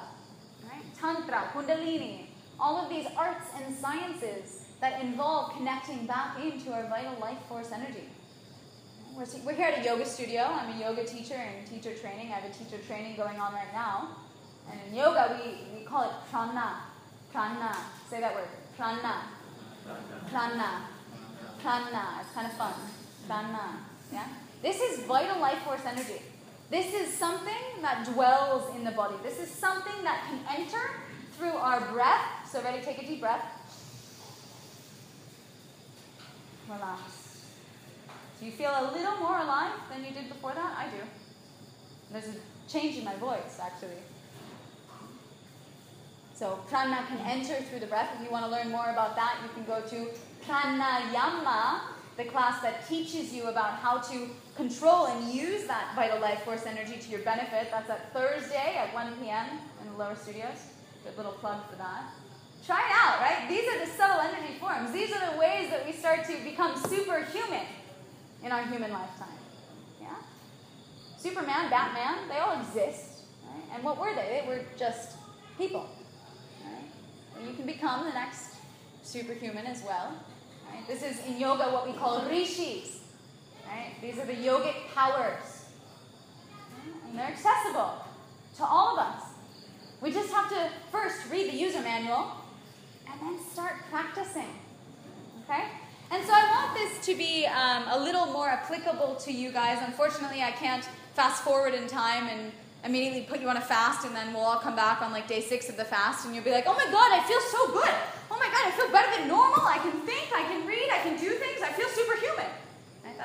right? 0.63 0.83
Tantra, 0.99 1.49
Kundalini, 1.53 2.27
all 2.59 2.77
of 2.77 2.89
these 2.89 3.07
arts 3.17 3.47
and 3.57 3.75
sciences 3.75 4.65
that 4.81 5.01
involve 5.01 5.53
connecting 5.53 6.05
back 6.05 6.39
into 6.39 6.71
our 6.71 6.87
vital 6.87 7.17
life 7.19 7.37
force 7.47 7.71
energy. 7.71 8.09
We're, 9.15 9.25
we're 9.45 9.53
here 9.53 9.67
at 9.67 9.79
a 9.79 9.83
yoga 9.83 10.05
studio. 10.05 10.41
I'm 10.43 10.75
a 10.75 10.79
yoga 10.79 11.05
teacher 11.05 11.35
and 11.35 11.65
teacher 11.65 11.95
training. 11.95 12.27
I 12.31 12.39
have 12.39 12.51
a 12.51 12.53
teacher 12.53 12.77
training 12.85 13.15
going 13.15 13.39
on 13.39 13.53
right 13.53 13.71
now. 13.73 14.17
And 14.69 14.79
in 14.87 14.95
yoga, 14.95 15.39
we, 15.41 15.79
we 15.79 15.85
call 15.85 16.03
it 16.03 16.11
prana. 16.31 16.81
Prana. 17.31 17.75
Say 18.09 18.19
that 18.19 18.35
word. 18.35 18.47
Prana. 18.77 19.23
Prana. 20.29 20.81
Prana. 21.61 22.19
It's 22.21 22.31
kind 22.33 22.47
of 22.47 22.53
fun. 22.53 22.73
Prana. 23.27 23.79
Yeah? 24.11 24.27
This 24.61 24.81
is 24.81 25.05
vital 25.05 25.39
life 25.39 25.59
force 25.59 25.85
energy. 25.85 26.21
This 26.69 26.93
is 26.93 27.13
something 27.13 27.81
that 27.81 28.05
dwells 28.13 28.75
in 28.75 28.83
the 28.83 28.91
body. 28.91 29.15
This 29.23 29.39
is 29.39 29.49
something 29.49 30.03
that 30.03 30.23
can 30.27 30.59
enter 30.59 30.81
through 31.37 31.53
our 31.53 31.79
breath. 31.91 32.49
So, 32.51 32.61
ready? 32.63 32.83
Take 32.83 33.01
a 33.01 33.05
deep 33.05 33.21
breath. 33.21 33.45
Relax. 36.67 37.45
Do 38.39 38.45
you 38.45 38.51
feel 38.51 38.71
a 38.71 38.91
little 38.91 39.17
more 39.17 39.39
alive 39.39 39.73
than 39.91 40.03
you 40.03 40.11
did 40.11 40.27
before 40.27 40.53
that? 40.53 40.75
I 40.77 40.85
do. 40.89 41.03
There's 42.11 42.35
a 42.35 42.39
change 42.67 42.97
in 42.97 43.05
my 43.05 43.15
voice, 43.15 43.59
actually. 43.61 44.01
So, 46.33 46.59
prana 46.67 47.05
can 47.07 47.19
enter 47.19 47.55
through 47.63 47.79
the 47.79 47.87
breath. 47.87 48.09
If 48.15 48.25
you 48.25 48.31
want 48.31 48.45
to 48.45 48.51
learn 48.51 48.69
more 48.69 48.89
about 48.89 49.15
that, 49.15 49.37
you 49.43 49.49
can 49.53 49.63
go 49.65 49.81
to 49.87 50.09
pranayama, 50.45 51.81
the 52.17 52.25
class 52.25 52.61
that 52.61 52.87
teaches 52.87 53.33
you 53.33 53.45
about 53.45 53.79
how 53.79 53.99
to 53.99 54.29
control 54.55 55.07
and 55.07 55.33
use 55.33 55.65
that 55.65 55.93
vital 55.95 56.19
life 56.19 56.41
force 56.43 56.65
energy 56.65 56.97
to 56.97 57.09
your 57.09 57.21
benefit. 57.21 57.67
That's 57.71 57.89
at 57.89 58.13
Thursday 58.13 58.75
at 58.77 58.93
1 58.93 59.13
p.m. 59.21 59.45
in 59.81 59.91
the 59.91 59.97
lower 59.97 60.15
studios. 60.15 60.57
Good 61.03 61.17
little 61.17 61.33
plug 61.33 61.69
for 61.69 61.75
that. 61.75 62.05
Try 62.65 62.79
it 62.79 62.91
out, 62.91 63.19
right? 63.21 63.47
These 63.47 63.67
are 63.67 63.85
the 63.85 63.91
subtle 63.91 64.21
energy 64.21 64.57
forms. 64.59 64.91
These 64.91 65.11
are 65.11 65.31
the 65.31 65.37
ways 65.37 65.69
that 65.69 65.85
we 65.85 65.91
start 65.91 66.25
to 66.25 66.43
become 66.43 66.75
superhuman 66.75 67.65
in 68.43 68.51
our 68.51 68.63
human 68.63 68.91
lifetime. 68.91 69.37
Yeah? 70.01 70.15
Superman, 71.17 71.69
Batman, 71.69 72.27
they 72.27 72.37
all 72.37 72.59
exist. 72.59 73.25
Right? 73.43 73.63
And 73.75 73.83
what 73.83 73.99
were 73.99 74.15
they? 74.15 74.41
They 74.41 74.47
were 74.47 74.61
just 74.77 75.17
people. 75.57 75.87
Right? 76.63 76.85
And 77.37 77.47
you 77.47 77.53
can 77.53 77.67
become 77.67 78.05
the 78.05 78.13
next 78.13 78.55
superhuman 79.03 79.67
as 79.67 79.83
well. 79.83 80.13
Right? 80.71 80.87
This 80.87 81.03
is 81.03 81.23
in 81.27 81.39
yoga 81.39 81.65
what 81.65 81.85
we 81.85 81.93
call 81.93 82.27
rishis. 82.27 83.01
Right? 83.67 83.93
These 84.01 84.19
are 84.19 84.25
the 84.25 84.33
yogic 84.33 84.75
powers. 84.93 85.65
And 87.07 87.17
they're 87.17 87.27
accessible 87.27 88.05
to 88.57 88.63
all 88.63 88.97
of 88.97 88.99
us. 88.99 89.23
We 90.01 90.11
just 90.11 90.31
have 90.33 90.49
to 90.49 90.69
first 90.91 91.29
read 91.31 91.51
the 91.51 91.57
user 91.57 91.81
manual 91.81 92.31
and 93.09 93.21
then 93.21 93.39
start 93.51 93.73
practicing. 93.89 94.49
Okay? 95.43 95.65
And 96.11 96.23
so 96.23 96.31
I 96.33 96.43
want 96.51 96.77
this 96.77 97.05
to 97.07 97.15
be 97.15 97.45
um, 97.47 97.83
a 97.89 97.99
little 97.99 98.27
more 98.27 98.47
applicable 98.47 99.15
to 99.15 99.31
you 99.31 99.51
guys. 99.51 99.79
Unfortunately, 99.85 100.43
I 100.43 100.51
can't 100.51 100.87
fast 101.13 101.43
forward 101.43 101.73
in 101.73 101.87
time 101.87 102.27
and 102.27 102.51
immediately 102.85 103.21
put 103.21 103.41
you 103.41 103.49
on 103.49 103.57
a 103.57 103.61
fast, 103.61 104.05
and 104.05 104.15
then 104.15 104.31
we'll 104.31 104.43
all 104.43 104.59
come 104.59 104.75
back 104.75 105.01
on 105.01 105.11
like 105.11 105.27
day 105.27 105.41
six 105.41 105.69
of 105.69 105.77
the 105.77 105.83
fast, 105.83 106.25
and 106.25 106.35
you'll 106.35 106.43
be 106.43 106.51
like, 106.51 106.65
oh 106.67 106.73
my 106.73 106.85
god, 106.91 107.09
I 107.11 107.25
feel 107.27 107.41
so 107.49 107.73
good. 107.73 107.95
Oh 108.29 108.37
my 108.37 108.45
god, 108.45 108.67
I 108.67 108.71
feel 108.77 108.91
better 108.91 109.09
than 109.17 109.27
normal. 109.27 109.65
I 109.65 109.79
can 109.79 110.05
think, 110.05 110.29
I 110.33 110.43
can 110.43 110.67
read, 110.67 110.89
I 110.93 110.99
can 110.99 111.17
do 111.17 111.31
things, 111.31 111.61
I 111.63 111.71
feel 111.73 111.89
superhuman. 111.89 112.14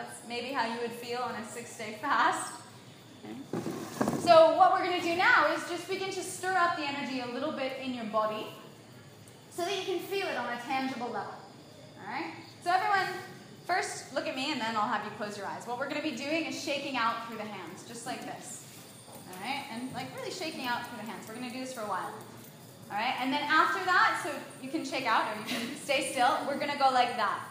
That's 0.01 0.27
maybe 0.27 0.49
how 0.49 0.73
you 0.73 0.81
would 0.81 0.93
feel 0.93 1.19
on 1.19 1.35
a 1.35 1.45
six 1.45 1.77
day 1.77 1.99
fast. 2.01 2.55
Okay. 3.23 3.61
So, 4.21 4.57
what 4.57 4.73
we're 4.73 4.87
going 4.87 4.99
to 4.99 5.07
do 5.07 5.15
now 5.15 5.53
is 5.53 5.61
just 5.69 5.89
begin 5.91 6.11
to 6.11 6.23
stir 6.23 6.57
up 6.57 6.77
the 6.77 6.85
energy 6.89 7.21
a 7.21 7.27
little 7.27 7.53
bit 7.53 7.73
in 7.85 7.93
your 7.93 8.07
body 8.07 8.47
so 9.51 9.63
that 9.63 9.77
you 9.77 9.85
can 9.85 9.99
feel 9.99 10.27
it 10.27 10.37
on 10.37 10.47
a 10.57 10.61
tangible 10.63 11.09
level. 11.09 11.35
All 12.01 12.09
right? 12.09 12.33
So, 12.65 12.71
everyone, 12.71 13.13
first 13.67 14.15
look 14.15 14.27
at 14.27 14.35
me 14.35 14.53
and 14.53 14.61
then 14.61 14.75
I'll 14.75 14.89
have 14.89 15.05
you 15.05 15.11
close 15.19 15.37
your 15.37 15.47
eyes. 15.47 15.67
What 15.67 15.79
we're 15.79 15.91
going 15.91 16.01
to 16.01 16.09
be 16.09 16.17
doing 16.17 16.47
is 16.47 16.59
shaking 16.59 16.97
out 16.97 17.27
through 17.27 17.37
the 17.37 17.45
hands, 17.45 17.85
just 17.87 18.07
like 18.07 18.25
this. 18.25 18.65
All 19.29 19.39
right? 19.45 19.65
And 19.71 19.93
like 19.93 20.07
really 20.17 20.31
shaking 20.33 20.65
out 20.65 20.89
through 20.89 21.05
the 21.05 21.11
hands. 21.11 21.29
We're 21.29 21.35
going 21.35 21.49
to 21.49 21.53
do 21.53 21.61
this 21.61 21.75
for 21.75 21.83
a 21.83 21.89
while. 21.89 22.15
All 22.91 22.97
right? 22.97 23.17
And 23.21 23.31
then 23.31 23.43
after 23.43 23.85
that, 23.85 24.23
so 24.25 24.33
you 24.63 24.71
can 24.71 24.83
shake 24.83 25.05
out 25.05 25.27
or 25.27 25.41
you 25.41 25.47
can 25.47 25.77
stay 25.85 26.11
still, 26.11 26.39
we're 26.49 26.59
going 26.59 26.73
to 26.73 26.79
go 26.79 26.89
like 26.89 27.17
that. 27.17 27.45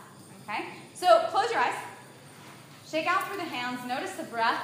Okay? 0.49 0.65
So, 0.95 1.27
close 1.29 1.51
your 1.51 1.59
eyes. 1.59 1.75
Shake 2.89 3.05
out 3.05 3.27
through 3.27 3.37
the 3.37 3.43
hands. 3.43 3.85
Notice 3.87 4.13
the 4.13 4.23
breath. 4.23 4.63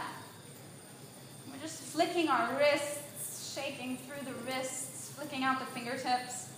We're 1.47 1.59
just 1.61 1.79
flicking 1.79 2.27
our 2.27 2.57
wrists, 2.57 3.53
shaking 3.53 3.97
through 3.97 4.25
the 4.25 4.33
wrists, 4.39 5.13
flicking 5.15 5.43
out 5.43 5.59
the 5.59 5.67
fingertips. 5.67 6.49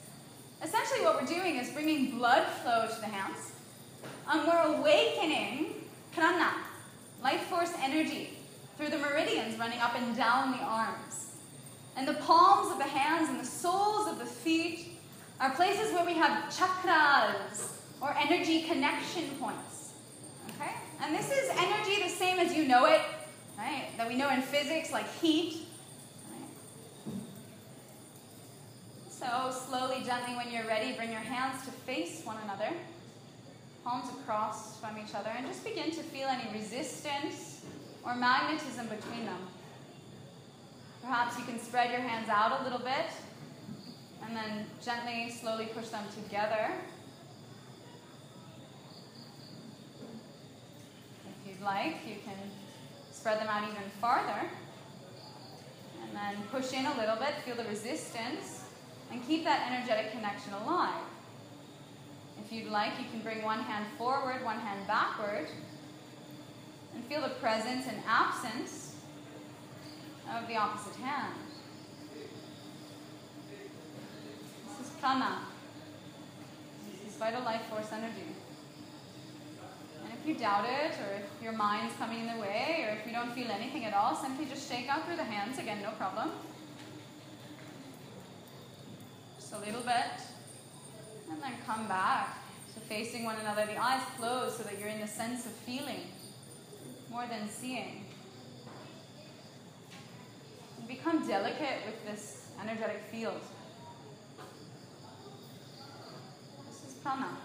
Essentially, 0.64 1.02
what 1.02 1.20
we're 1.20 1.28
doing 1.28 1.58
is 1.58 1.70
bringing 1.72 2.18
blood 2.18 2.48
flow 2.64 2.88
to 2.88 3.02
the 3.02 3.08
hands. 3.08 3.52
And 4.30 4.48
we're 4.48 4.78
awakening 4.78 5.90
prana, 6.14 6.54
life 7.22 7.42
force 7.48 7.74
energy, 7.82 8.38
through 8.78 8.90
the 8.90 9.00
meridians 9.00 9.60
running 9.60 9.80
up 9.80 9.94
and 9.96 10.16
down 10.16 10.52
the 10.52 10.64
arms. 10.64 11.34
And 11.98 12.08
the 12.08 12.14
palms 12.14 12.72
of 12.72 12.78
the 12.78 12.86
hands 12.86 13.28
and 13.28 13.42
the 13.42 13.46
soles 13.46 14.08
of 14.08 14.20
the 14.20 14.26
feet 14.26 15.00
are 15.42 15.50
places 15.50 15.92
where 15.92 16.06
we 16.06 16.14
have 16.14 16.50
chakras, 16.50 17.82
or 18.00 18.16
energy 18.18 18.64
connection 18.64 19.26
points. 19.38 19.77
And 21.02 21.16
this 21.16 21.32
is 21.32 21.50
energy 21.52 22.02
the 22.04 22.10
same 22.10 22.40
as 22.40 22.56
you 22.56 22.68
know 22.68 22.86
it, 22.86 23.02
right? 23.58 23.90
That 23.98 24.08
we 24.08 24.16
know 24.16 24.30
in 24.30 24.42
physics, 24.42 24.92
like 24.92 25.08
heat. 25.22 25.68
So, 29.10 29.52
slowly, 29.52 30.04
gently, 30.04 30.36
when 30.36 30.52
you're 30.52 30.66
ready, 30.66 30.94
bring 30.94 31.12
your 31.12 31.22
hands 31.22 31.66
to 31.66 31.72
face 31.72 32.22
one 32.24 32.38
another, 32.44 32.70
palms 33.84 34.10
across 34.20 34.80
from 34.80 34.98
each 34.98 35.16
other, 35.16 35.32
and 35.36 35.48
just 35.48 35.64
begin 35.64 35.92
to 35.92 36.04
feel 36.04 36.28
any 36.28 36.52
resistance 36.54 37.66
or 38.04 38.16
magnetism 38.16 38.88
between 38.88 39.26
them. 39.26 39.40
Perhaps 41.02 41.38
you 41.38 41.46
can 41.46 41.60
spread 41.60 41.92
your 41.92 42.02
hands 42.02 42.30
out 42.30 42.62
a 42.62 42.64
little 42.64 42.80
bit 42.80 43.06
and 44.28 44.36
then 44.36 44.66
gently, 44.84 45.30
slowly 45.30 45.68
push 45.68 45.88
them 45.88 46.04
together. 46.24 46.72
You'd 51.58 51.66
like, 51.66 51.98
you 52.08 52.16
can 52.24 52.38
spread 53.12 53.40
them 53.40 53.48
out 53.48 53.64
even 53.64 53.84
farther. 54.00 54.50
And 56.04 56.16
then 56.16 56.44
push 56.52 56.74
in 56.74 56.86
a 56.86 56.98
little 56.98 57.16
bit, 57.16 57.34
feel 57.46 57.56
the 57.56 57.70
resistance, 57.70 58.66
and 59.12 59.26
keep 59.28 59.44
that 59.44 59.72
energetic 59.72 60.12
connection 60.12 60.54
alive. 60.54 61.04
If 62.44 62.52
you'd 62.52 62.72
like, 62.72 62.94
you 63.00 63.06
can 63.12 63.22
bring 63.22 63.44
one 63.44 63.60
hand 63.60 63.86
forward, 63.98 64.44
one 64.44 64.60
hand 64.60 64.88
backward, 64.88 65.48
And 66.96 67.06
feel 67.06 67.22
the 67.22 67.36
presence 67.36 67.86
and 67.88 68.02
absence 68.08 68.96
of 70.36 70.48
the 70.48 70.56
opposite 70.56 70.96
hand. 70.96 71.34
This 74.68 74.88
is 74.88 74.94
prana. 75.00 75.40
This 76.90 77.14
is 77.14 77.20
vital 77.20 77.44
life 77.44 77.62
force 77.70 77.92
energy. 77.92 78.37
You 80.28 80.36
doubt 80.36 80.66
it, 80.66 80.92
or 81.00 81.14
if 81.16 81.42
your 81.42 81.54
mind's 81.54 81.96
coming 81.96 82.20
in 82.20 82.28
the 82.28 82.42
way, 82.42 82.86
or 82.86 82.98
if 83.00 83.08
you 83.08 83.14
don't 83.14 83.32
feel 83.32 83.50
anything 83.50 83.86
at 83.86 83.94
all, 83.94 84.14
simply 84.14 84.46
just 84.46 84.70
shake 84.70 84.90
out 84.90 85.06
through 85.06 85.16
the 85.16 85.24
hands 85.24 85.58
again, 85.58 85.82
no 85.82 85.92
problem. 85.92 86.32
Just 89.40 89.54
a 89.54 89.60
little 89.60 89.80
bit. 89.80 90.20
And 91.32 91.42
then 91.42 91.54
come 91.66 91.88
back 91.88 92.44
to 92.74 92.80
facing 92.82 93.24
one 93.24 93.38
another, 93.38 93.66
the 93.68 93.82
eyes 93.82 94.02
closed 94.18 94.58
so 94.58 94.64
that 94.64 94.78
you're 94.78 94.90
in 94.90 95.00
the 95.00 95.08
sense 95.08 95.46
of 95.46 95.54
feeling 95.54 96.02
more 97.10 97.26
than 97.26 97.48
seeing. 97.48 98.04
And 100.78 100.90
become 100.90 101.26
delicate 101.26 101.86
with 101.86 102.06
this 102.06 102.50
energetic 102.62 103.02
field. 103.10 103.40
This 106.68 106.84
is 106.84 106.96
prana. 106.96 107.38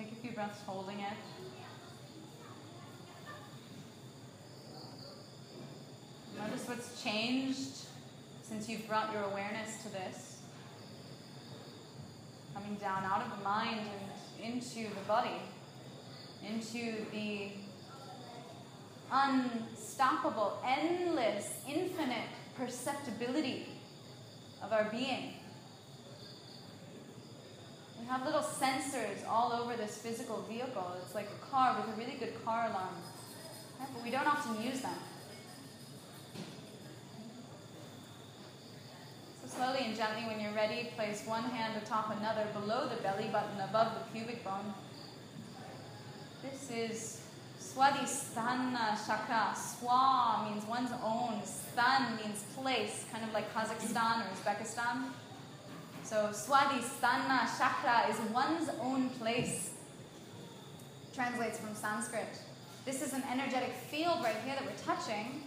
Take 0.00 0.12
a 0.12 0.14
few 0.14 0.29
breaths 0.40 0.62
holding 0.64 1.00
it. 1.00 1.12
Notice 6.38 6.66
what's 6.66 7.02
changed 7.02 7.84
since 8.42 8.66
you've 8.66 8.88
brought 8.88 9.12
your 9.12 9.24
awareness 9.24 9.82
to 9.82 9.92
this. 9.92 10.38
Coming 12.54 12.76
down 12.76 13.04
out 13.04 13.20
of 13.20 13.36
the 13.36 13.44
mind 13.44 13.80
and 14.40 14.54
into 14.54 14.88
the 14.94 15.02
body, 15.06 15.42
into 16.48 17.04
the 17.12 17.50
unstoppable, 19.12 20.58
endless, 20.66 21.60
infinite 21.68 22.30
perceptibility 22.56 23.66
of 24.62 24.72
our 24.72 24.84
being. 24.84 25.34
We 28.00 28.06
have 28.06 28.24
little 28.24 28.40
sensors 28.40 29.26
all 29.28 29.52
over 29.52 29.76
this 29.76 29.98
physical 29.98 30.42
vehicle. 30.48 30.96
It's 31.04 31.14
like 31.14 31.28
a 31.28 31.46
car 31.50 31.76
with 31.78 31.94
a 31.94 31.98
really 31.98 32.16
good 32.18 32.44
car 32.44 32.70
alarm, 32.70 32.94
but 33.78 34.02
we 34.02 34.10
don't 34.10 34.26
often 34.26 34.62
use 34.62 34.80
them. 34.80 34.96
So 39.42 39.56
slowly 39.56 39.80
and 39.84 39.96
gently, 39.96 40.24
when 40.24 40.40
you're 40.40 40.54
ready, 40.54 40.90
place 40.96 41.24
one 41.26 41.44
hand 41.44 41.80
atop 41.82 42.16
another 42.18 42.46
below 42.52 42.88
the 42.88 43.00
belly 43.02 43.28
button, 43.30 43.60
above 43.60 43.92
the 43.94 44.18
pubic 44.18 44.44
bone. 44.44 44.72
This 46.42 46.70
is 46.70 47.20
Swadhisthana 47.60 48.96
chakra. 49.06 49.54
Swa 49.54 50.50
means 50.50 50.64
one's 50.64 50.90
own. 51.04 51.42
Stan 51.44 52.16
means 52.16 52.44
place, 52.56 53.04
kind 53.12 53.24
of 53.24 53.32
like 53.34 53.52
Kazakhstan 53.52 54.22
or 54.22 54.30
Uzbekistan. 54.34 55.10
So 56.10 56.30
Swadhisthana 56.32 57.46
chakra 57.56 58.10
is 58.10 58.18
one's 58.32 58.68
own 58.80 59.10
place. 59.10 59.74
Translates 61.14 61.60
from 61.60 61.72
Sanskrit. 61.72 62.26
This 62.84 63.00
is 63.00 63.12
an 63.12 63.22
energetic 63.30 63.72
field 63.74 64.18
right 64.20 64.34
here 64.44 64.56
that 64.56 64.64
we're 64.66 64.84
touching. 64.84 65.44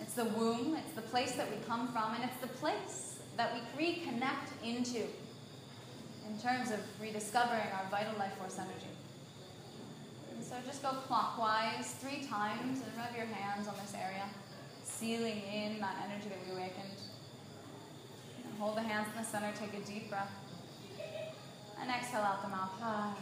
It's 0.00 0.14
the 0.14 0.26
womb, 0.26 0.76
it's 0.76 0.94
the 0.94 1.02
place 1.02 1.32
that 1.32 1.50
we 1.50 1.56
come 1.66 1.88
from, 1.88 2.14
and 2.14 2.22
it's 2.22 2.36
the 2.40 2.46
place 2.46 3.18
that 3.36 3.52
we 3.52 3.84
reconnect 3.84 4.64
into 4.64 5.08
in 6.28 6.38
terms 6.40 6.70
of 6.70 6.78
rediscovering 7.00 7.66
our 7.74 7.90
vital 7.90 8.16
life 8.16 8.34
force 8.38 8.60
energy. 8.60 8.94
And 10.32 10.44
so 10.44 10.54
just 10.64 10.84
go 10.84 10.90
clockwise 11.08 11.96
three 11.98 12.24
times 12.28 12.78
and 12.78 12.96
rub 12.96 13.16
your 13.16 13.26
hands 13.26 13.66
on 13.66 13.74
this 13.82 13.92
area, 14.00 14.22
sealing 14.84 15.42
in 15.52 15.80
that 15.80 15.96
energy 16.08 16.28
that 16.28 16.38
we 16.46 16.52
awakened. 16.52 16.94
Hold 18.58 18.76
the 18.76 18.82
hands 18.82 19.08
in 19.14 19.22
the 19.22 19.28
center, 19.28 19.52
take 19.54 19.74
a 19.74 19.84
deep 19.86 20.08
breath. 20.08 20.30
And 21.80 21.90
exhale 21.90 22.22
out 22.22 22.42
the 22.42 22.48
mouth. 22.48 22.70
Ah. 22.80 23.16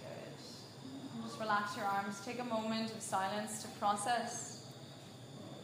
Good. 0.00 1.22
Just 1.22 1.38
relax 1.38 1.76
your 1.76 1.84
arms. 1.84 2.20
Take 2.24 2.40
a 2.40 2.44
moment 2.44 2.92
of 2.92 3.02
silence 3.02 3.62
to 3.62 3.68
process 3.78 4.64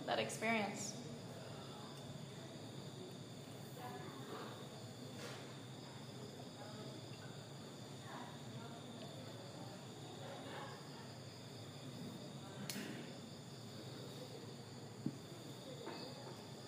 that 0.07 0.19
experience. 0.19 0.95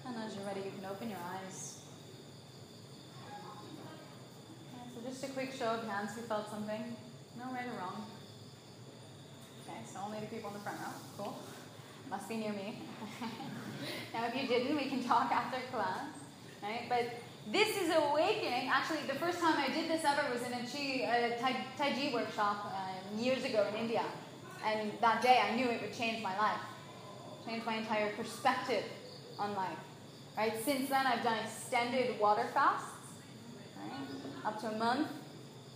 And 0.07 0.17
as 0.25 0.35
you're 0.35 0.45
ready, 0.45 0.60
you 0.71 0.81
can 0.81 0.91
open 0.91 1.11
your 1.11 1.19
eyes. 1.19 1.79
Okay, 4.75 4.91
so 4.95 5.09
just 5.09 5.25
a 5.25 5.29
quick 5.29 5.53
show 5.53 5.67
of 5.67 5.87
hands 5.87 6.15
who 6.15 6.23
felt 6.23 6.51
something. 6.51 6.97
No 7.39 7.53
right 7.53 7.67
or 7.67 7.79
wrong. 7.79 8.07
Okay, 9.65 9.81
so 9.85 10.01
only 10.05 10.21
the 10.21 10.27
people 10.27 10.51
in 10.51 10.55
the 10.55 10.61
front 10.61 10.79
row. 10.81 10.93
Cool. 11.17 11.39
Must 12.09 12.29
be 12.29 12.37
near 12.37 12.53
me. 12.53 12.79
now, 14.15 14.27
if 14.27 14.35
you 14.35 14.47
didn't, 14.49 14.77
we 14.77 14.89
can 14.89 15.05
talk 15.05 15.31
after 15.33 15.59
class. 15.73 16.07
Right? 16.63 16.87
But 16.89 17.15
this 17.51 17.81
is 17.81 17.95
awakening. 17.95 18.69
Actually, 18.69 19.07
the 19.07 19.19
first 19.19 19.41
time 19.41 19.55
I 19.59 19.73
did 19.73 19.91
this 19.91 20.05
ever 20.05 20.23
was 20.33 20.43
in 20.43 20.53
a 20.53 20.67
Chi, 20.67 21.05
uh, 21.05 21.41
tai, 21.41 21.57
tai 21.79 21.93
Chi 21.93 22.11
workshop 22.13 22.67
uh, 22.67 23.21
years 23.21 23.45
ago 23.45 23.67
in 23.73 23.81
India. 23.81 24.05
And 24.67 24.93
that 25.01 25.23
day 25.23 25.41
I 25.43 25.57
knew 25.57 25.67
it 25.67 25.81
would 25.81 25.95
change 25.95 26.23
my 26.23 26.37
life, 26.37 26.61
change 27.47 27.65
my 27.65 27.77
entire 27.77 28.13
perspective 28.13 28.85
on 29.39 29.55
life. 29.55 29.79
Right? 30.41 30.55
Since 30.65 30.89
then, 30.89 31.07
I've 31.07 31.23
done 31.23 31.37
extended 31.45 32.19
water 32.19 32.49
fasts, 32.55 32.89
right? 33.77 34.47
up 34.47 34.59
to 34.63 34.69
a 34.69 34.79
month 34.79 35.09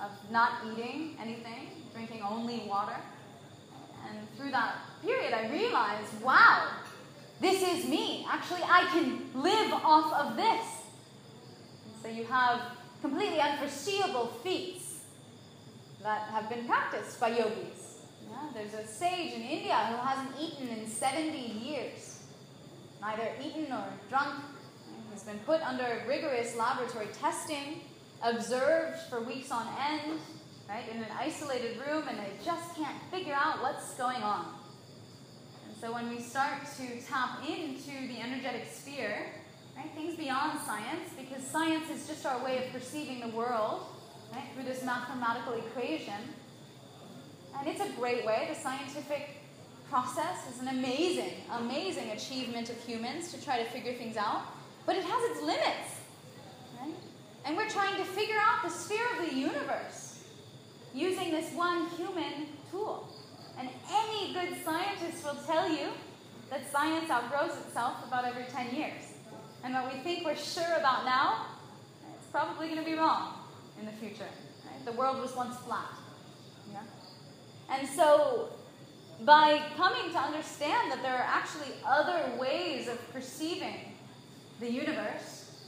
of 0.01 0.11
not 0.31 0.53
eating 0.65 1.19
anything, 1.21 1.69
drinking 1.93 2.23
only 2.23 2.63
water. 2.67 2.97
And 4.09 4.27
through 4.39 4.53
that 4.53 4.77
period, 5.03 5.35
I 5.35 5.51
realized, 5.51 6.19
wow, 6.23 6.67
this 7.43 7.61
is 7.63 7.87
me. 7.91 8.27
Actually, 8.27 8.63
I 8.63 8.89
can 8.91 9.29
live 9.35 9.71
off 9.85 10.11
of 10.15 10.37
this. 10.39 10.65
So 12.01 12.09
you 12.09 12.25
have 12.25 12.63
completely 13.03 13.41
unforeseeable 13.41 14.29
feats 14.43 15.01
that 16.03 16.23
have 16.31 16.49
been 16.49 16.65
practiced 16.65 17.21
by 17.21 17.37
yogis. 17.37 17.99
Yeah? 18.31 18.49
There's 18.55 18.73
a 18.73 18.87
sage 18.87 19.35
in 19.35 19.43
India 19.43 19.75
who 19.75 19.97
hasn't 19.97 20.35
eaten 20.41 20.69
in 20.69 20.87
70 20.87 21.37
years, 21.37 22.14
neither 23.05 23.29
eaten 23.45 23.67
nor 23.69 23.85
drunk. 24.09 24.35
He's 25.13 25.23
been 25.23 25.39
put 25.41 25.61
under 25.61 26.03
rigorous 26.09 26.57
laboratory 26.57 27.09
testing, 27.21 27.81
observed 28.23 28.99
for 29.11 29.21
weeks 29.21 29.51
on 29.51 29.67
end, 29.79 30.19
right, 30.69 30.89
in 30.91 30.99
an 30.99 31.11
isolated 31.19 31.79
room, 31.87 32.09
and 32.09 32.19
they 32.19 32.33
just 32.45 32.75
can't 32.75 32.97
figure 33.11 33.35
out 33.35 33.63
what's 33.63 33.95
going 33.95 34.23
on. 34.23 34.47
And 35.67 35.77
so 35.77 35.93
when 35.93 36.09
we 36.09 36.21
start 36.21 36.63
to 36.79 37.01
tap 37.03 37.47
into 37.47 38.09
the 38.09 38.21
energetic 38.21 38.67
sphere, 38.73 39.27
right, 39.77 39.91
things 39.95 40.17
beyond 40.17 40.59
science, 40.61 41.11
because 41.19 41.45
science 41.45 41.91
is 41.91 42.09
just 42.09 42.25
our 42.25 42.43
way 42.43 42.65
of 42.65 42.73
perceiving 42.73 43.21
the 43.21 43.37
world, 43.37 43.83
right, 44.33 44.45
through 44.55 44.65
this 44.65 44.83
mathematical 44.83 45.53
equation. 45.53 46.21
And 47.57 47.69
it's 47.69 47.81
a 47.81 47.93
great 47.93 48.25
way. 48.25 48.49
The 48.53 48.61
scientific 48.61 49.44
process 49.95 50.53
is 50.53 50.61
an 50.61 50.67
amazing, 50.67 51.35
amazing 51.53 52.11
achievement 52.11 52.69
of 52.69 52.77
humans 52.85 53.31
to 53.31 53.41
try 53.41 53.63
to 53.63 53.65
figure 53.71 53.93
things 53.93 54.17
out. 54.17 54.43
But 54.87 54.97
it 54.97 55.05
has 55.05 55.31
its 55.31 55.41
limits. 55.41 55.91
Right? 56.81 56.95
And 57.45 57.57
we're 57.57 57.69
trying 57.69 57.97
to 57.99 58.05
figure 58.05 58.41
out 58.45 58.65
the 58.65 58.71
sphere 58.71 59.07
of 59.13 59.25
the 59.25 59.33
universe 59.33 60.25
using 60.93 61.31
this 61.31 61.53
one 61.53 61.89
human 61.91 62.49
tool. 62.73 63.09
And 63.57 63.69
any 63.89 64.35
good 64.35 64.65
scientist 64.65 65.23
will 65.23 65.39
tell 65.47 65.71
you 65.71 65.91
that 66.51 66.69
science 66.73 67.09
outgrows 67.09 67.57
itself 67.65 68.05
about 68.05 68.25
every 68.25 68.47
10 68.47 68.75
years. 68.75 69.15
And 69.63 69.75
what 69.75 69.95
we 69.95 70.01
think 70.01 70.25
we're 70.25 70.35
sure 70.35 70.75
about 70.77 71.05
now, 71.05 71.47
it's 72.17 72.27
probably 72.33 72.67
going 72.67 72.81
to 72.81 72.85
be 72.85 72.95
wrong 72.95 73.35
in 73.79 73.87
the 73.87 73.93
future. 73.93 74.27
Right? 74.67 74.85
The 74.85 74.93
world 74.99 75.21
was 75.21 75.37
once 75.37 75.57
flat. 75.59 75.93
Yeah? 76.73 76.81
And 77.71 77.89
so, 77.89 78.51
by 79.23 79.63
coming 79.77 80.13
to 80.13 80.19
understand 80.19 80.91
that 80.91 81.03
there 81.03 81.15
are 81.15 81.27
actually 81.27 81.73
other 81.87 82.37
ways 82.39 82.89
of 82.89 83.13
perceiving 83.13 83.77
the 84.61 84.71
universe, 84.71 85.63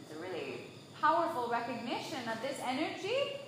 it's 0.00 0.16
a 0.16 0.20
really 0.20 0.60
powerful 1.00 1.48
recognition 1.50 2.18
that 2.24 2.40
this 2.42 2.58
energy 2.64 3.40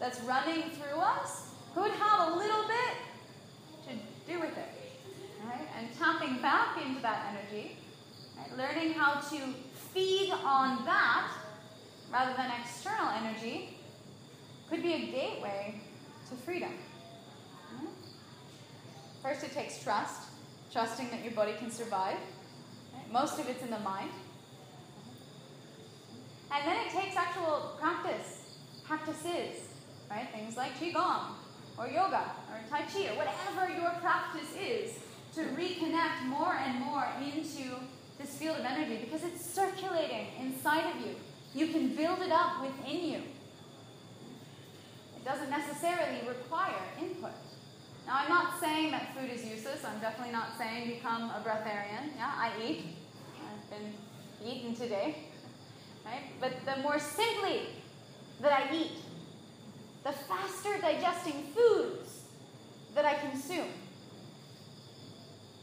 that's 0.00 0.20
running 0.22 0.62
through 0.70 0.98
us 1.00 1.50
could 1.74 1.90
have 1.92 2.32
a 2.32 2.36
little 2.36 2.64
bit 2.66 3.88
to 3.88 4.32
do 4.32 4.40
with 4.40 4.56
it. 4.56 4.68
Right? 5.44 5.68
And 5.78 5.88
tapping 5.98 6.40
back 6.42 6.80
into 6.84 7.00
that 7.02 7.32
energy, 7.32 7.76
right? 8.36 8.56
learning 8.56 8.94
how 8.94 9.20
to 9.20 9.38
feed 9.92 10.32
on 10.44 10.84
that 10.84 11.30
rather 12.12 12.34
than 12.36 12.50
external 12.60 13.08
energy 13.10 13.76
could 14.68 14.82
be 14.82 14.92
a 14.94 15.06
gateway 15.06 15.80
to 16.28 16.36
freedom. 16.36 16.72
First, 19.26 19.42
it 19.42 19.52
takes 19.52 19.82
trust, 19.82 20.22
trusting 20.72 21.10
that 21.10 21.24
your 21.24 21.32
body 21.32 21.54
can 21.58 21.68
survive. 21.68 22.16
Right? 22.94 23.12
Most 23.12 23.40
of 23.40 23.48
it's 23.48 23.60
in 23.60 23.70
the 23.70 23.78
mind. 23.80 24.10
And 26.52 26.64
then 26.64 26.76
it 26.86 26.92
takes 26.92 27.16
actual 27.16 27.76
practice, 27.80 28.58
practices, 28.84 29.66
right? 30.08 30.28
Things 30.32 30.56
like 30.56 30.78
Qigong 30.78 31.32
or 31.76 31.88
yoga 31.88 32.22
or 32.52 32.60
Tai 32.70 32.82
Chi 32.82 33.08
or 33.08 33.16
whatever 33.16 33.68
your 33.76 33.90
practice 34.00 34.54
is 34.54 34.92
to 35.34 35.40
reconnect 35.60 36.26
more 36.26 36.54
and 36.54 36.78
more 36.78 37.08
into 37.20 37.74
this 38.20 38.38
field 38.38 38.58
of 38.58 38.64
energy 38.64 39.00
because 39.04 39.24
it's 39.24 39.44
circulating 39.44 40.28
inside 40.38 40.84
of 40.94 41.00
you. 41.04 41.16
You 41.52 41.72
can 41.72 41.96
build 41.96 42.20
it 42.20 42.30
up 42.30 42.62
within 42.62 43.04
you. 43.04 43.22
It 45.16 45.24
doesn't 45.24 45.50
necessarily 45.50 46.20
require 46.28 46.80
input. 47.00 47.32
Now, 48.06 48.20
I'm 48.22 48.28
not 48.28 48.60
saying 48.60 48.92
that 48.92 49.16
food 49.16 49.30
is 49.30 49.44
useless. 49.44 49.84
I'm 49.84 49.98
definitely 49.98 50.32
not 50.32 50.56
saying 50.56 50.88
become 50.88 51.24
a 51.30 51.42
breatharian. 51.44 52.14
Yeah, 52.16 52.32
I 52.36 52.52
eat. 52.64 52.84
I've 53.42 53.70
been 53.70 53.92
eaten 54.46 54.76
today. 54.76 55.16
Right? 56.04 56.22
But 56.40 56.52
the 56.64 56.80
more 56.82 57.00
simply 57.00 57.62
that 58.40 58.52
I 58.52 58.72
eat, 58.72 58.92
the 60.04 60.12
faster 60.12 60.80
digesting 60.80 61.48
foods 61.52 62.22
that 62.94 63.04
I 63.04 63.14
consume, 63.14 63.72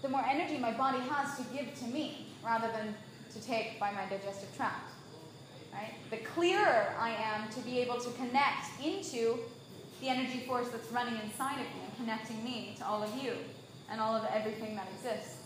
the 0.01 0.09
more 0.09 0.23
energy 0.29 0.57
my 0.57 0.73
body 0.73 0.99
has 0.99 1.37
to 1.37 1.43
give 1.55 1.73
to 1.79 1.85
me 1.85 2.27
rather 2.43 2.67
than 2.73 2.93
to 3.33 3.41
take 3.41 3.79
by 3.79 3.91
my 3.91 4.03
digestive 4.09 4.53
tract. 4.57 4.91
Right? 5.71 5.93
The 6.11 6.17
clearer 6.17 6.93
I 6.99 7.11
am 7.11 7.49
to 7.51 7.59
be 7.61 7.79
able 7.79 8.01
to 8.01 8.11
connect 8.11 8.83
into 8.83 9.39
the 10.03 10.09
energy 10.09 10.39
force 10.45 10.67
that's 10.67 10.91
running 10.91 11.15
inside 11.23 11.53
of 11.53 11.67
me 11.73 11.81
and 11.87 11.95
connecting 11.95 12.43
me 12.43 12.75
to 12.77 12.85
all 12.85 13.01
of 13.01 13.23
you 13.23 13.31
and 13.89 14.01
all 14.01 14.13
of 14.13 14.25
everything 14.33 14.75
that 14.75 14.85
exists. 14.93 15.37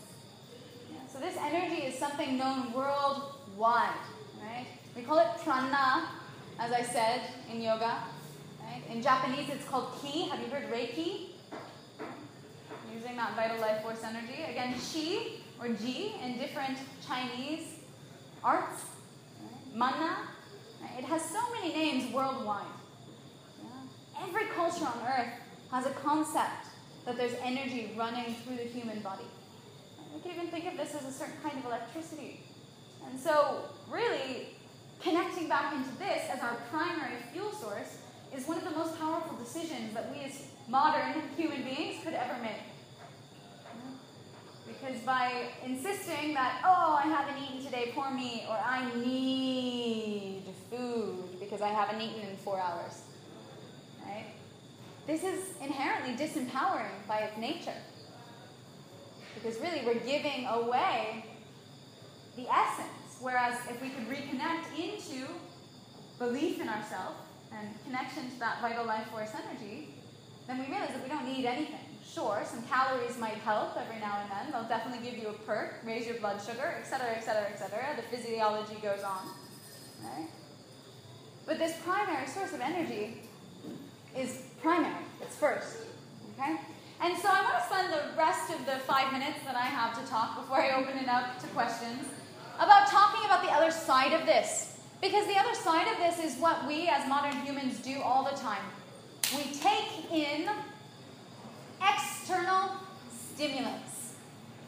Yeah, 0.92 1.08
so 1.08 1.20
this 1.20 1.38
energy 1.38 1.84
is 1.84 1.98
something 1.98 2.38
known 2.38 2.74
worldwide, 2.74 3.92
right? 4.42 4.66
We 4.96 5.04
call 5.04 5.20
it 5.20 5.28
prana, 5.44 6.08
as 6.60 6.72
I 6.72 6.82
said 6.82 7.22
in 7.52 7.62
yoga. 7.62 7.98
Right? 8.64 8.82
In 8.92 9.02
Japanese, 9.02 9.48
it's 9.50 9.66
called 9.66 9.94
ki. 10.02 10.28
Have 10.30 10.40
you 10.40 10.48
heard 10.48 10.72
Reiki? 10.72 11.28
Using 12.94 13.16
that 13.16 13.36
vital 13.36 13.62
life 13.62 13.84
force 13.84 14.04
energy. 14.04 14.44
Again, 14.50 14.74
shi 14.80 15.44
or 15.62 15.70
ji 15.70 16.16
in 16.24 16.40
different 16.40 16.80
Chinese 17.08 17.78
arts. 18.44 18.86
Right? 19.40 19.76
Mana. 19.76 20.18
Right? 20.82 20.98
It 20.98 21.06
has 21.06 21.24
so 21.24 21.42
many 21.54 21.76
names 21.76 22.12
worldwide. 22.12 22.77
Every 24.22 24.46
culture 24.48 24.86
on 24.86 25.08
earth 25.08 25.34
has 25.72 25.86
a 25.86 25.92
concept 25.92 26.68
that 27.06 27.18
there's 27.18 27.36
energy 27.44 27.94
running 27.98 28.36
through 28.36 28.58
the 28.58 28.64
human 28.64 29.00
body. 29.02 29.26
We 30.14 30.22
can 30.22 30.32
even 30.32 30.48
think 30.48 30.66
of 30.66 30.78
this 30.78 30.96
as 30.96 31.06
a 31.06 31.12
certain 31.12 31.38
kind 31.44 31.58
of 31.58 31.66
electricity. 31.66 32.42
And 33.10 33.20
so, 33.20 33.66
really, 33.90 34.58
connecting 35.00 35.48
back 35.48 35.74
into 35.74 35.96
this 35.98 36.24
as 36.32 36.40
our 36.42 36.56
primary 36.70 37.18
fuel 37.32 37.52
source 37.52 38.00
is 38.36 38.48
one 38.48 38.58
of 38.58 38.64
the 38.64 38.72
most 38.72 39.00
powerful 39.00 39.38
decisions 39.38 39.94
that 39.94 40.12
we 40.12 40.24
as 40.24 40.48
modern 40.68 41.22
human 41.36 41.64
beings 41.64 42.04
could 42.04 42.14
ever 42.14 42.36
make. 42.42 42.64
Because 44.68 45.02
by 45.02 45.50
insisting 45.66 46.34
that, 46.34 46.62
oh, 46.66 47.00
I 47.04 47.08
haven't 47.08 47.42
eaten 47.42 47.64
today, 47.64 47.92
poor 47.96 48.12
me, 48.12 48.46
or 48.50 48.56
I 48.56 48.90
need 48.96 50.44
food 50.70 51.40
because 51.40 51.62
I 51.62 51.70
haven't 51.70 52.02
eaten 52.02 52.30
in 52.30 52.36
four 52.38 52.60
hours, 52.60 53.02
this 55.08 55.24
is 55.24 55.56
inherently 55.62 56.14
disempowering 56.14 57.08
by 57.08 57.20
its 57.20 57.38
nature. 57.38 57.80
Because 59.34 59.58
really, 59.62 59.86
we're 59.86 60.04
giving 60.06 60.46
away 60.46 61.24
the 62.36 62.46
essence. 62.52 63.18
Whereas 63.22 63.58
if 63.70 63.82
we 63.82 63.90
could 63.90 64.08
reconnect 64.10 64.78
into 64.78 65.28
belief 66.20 66.60
in 66.60 66.68
ourselves 66.68 67.20
and 67.52 67.70
connection 67.86 68.30
to 68.32 68.40
that 68.40 68.62
vital 68.62 68.86
life 68.86 69.08
force 69.10 69.32
energy, 69.34 69.96
then 70.46 70.60
we 70.60 70.66
realize 70.66 70.90
that 70.90 71.02
we 71.02 71.10
don't 71.10 71.26
need 71.26 71.46
anything. 71.46 71.80
Sure, 72.06 72.44
some 72.46 72.64
calories 72.64 73.18
might 73.18 73.36
help 73.36 73.78
every 73.78 74.00
now 74.00 74.20
and 74.22 74.32
then. 74.32 74.52
They'll 74.52 74.70
definitely 74.70 75.10
give 75.10 75.18
you 75.18 75.30
a 75.30 75.34
perk, 75.34 75.76
raise 75.86 76.06
your 76.06 76.18
blood 76.18 76.42
sugar, 76.42 76.76
etc., 76.80 77.16
etc., 77.16 77.48
etc. 77.52 77.96
The 77.96 78.18
physiology 78.18 78.76
goes 78.82 79.04
on. 79.04 79.30
Right? 80.04 80.28
But 81.46 81.60
this 81.60 81.78
primary 81.86 82.28
source 82.28 82.54
of 82.54 82.60
energy 82.60 83.22
is 84.18 84.42
primary. 84.62 85.04
It's 85.22 85.36
first. 85.36 85.78
Okay? 86.34 86.58
And 87.00 87.18
so 87.18 87.30
I 87.30 87.42
want 87.44 87.58
to 87.60 87.66
spend 87.66 87.94
the 87.94 88.18
rest 88.18 88.52
of 88.52 88.66
the 88.66 88.80
five 88.84 89.14
minutes 89.14 89.40
that 89.46 89.56
I 89.56 89.66
have 89.66 89.94
to 90.04 90.10
talk 90.10 90.36
before 90.36 90.58
I 90.58 90.72
open 90.72 90.98
it 90.98 91.08
up 91.08 91.40
to 91.40 91.48
questions 91.48 92.08
about 92.56 92.88
talking 92.88 93.24
about 93.26 93.44
the 93.44 93.52
other 93.52 93.72
side 93.72 94.14
of 94.14 94.26
this. 94.26 94.80
Because 95.00 95.28
the 95.28 95.38
other 95.38 95.54
side 95.54 95.88
of 95.88 95.98
this 95.98 96.18
is 96.20 96.40
what 96.42 96.68
we 96.68 96.90
as 96.90 97.08
modern 97.08 97.40
humans 97.42 97.80
do 97.80 98.02
all 98.02 98.24
the 98.24 98.36
time. 98.36 98.64
We 99.36 99.44
take 99.54 100.12
in 100.12 100.50
external 101.82 102.72
stimulants. 103.36 104.16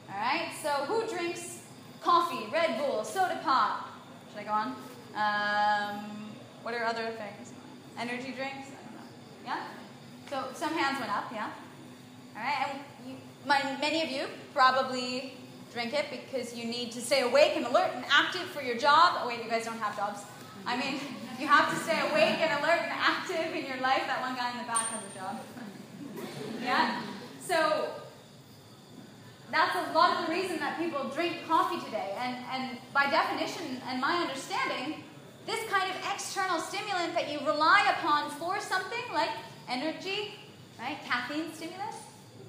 All 0.07 0.19
right? 0.19 0.51
So 0.61 0.69
who 0.69 1.07
drinks 1.07 1.63
coffee, 2.01 2.47
Red 2.51 2.77
Bull, 2.77 3.03
soda 3.03 3.39
pop? 3.43 3.87
Should 4.29 4.41
I 4.41 4.43
go 4.43 4.51
on? 4.51 4.75
Um, 5.15 6.29
what 6.61 6.75
are 6.75 6.83
other 6.83 7.07
things? 7.11 7.53
Energy 7.97 8.31
drinks? 8.31 8.69
Yeah? 9.49 9.63
So 10.29 10.43
some 10.53 10.73
hands 10.73 10.99
went 10.99 11.11
up, 11.11 11.31
yeah? 11.33 11.49
All 12.35 12.43
right, 12.43 12.69
and 12.69 12.79
you, 13.07 13.15
my, 13.47 13.77
many 13.81 14.03
of 14.03 14.09
you 14.09 14.27
probably 14.53 15.33
drink 15.73 15.93
it 15.93 16.05
because 16.11 16.55
you 16.55 16.65
need 16.65 16.91
to 16.91 17.01
stay 17.01 17.21
awake 17.21 17.53
and 17.55 17.65
alert 17.65 17.91
and 17.95 18.05
active 18.11 18.43
for 18.53 18.61
your 18.61 18.77
job. 18.77 19.17
Oh, 19.17 19.27
wait, 19.27 19.43
you 19.43 19.49
guys 19.49 19.65
don't 19.65 19.79
have 19.79 19.95
jobs. 19.95 20.21
I 20.67 20.77
mean, 20.77 20.99
you 21.39 21.47
have 21.47 21.69
to 21.71 21.75
stay 21.77 21.99
awake 22.11 22.37
and 22.45 22.59
alert 22.59 22.79
and 22.83 22.91
active 22.93 23.55
in 23.55 23.65
your 23.65 23.81
life. 23.81 24.03
That 24.05 24.21
one 24.21 24.35
guy 24.35 24.51
in 24.51 24.57
the 24.59 24.65
back 24.65 24.85
has 24.93 25.01
a 25.01 25.17
job. 25.17 25.39
yeah? 26.63 27.01
So, 27.41 27.89
that's 29.51 29.75
a 29.75 29.93
lot 29.93 30.19
of 30.19 30.27
the 30.27 30.31
reason 30.31 30.59
that 30.59 30.77
people 30.77 31.09
drink 31.09 31.47
coffee 31.47 31.83
today. 31.83 32.13
And, 32.19 32.37
and 32.51 32.77
by 32.93 33.09
definition 33.09 33.81
and 33.87 33.99
my 33.99 34.13
understanding, 34.17 35.03
this 35.49 35.67
kind 35.67 35.89
of 35.89 35.95
external 36.13 36.59
stimulant 36.59 37.15
that 37.15 37.31
you 37.31 37.39
rely 37.39 37.91
upon 37.97 38.29
for 38.31 38.59
something 38.59 39.03
like 39.13 39.31
energy, 39.67 40.35
right? 40.79 40.97
Caffeine 41.05 41.51
stimulus. 41.53 41.95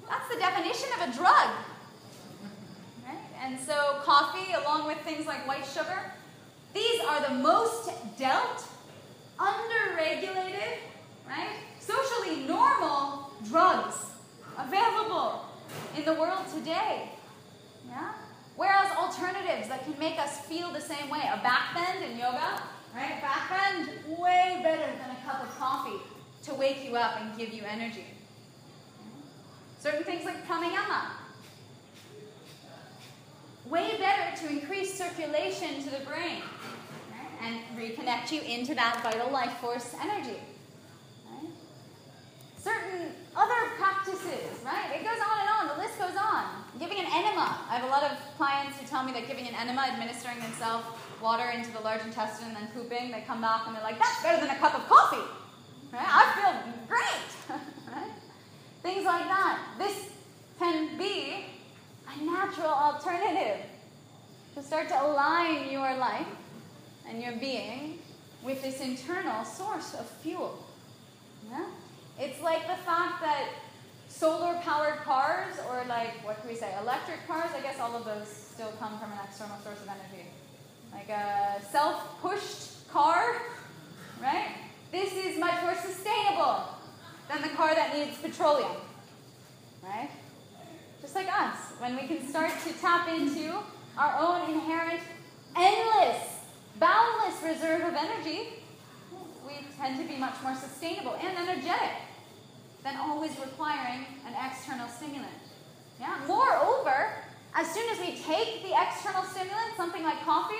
That's 0.07 0.29
the 0.29 0.39
definition 0.39 0.89
of 0.99 1.09
a 1.09 1.17
drug. 1.17 1.49
Right? 3.07 3.25
And 3.41 3.59
so 3.59 4.01
coffee, 4.03 4.53
along 4.53 4.85
with 4.85 4.99
things 4.99 5.25
like 5.25 5.47
white 5.47 5.65
sugar, 5.65 6.13
these 6.75 7.01
are 7.09 7.21
the 7.27 7.33
most 7.35 7.89
dealt, 8.19 8.65
underregulated, 9.39 10.77
right? 11.27 11.55
Socially 11.79 12.45
normal 12.45 13.31
drugs 13.49 13.95
available 14.59 15.45
in 15.97 16.05
the 16.05 16.13
world 16.13 16.45
today. 16.53 17.09
Yeah? 17.87 18.13
Whereas 18.55 18.91
alternatives 18.95 19.69
that 19.69 19.85
can 19.85 19.97
make 19.97 20.19
us 20.19 20.41
feel 20.41 20.71
the 20.71 20.81
same 20.81 21.09
way, 21.09 21.21
a 21.21 21.41
back 21.41 21.73
bend 21.73 22.03
in 22.03 22.17
yoga, 22.17 22.61
right? 22.95 23.21
Back 23.21 23.49
bend, 23.49 23.89
way 24.17 24.59
better 24.63 24.91
than 24.97 25.11
a 25.11 25.25
cup 25.25 25.43
of 25.43 25.57
coffee 25.57 26.01
to 26.43 26.53
wake 26.53 26.83
you 26.83 26.95
up 26.95 27.21
and 27.21 27.37
give 27.37 27.53
you 27.53 27.63
energy. 27.63 28.05
Certain 29.79 30.03
things 30.03 30.25
like 30.25 30.47
pranayama. 30.47 31.11
Way 33.67 33.97
better 33.99 34.37
to 34.41 34.49
increase 34.49 34.97
circulation 34.97 35.81
to 35.83 35.89
the 35.89 36.05
brain 36.05 36.41
right? 37.11 37.29
and 37.41 37.57
reconnect 37.77 38.31
you 38.31 38.41
into 38.41 38.75
that 38.75 39.01
vital 39.01 39.31
life 39.31 39.53
force 39.57 39.95
energy. 40.01 40.39
Right? 41.25 41.49
Certain 42.57 43.13
other 43.35 43.69
practices, 43.77 44.59
right? 44.65 44.91
It 44.93 45.03
goes 45.03 45.19
on 45.19 45.39
and 45.39 45.49
on, 45.49 45.77
the 45.77 45.83
list 45.83 45.97
goes 45.97 46.17
on. 46.17 46.45
Giving 46.79 46.97
enema. 47.41 47.57
I 47.69 47.75
have 47.75 47.83
a 47.83 47.91
lot 47.91 48.03
of 48.03 48.17
clients 48.37 48.77
who 48.77 48.87
tell 48.87 49.03
me 49.03 49.11
that 49.13 49.27
giving 49.27 49.47
an 49.47 49.55
enema, 49.55 49.81
administering 49.81 50.39
themselves 50.39 50.85
water 51.21 51.49
into 51.49 51.71
the 51.71 51.79
large 51.79 52.01
intestine 52.01 52.47
and 52.47 52.55
then 52.55 52.67
pooping, 52.73 53.11
they 53.11 53.21
come 53.21 53.41
back 53.41 53.63
and 53.67 53.75
they're 53.75 53.83
like, 53.83 53.99
that's 53.99 54.23
better 54.23 54.39
than 54.39 54.55
a 54.55 54.59
cup 54.59 54.75
of 54.75 54.87
coffee. 54.87 55.27
Right? 55.91 56.05
I 56.05 56.23
feel 56.35 56.73
great. 56.87 57.59
right? 57.93 58.11
Things 58.81 59.05
like 59.05 59.25
that. 59.25 59.59
This 59.77 60.09
can 60.59 60.97
be 60.97 61.45
a 62.07 62.23
natural 62.23 62.69
alternative 62.69 63.65
to 64.55 64.63
start 64.63 64.89
to 64.89 65.01
align 65.01 65.69
your 65.69 65.95
life 65.97 66.27
and 67.07 67.21
your 67.21 67.33
being 67.33 67.99
with 68.43 68.61
this 68.61 68.81
internal 68.81 69.45
source 69.45 69.93
of 69.93 70.07
fuel. 70.07 70.65
Yeah? 71.49 71.65
It's 72.19 72.41
like 72.41 72.61
the 72.61 72.75
fact 72.83 73.21
that 73.21 73.49
solar 74.11 74.55
powered 74.55 74.97
cars 74.97 75.55
or 75.69 75.83
like, 75.87 76.25
what 76.25 76.39
can 76.41 76.49
we 76.49 76.55
say, 76.55 76.73
electric 76.81 77.25
cars, 77.27 77.49
I 77.55 77.61
guess 77.61 77.79
all 77.79 77.95
of 77.95 78.05
those 78.05 78.27
still 78.27 78.71
come 78.79 78.99
from 78.99 79.11
an 79.11 79.19
external 79.25 79.57
source 79.63 79.81
of 79.81 79.87
energy. 79.87 80.27
Like 80.91 81.09
a 81.09 81.61
self 81.71 82.21
pushed 82.21 82.87
car, 82.89 83.41
right? 84.21 84.49
This 84.91 85.13
is 85.13 85.39
much 85.39 85.61
more 85.63 85.75
sustainable 85.75 86.65
than 87.29 87.41
the 87.41 87.49
car 87.49 87.73
that 87.73 87.95
needs 87.95 88.17
petroleum, 88.17 88.77
right? 89.81 90.09
Just 91.01 91.15
like 91.15 91.27
us, 91.27 91.57
when 91.79 91.95
we 91.95 92.07
can 92.07 92.27
start 92.27 92.51
to 92.67 92.73
tap 92.73 93.07
into 93.07 93.53
our 93.97 94.19
own 94.19 94.51
inherent, 94.51 95.01
endless, 95.55 96.41
boundless 96.79 97.41
reserve 97.43 97.81
of 97.87 97.95
energy, 97.95 98.49
we 99.47 99.53
tend 99.77 99.97
to 99.97 100.13
be 100.13 100.19
much 100.19 100.35
more 100.43 100.55
sustainable 100.55 101.15
and 101.15 101.37
energetic 101.37 102.10
than 102.83 102.95
always 102.97 103.31
requiring 103.39 104.05
an 104.25 104.33
external 104.45 104.87
stimulant. 104.87 105.31
Yeah? 105.99 106.17
Moreover, 106.27 107.11
as 107.53 107.71
soon 107.71 107.89
as 107.91 107.99
we 107.99 108.17
take 108.17 108.63
the 108.63 108.73
external 108.73 109.23
stimulant, 109.23 109.75
something 109.77 110.03
like 110.03 110.21
coffee, 110.23 110.55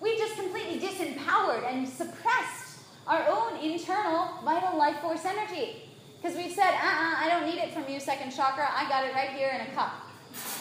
we've 0.00 0.18
just 0.18 0.36
completely 0.36 0.78
disempowered 0.78 1.66
and 1.66 1.88
suppressed 1.88 2.78
our 3.06 3.26
own 3.28 3.58
internal 3.58 4.40
vital 4.44 4.78
life 4.78 5.00
force 5.00 5.24
energy. 5.24 5.82
Because 6.20 6.36
we've 6.36 6.52
said, 6.52 6.74
uh 6.74 6.86
uh 6.86 7.14
I 7.18 7.28
don't 7.28 7.46
need 7.48 7.60
it 7.60 7.72
from 7.72 7.88
you, 7.88 7.98
second 7.98 8.30
chakra. 8.30 8.68
I 8.70 8.88
got 8.88 9.04
it 9.04 9.14
right 9.14 9.30
here 9.30 9.50
in 9.54 9.60
a 9.62 9.70
cup. 9.74 9.94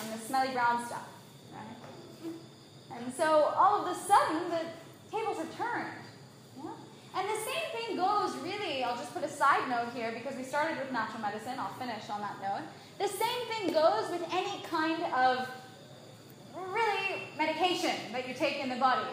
And 0.02 0.14
the 0.14 0.26
smelly 0.26 0.54
brown 0.54 0.86
stuff. 0.86 1.08
Right? 1.52 2.34
And 3.00 3.14
so 3.14 3.54
all 3.56 3.86
of 3.86 3.96
a 3.96 4.00
sudden, 4.00 4.50
the 4.50 4.62
tables 5.12 5.38
are 5.40 5.58
turned. 5.58 6.07
And 7.18 7.28
the 7.28 7.36
same 7.36 7.66
thing 7.74 7.98
goes 7.98 8.38
really, 8.44 8.84
I'll 8.84 8.96
just 8.96 9.12
put 9.12 9.24
a 9.24 9.28
side 9.28 9.68
note 9.68 9.92
here 9.96 10.12
because 10.12 10.38
we 10.38 10.44
started 10.44 10.78
with 10.78 10.92
natural 10.92 11.20
medicine. 11.20 11.56
I'll 11.58 11.74
finish 11.74 12.08
on 12.12 12.22
that 12.22 12.38
note. 12.44 12.62
The 13.00 13.08
same 13.08 13.42
thing 13.50 13.74
goes 13.74 14.12
with 14.12 14.22
any 14.32 14.62
kind 14.62 15.02
of 15.16 15.50
really 16.54 17.24
medication 17.36 17.96
that 18.12 18.28
you 18.28 18.36
take 18.36 18.60
in 18.60 18.70
the 18.70 18.76
body. 18.76 19.10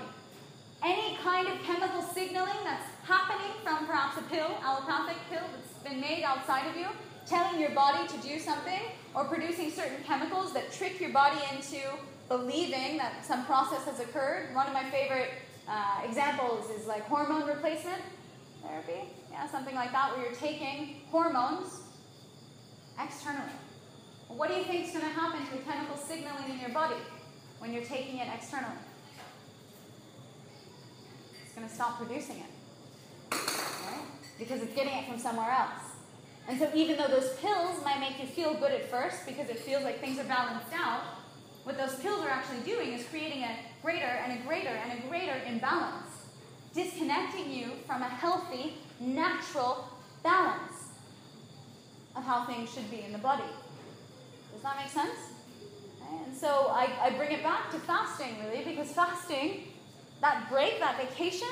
Any 0.83 1.17
kind 1.23 1.49
of 1.49 1.63
chemical 1.63 2.03
signaling 2.03 2.61
that's 2.63 2.85
happening 3.05 3.53
from 3.63 3.87
perhaps 3.87 4.19
a 4.19 4.23
pill, 4.25 4.51
allopathic 4.63 5.17
pill 5.31 5.45
that's 5.55 5.73
been 5.89 5.99
made 5.99 6.25
outside 6.25 6.69
of 6.69 6.77
you, 6.77 6.89
telling 7.25 7.59
your 7.59 7.71
body 7.71 8.07
to 8.07 8.19
do 8.19 8.39
something, 8.39 8.83
or 9.15 9.25
producing 9.25 9.71
certain 9.71 10.05
chemicals 10.05 10.53
that 10.53 10.71
trick 10.71 11.01
your 11.01 11.11
body 11.11 11.41
into 11.55 11.81
believing 12.29 12.99
that 12.99 13.25
some 13.25 13.47
process 13.47 13.85
has 13.87 13.99
occurred. 14.01 14.55
One 14.55 14.67
of 14.67 14.75
my 14.75 14.85
favorite 14.91 15.31
uh, 15.69 16.03
examples 16.05 16.71
is 16.71 16.87
like 16.87 17.03
hormone 17.07 17.47
replacement 17.47 18.03
therapy. 18.63 19.09
Yeah, 19.31 19.49
something 19.49 19.75
like 19.75 19.93
that, 19.93 20.17
where 20.17 20.27
you're 20.27 20.35
taking 20.35 21.01
hormones 21.11 21.81
externally. 23.01 23.51
What 24.29 24.49
do 24.49 24.55
you 24.55 24.65
think 24.65 24.87
is 24.87 24.93
going 24.93 25.05
to 25.05 25.11
happen 25.11 25.45
to 25.45 25.53
the 25.53 25.63
chemical 25.63 25.97
signaling 25.97 26.51
in 26.51 26.61
your 26.61 26.71
body 26.71 27.01
when 27.59 27.73
you're 27.73 27.85
taking 27.85 28.19
it 28.19 28.29
externally? 28.35 28.75
It's 31.45 31.55
going 31.55 31.69
to 31.69 31.75
stop 31.75 31.99
producing 31.99 32.39
it. 32.39 33.33
Right? 33.33 34.03
Because 34.39 34.63
it's 34.63 34.75
getting 34.75 34.95
it 34.95 35.09
from 35.09 35.19
somewhere 35.19 35.51
else. 35.51 35.95
And 36.49 36.59
so, 36.59 36.71
even 36.75 36.97
though 36.97 37.09
those 37.09 37.35
pills 37.37 37.83
might 37.85 38.01
make 38.01 38.21
you 38.21 38.27
feel 38.27 38.55
good 38.55 38.73
at 38.73 38.91
first 38.91 39.27
because 39.27 39.49
it 39.49 39.59
feels 39.59 39.83
like 39.83 40.01
things 40.01 40.19
are 40.19 40.25
balanced 40.25 40.73
out, 40.75 41.03
what 41.63 41.79
those 41.79 41.95
pills 42.01 42.21
are 42.21 42.29
actually 42.29 42.61
doing 42.61 42.93
is 42.93 43.07
creating 43.07 43.43
a 43.43 43.57
greater 43.85 44.07
and 44.25 44.33
a 44.33 44.43
greater 44.47 44.71
and 44.71 44.99
a 44.99 45.09
greater 45.09 45.35
imbalance, 45.47 46.09
disconnecting 46.75 47.53
you 47.53 47.73
from 47.87 48.01
a 48.01 48.09
healthy, 48.09 48.79
natural 48.99 49.87
balance 50.23 50.89
of 52.17 52.25
how 52.25 52.47
things 52.47 52.73
should 52.73 52.91
be 52.91 53.03
in 53.03 53.13
the 53.13 53.19
body. 53.19 53.51
Does 54.53 54.63
that 54.63 54.79
make 54.79 54.89
sense? 54.89 55.19
And 56.01 56.35
so 56.35 56.69
I, 56.71 56.89
I 57.03 57.11
bring 57.11 57.33
it 57.33 57.43
back 57.43 57.71
to 57.73 57.79
fasting, 57.79 58.37
really, 58.47 58.65
because 58.65 58.91
fasting, 58.91 59.65
that 60.23 60.49
break, 60.49 60.81
that 60.81 60.97
vacation, 60.97 61.49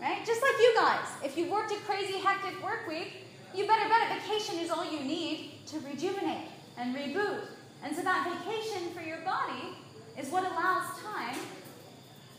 right? 0.00 0.24
Just 0.24 0.42
like 0.42 0.56
you 0.60 0.72
guys, 0.76 1.08
if 1.24 1.36
you've 1.36 1.50
worked 1.50 1.72
a 1.72 1.76
crazy, 1.78 2.18
hectic 2.20 2.62
work 2.62 2.86
week, 2.86 3.14
you 3.52 3.66
better 3.66 3.88
bet 3.88 4.12
a 4.12 4.20
vacation 4.20 4.60
is 4.60 4.70
all 4.70 4.84
you 4.84 5.00
need 5.00 5.66
to 5.66 5.80
rejuvenate 5.80 6.46
and 6.78 6.94
reboot. 6.94 7.48
And 7.82 7.96
so 7.96 8.02
that 8.02 8.38
vacation 8.44 8.90
for 8.94 9.02
your 9.02 9.18
body 9.18 9.74
is 10.16 10.28
what 10.30 10.44
allows 10.44 11.00
time 11.00 11.36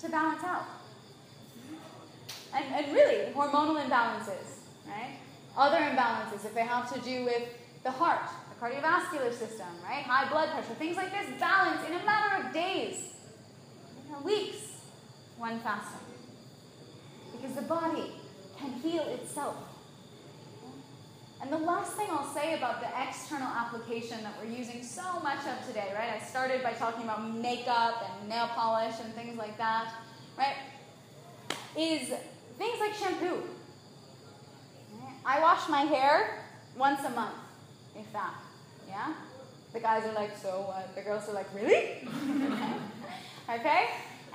to 0.06 0.12
balance 0.12 0.44
out. 0.44 0.66
And, 2.54 2.66
and 2.74 2.94
really, 2.94 3.34
hormonal 3.34 3.84
imbalances, 3.84 4.60
right? 4.88 5.18
Other 5.58 5.78
imbalances, 5.78 6.46
if 6.46 6.54
they 6.54 6.62
have 6.62 6.94
to 6.94 7.00
do 7.02 7.26
with 7.26 7.44
the 7.84 7.92
heart, 7.92 8.30
the 8.50 8.66
cardiovascular 8.66 9.34
system, 9.34 9.68
right? 9.84 10.04
High 10.04 10.30
blood 10.30 10.50
pressure, 10.52 10.74
things 10.76 10.96
like 10.96 11.12
this 11.12 11.40
balance 11.40 11.86
in 11.88 11.96
a 11.96 12.06
matter 12.06 12.48
of 12.48 12.54
days, 12.54 13.14
weeks, 14.24 14.82
one 15.38 15.60
fasting. 15.60 16.00
Because 17.32 17.56
the 17.56 17.64
body 17.64 18.12
can 18.58 18.72
heal 18.74 19.04
itself. 19.04 19.75
And 21.42 21.52
the 21.52 21.58
last 21.58 21.94
thing 21.94 22.08
I'll 22.10 22.34
say 22.34 22.56
about 22.56 22.82
the 22.82 22.88
external 23.08 23.48
application 23.48 24.24
that 24.24 24.34
we're 24.40 24.52
using 24.52 24.82
so 24.84 25.20
much 25.22 25.40
of 25.46 25.68
today, 25.68 25.92
right? 25.94 26.20
I 26.20 26.26
started 26.26 26.64
by 26.64 26.74
talking 26.74 27.04
about 27.04 27.30
makeup 27.36 28.10
and 28.10 28.30
nail 28.30 28.48
polish 28.48 28.96
and 29.04 29.14
things 29.14 29.38
like 29.38 29.58
that, 29.58 29.94
right? 30.38 30.56
Is 31.78 32.14
things 32.58 32.80
like 32.80 32.94
shampoo. 32.94 33.44
I 35.26 35.40
wash 35.42 35.68
my 35.70 35.82
hair 35.82 36.44
once 36.78 37.04
a 37.04 37.10
month, 37.10 37.36
if 37.96 38.12
that. 38.14 38.36
Yeah? 38.88 39.14
The 39.74 39.80
guys 39.80 40.06
are 40.06 40.14
like, 40.14 40.38
so 40.38 40.66
what? 40.68 40.96
The 40.96 41.02
girls 41.02 41.28
are 41.28 41.34
like, 41.34 41.54
really? 41.54 42.08
okay? 43.50 43.88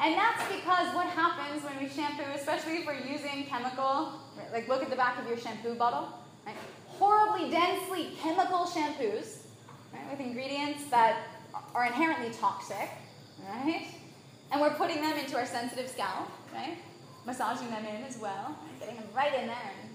And 0.03 0.15
that's 0.15 0.43
because 0.53 0.95
what 0.95 1.07
happens 1.07 1.63
when 1.65 1.79
we 1.79 1.89
shampoo, 1.89 2.25
especially 2.35 2.79
if 2.79 2.87
we're 2.87 2.95
using 2.95 3.45
chemical, 3.45 4.21
like 4.53 4.69
look 4.69 4.83
at 4.83 4.91
the 4.91 4.97
back 4.97 5.19
of 5.19 5.29
your 5.29 5.39
shampoo 5.39 5.75
bottle, 5.75 6.09
right? 6.47 6.57
Horribly 7.01 7.51
densely 7.51 8.11
chemical 8.21 8.67
shampoos 8.67 9.39
right, 9.93 10.11
with 10.11 10.21
ingredients 10.21 10.85
that 10.91 11.17
are 11.75 11.87
inherently 11.87 12.31
toxic, 12.39 12.91
right? 13.49 13.87
And 14.53 14.61
we're 14.61 14.75
putting 14.75 15.01
them 15.01 15.17
into 15.17 15.37
our 15.37 15.47
sensitive 15.47 15.89
scalp, 15.89 16.29
right? 16.53 16.77
Massaging 17.25 17.71
them 17.71 17.87
in 17.87 18.05
as 18.05 18.19
well, 18.19 18.55
getting 18.79 18.97
them 18.97 19.09
right 19.17 19.33
in 19.35 19.47
there 19.47 19.73
and 19.81 19.91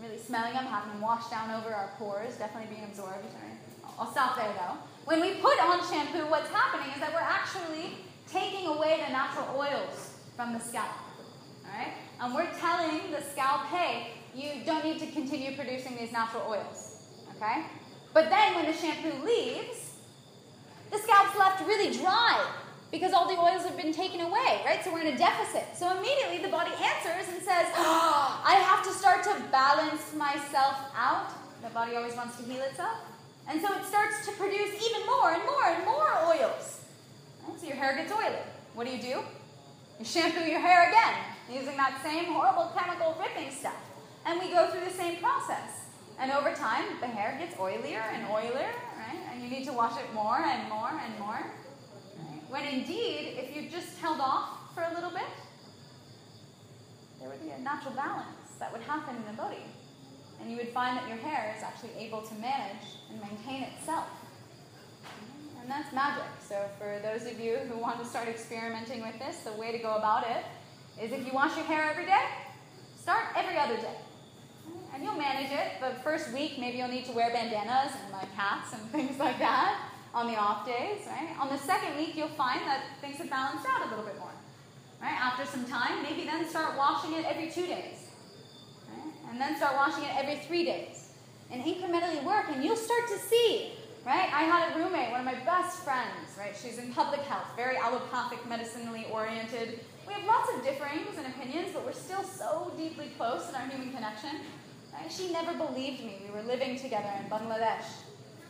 really 0.00 0.18
smelling 0.18 0.52
them, 0.52 0.66
having 0.66 0.92
them 0.92 1.00
wash 1.00 1.28
down 1.30 1.50
over 1.50 1.74
our 1.74 1.90
pores, 1.98 2.36
definitely 2.36 2.72
being 2.72 2.88
absorbed. 2.88 3.24
Right? 3.24 3.58
I'll 3.98 4.10
stop 4.10 4.36
there 4.36 4.52
though. 4.54 4.76
When 5.06 5.20
we 5.20 5.34
put 5.40 5.58
on 5.60 5.80
shampoo, 5.90 6.30
what's 6.30 6.50
happening 6.50 6.92
is 6.94 7.00
that 7.00 7.12
we're 7.12 7.20
actually 7.20 7.98
taking 8.28 8.66
away 8.68 9.02
the 9.04 9.12
natural 9.12 9.48
oils 9.56 10.14
from 10.36 10.52
the 10.52 10.60
scalp. 10.60 10.92
All 11.64 11.76
right? 11.76 11.92
And 12.20 12.34
we're 12.34 12.50
telling 12.58 13.10
the 13.10 13.22
scalp, 13.22 13.66
hey, 13.66 14.15
you 14.36 14.62
don't 14.66 14.84
need 14.84 14.98
to 15.00 15.06
continue 15.06 15.56
producing 15.56 15.96
these 15.96 16.12
natural 16.12 16.44
oils. 16.48 17.02
Okay? 17.36 17.64
But 18.12 18.28
then 18.28 18.54
when 18.54 18.66
the 18.66 18.72
shampoo 18.72 19.24
leaves, 19.24 19.94
the 20.90 20.98
scalp's 20.98 21.36
left 21.38 21.66
really 21.66 21.96
dry 21.96 22.46
because 22.92 23.12
all 23.12 23.26
the 23.26 23.40
oils 23.40 23.64
have 23.64 23.76
been 23.76 23.92
taken 23.92 24.20
away, 24.20 24.62
right? 24.64 24.80
So 24.84 24.92
we're 24.92 25.00
in 25.00 25.14
a 25.14 25.18
deficit. 25.18 25.64
So 25.74 25.96
immediately 25.98 26.38
the 26.38 26.48
body 26.48 26.70
answers 26.70 27.32
and 27.32 27.42
says, 27.42 27.66
oh, 27.76 28.42
I 28.44 28.54
have 28.54 28.84
to 28.86 28.92
start 28.92 29.24
to 29.24 29.34
balance 29.50 30.14
myself 30.14 30.76
out. 30.94 31.32
The 31.62 31.70
body 31.70 31.96
always 31.96 32.14
wants 32.14 32.36
to 32.36 32.44
heal 32.44 32.62
itself. 32.62 32.98
And 33.48 33.60
so 33.60 33.72
it 33.74 33.84
starts 33.84 34.26
to 34.26 34.32
produce 34.32 34.70
even 34.84 35.06
more 35.06 35.32
and 35.32 35.42
more 35.44 35.66
and 35.66 35.84
more 35.84 36.10
oils. 36.26 36.80
Right? 37.46 37.60
So 37.60 37.66
your 37.66 37.76
hair 37.76 37.96
gets 37.96 38.12
oily. 38.12 38.42
What 38.74 38.86
do 38.86 38.92
you 38.92 39.00
do? 39.00 39.20
You 39.98 40.04
shampoo 40.04 40.44
your 40.44 40.60
hair 40.60 40.88
again 40.88 41.14
using 41.50 41.76
that 41.76 42.00
same 42.02 42.26
horrible 42.26 42.72
chemical 42.76 43.16
ripping 43.20 43.50
stuff. 43.50 43.85
And 44.26 44.40
we 44.40 44.50
go 44.50 44.68
through 44.68 44.84
the 44.84 44.90
same 44.90 45.18
process. 45.22 45.86
And 46.18 46.32
over 46.32 46.52
time, 46.52 46.84
the 47.00 47.06
hair 47.06 47.38
gets 47.38 47.54
oilier 47.56 48.02
and 48.12 48.26
oilier, 48.26 48.72
right? 48.98 49.20
And 49.30 49.40
you 49.40 49.48
need 49.48 49.64
to 49.66 49.72
wash 49.72 49.96
it 50.00 50.12
more 50.12 50.38
and 50.38 50.68
more 50.68 50.90
and 50.90 51.18
more. 51.20 51.46
Right? 52.18 52.42
When 52.48 52.64
indeed, 52.64 53.38
if 53.38 53.54
you 53.54 53.70
just 53.70 53.98
held 53.98 54.18
off 54.18 54.74
for 54.74 54.82
a 54.82 54.94
little 54.94 55.10
bit, 55.10 55.30
there 57.20 57.28
would 57.28 57.40
be 57.40 57.50
a 57.50 57.58
natural 57.60 57.94
balance 57.94 58.50
that 58.58 58.72
would 58.72 58.82
happen 58.82 59.14
in 59.14 59.24
the 59.26 59.40
body. 59.40 59.62
And 60.40 60.50
you 60.50 60.56
would 60.56 60.70
find 60.70 60.96
that 60.96 61.06
your 61.08 61.18
hair 61.18 61.54
is 61.56 61.62
actually 61.62 61.92
able 61.96 62.22
to 62.22 62.34
manage 62.34 62.98
and 63.10 63.20
maintain 63.20 63.62
itself. 63.62 64.08
And 65.60 65.70
that's 65.70 65.92
magic. 65.92 66.24
So, 66.46 66.68
for 66.78 66.98
those 67.00 67.30
of 67.30 67.38
you 67.38 67.56
who 67.56 67.78
want 67.78 67.98
to 68.00 68.04
start 68.04 68.28
experimenting 68.28 69.02
with 69.02 69.18
this, 69.18 69.38
the 69.38 69.52
way 69.52 69.72
to 69.72 69.78
go 69.78 69.94
about 69.94 70.26
it 70.26 70.44
is 71.02 71.12
if 71.12 71.24
you 71.26 71.32
wash 71.32 71.56
your 71.56 71.66
hair 71.66 71.88
every 71.90 72.06
day, 72.06 72.24
start 72.96 73.24
every 73.36 73.56
other 73.56 73.76
day 73.76 73.96
and 74.96 75.04
you'll 75.04 75.14
manage 75.14 75.52
it. 75.52 75.78
The 75.78 76.00
first 76.00 76.32
week, 76.32 76.58
maybe 76.58 76.78
you'll 76.78 76.88
need 76.88 77.04
to 77.04 77.12
wear 77.12 77.30
bandanas 77.30 77.92
and 78.02 78.12
like 78.12 78.32
hats 78.32 78.72
and 78.72 78.80
things 78.96 79.18
like 79.18 79.38
that 79.38 79.90
on 80.14 80.26
the 80.26 80.36
off 80.36 80.66
days, 80.66 81.02
right? 81.06 81.36
On 81.38 81.50
the 81.50 81.58
second 81.58 81.98
week, 81.98 82.16
you'll 82.16 82.28
find 82.28 82.62
that 82.62 82.80
things 83.02 83.18
have 83.18 83.28
balanced 83.28 83.66
out 83.68 83.86
a 83.86 83.90
little 83.90 84.04
bit 84.06 84.18
more, 84.18 84.32
right? 85.02 85.12
After 85.12 85.44
some 85.44 85.66
time, 85.66 86.02
maybe 86.02 86.24
then 86.24 86.48
start 86.48 86.78
washing 86.78 87.12
it 87.12 87.26
every 87.26 87.50
two 87.50 87.66
days, 87.66 88.08
right? 88.88 89.12
And 89.30 89.38
then 89.38 89.54
start 89.58 89.76
washing 89.76 90.04
it 90.04 90.10
every 90.16 90.36
three 90.36 90.64
days. 90.64 91.02
and 91.50 91.62
incrementally 91.62 92.24
work, 92.24 92.46
and 92.50 92.64
you'll 92.64 92.74
start 92.74 93.06
to 93.06 93.18
see, 93.18 93.74
right? 94.04 94.28
I 94.32 94.42
had 94.42 94.72
a 94.72 94.78
roommate, 94.78 95.12
one 95.12 95.20
of 95.20 95.26
my 95.26 95.38
best 95.44 95.84
friends, 95.84 96.34
right? 96.36 96.56
She's 96.60 96.78
in 96.78 96.92
public 96.92 97.20
health, 97.20 97.46
very 97.54 97.76
allopathic, 97.76 98.44
medicinally 98.48 99.06
oriented. 99.12 99.78
We 100.08 100.14
have 100.14 100.24
lots 100.24 100.50
of 100.52 100.64
differings 100.64 101.16
and 101.16 101.26
opinions, 101.28 101.68
but 101.72 101.84
we're 101.84 101.92
still 101.92 102.24
so 102.24 102.72
deeply 102.76 103.12
close 103.16 103.48
in 103.48 103.54
our 103.54 103.68
human 103.68 103.92
connection. 103.92 104.40
Right? 104.96 105.12
She 105.12 105.32
never 105.32 105.52
believed 105.54 106.04
me. 106.04 106.22
We 106.24 106.30
were 106.34 106.46
living 106.46 106.78
together 106.78 107.10
in 107.20 107.30
Bangladesh, 107.30 107.86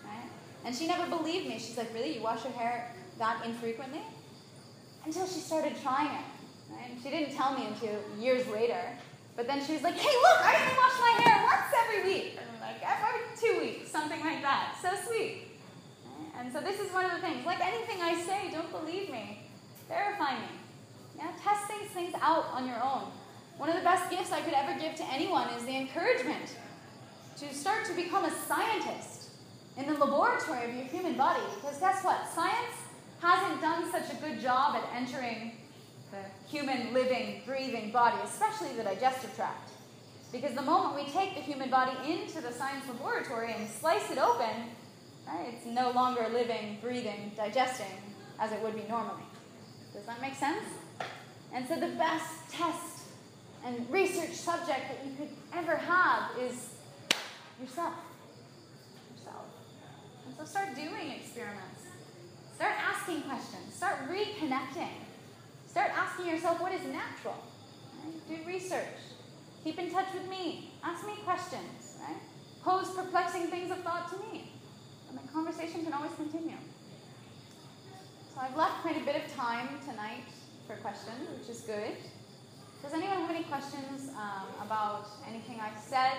right? 0.05 0.31
And 0.65 0.75
she 0.75 0.87
never 0.87 1.07
believed 1.07 1.49
me. 1.49 1.59
She's 1.59 1.77
like, 1.77 1.93
"Really? 1.93 2.15
You 2.17 2.23
wash 2.23 2.45
your 2.45 2.53
hair 2.53 2.93
that 3.19 3.45
infrequently?" 3.45 4.03
Until 5.05 5.27
she 5.27 5.41
started 5.41 5.75
trying 5.83 6.15
it. 6.15 6.25
Right? 6.71 6.91
She 7.03 7.11
didn't 7.11 7.35
tell 7.35 7.53
me 7.57 7.67
until 7.67 7.99
years 8.19 8.47
later. 8.49 8.81
But 9.37 9.47
then 9.47 9.65
she 9.65 9.75
was 9.75 9.83
like, 9.83 9.95
hey, 9.95 10.17
look, 10.17 10.41
I 10.41 10.55
can 10.55 10.77
wash 10.77 10.97
my 10.99 11.23
hair 11.23 11.45
once 11.45 11.69
every 11.85 12.11
week. 12.11 12.39
Like, 12.59 12.81
every 12.83 13.21
two 13.37 13.61
weeks, 13.61 13.91
something 13.91 14.19
like 14.21 14.41
that. 14.41 14.75
So 14.81 14.89
sweet. 15.07 15.49
And 16.39 16.51
so 16.53 16.61
this 16.61 16.81
is 16.81 16.93
one 16.93 17.05
of 17.05 17.13
the 17.13 17.19
things. 17.19 17.45
Like 17.45 17.61
anything 17.61 18.01
I 18.01 18.19
say, 18.19 18.51
don't 18.51 18.71
believe 18.73 19.11
me. 19.11 19.51
Verify 19.89 20.39
me. 20.39 20.49
Yeah, 21.17 21.31
test 21.43 21.69
these 21.69 21.91
things 21.91 22.15
out 22.21 22.47
on 22.53 22.67
your 22.67 22.83
own. 22.83 23.13
One 23.59 23.71
of 23.71 23.77
the 23.77 23.83
best 23.83 24.11
gifts 24.11 24.33
I 24.33 24.41
could 24.43 24.53
ever 24.53 24.79
give 24.79 24.95
to 24.97 25.05
anyone 25.13 25.49
is 25.51 25.65
the 25.65 25.77
encouragement 25.77 26.57
to 27.39 27.55
start 27.55 27.87
to 27.87 27.95
become 27.95 28.25
a 28.25 28.31
scientist 28.31 29.31
in 29.79 29.87
the 29.87 29.95
laboratory 29.95 30.69
of 30.69 30.75
your 30.75 30.85
human 30.85 31.17
body. 31.17 31.41
Because 31.55 31.79
guess 31.79 32.05
what? 32.05 32.29
Science 32.35 32.77
hasn't 33.21 33.61
done 33.63 33.91
such 33.91 34.13
a 34.13 34.17
good 34.17 34.41
job 34.41 34.77
at 34.77 34.85
entering 34.95 35.53
the 36.11 36.19
human 36.49 36.93
living, 36.93 37.43
breathing 37.47 37.91
body, 37.91 38.17
especially 38.25 38.75
the 38.77 38.83
digestive 38.83 39.35
tract. 39.35 39.71
Because 40.33 40.55
the 40.55 40.63
moment 40.63 40.95
we 40.95 41.11
take 41.11 41.35
the 41.35 41.41
human 41.41 41.71
body 41.71 41.97
into 42.11 42.43
the 42.43 42.53
science 42.53 42.87
laboratory 42.89 43.55
and 43.57 43.69
slice 43.69 44.11
it 44.11 44.19
open, 44.19 44.71
right, 45.27 45.55
it's 45.55 45.65
no 45.65 45.93
longer 45.93 46.27
living, 46.31 46.79
breathing, 46.83 47.33
digesting 47.37 47.87
as 48.39 48.53
it 48.53 48.61
would 48.63 48.75
be 48.75 48.85
normally. 48.89 49.25
Does 49.95 50.05
that 50.05 50.21
make 50.21 50.35
sense? 50.35 50.65
And 51.55 51.67
so 51.67 51.77
the 51.77 51.95
best 51.97 52.51
test 52.51 52.96
and 53.67 53.91
research 53.91 54.33
subject 54.33 54.89
that 54.89 54.99
you 55.05 55.13
could 55.19 55.29
ever 55.53 55.75
have 55.75 56.31
is 56.39 56.71
yourself. 57.61 57.95
Yourself. 59.11 59.47
And 60.25 60.37
so 60.37 60.45
start 60.45 60.77
doing 60.77 61.11
experiments. 61.11 61.83
Start 62.55 62.75
asking 62.79 63.23
questions. 63.23 63.75
Start 63.75 64.09
reconnecting. 64.09 64.95
Start 65.67 65.91
asking 65.97 66.27
yourself 66.27 66.61
what 66.61 66.73
is 66.73 66.83
natural. 66.85 67.43
Right? 68.05 68.29
Do 68.29 68.49
research. 68.49 69.03
Keep 69.65 69.81
in 69.81 69.91
touch 69.91 70.15
with 70.15 70.29
me. 70.31 70.71
Ask 70.85 71.05
me 71.05 71.15
questions. 71.25 71.99
Right? 72.01 72.23
Pose 72.63 72.95
perplexing 72.95 73.49
things 73.49 73.73
of 73.73 73.79
thought 73.79 74.09
to 74.13 74.19
me. 74.33 74.53
And 75.09 75.19
the 75.19 75.27
conversation 75.33 75.83
can 75.83 75.93
always 75.93 76.13
continue. 76.15 76.57
So 78.33 78.41
I've 78.41 78.57
left 78.57 78.83
quite 78.83 78.97
a 78.97 79.05
bit 79.05 79.17
of 79.17 79.35
time 79.35 79.69
tonight 79.89 80.23
for 80.69 80.77
questions, 80.77 81.29
which 81.37 81.49
is 81.49 81.63
good. 81.63 81.97
Does 82.87 82.95
anyone 82.95 83.19
have 83.19 83.31
any 83.31 83.43
questions 83.43 84.11
um, 84.15 84.47
about 84.65 85.09
anything 85.29 85.59
I've 85.61 85.77
said, 85.77 86.13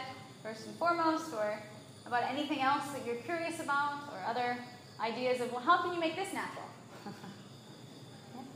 first 0.43 0.68
and 0.68 0.76
foremost, 0.76 1.34
or 1.34 1.57
about 2.05 2.24
anything 2.30 2.59
else 2.59 2.91
that 2.91 3.05
you're 3.05 3.24
curious 3.24 3.61
about, 3.61 4.11
or 4.11 4.20
other 4.28 4.57
ideas 4.99 5.39
of, 5.39 5.49
well, 5.53 5.61
how 5.61 5.82
can 5.82 5.93
you 5.93 5.99
make 6.01 6.18
this 6.18 6.34
natural? 6.34 6.65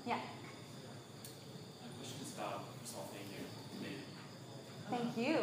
yeah. 0.05 0.15
I 0.15 1.87
wish 2.01 2.11
it 2.11 2.19
was 2.19 2.33
all 2.97 3.09
thank 3.15 3.31
you. 3.31 3.45
Thank 4.89 5.17
you. 5.17 5.37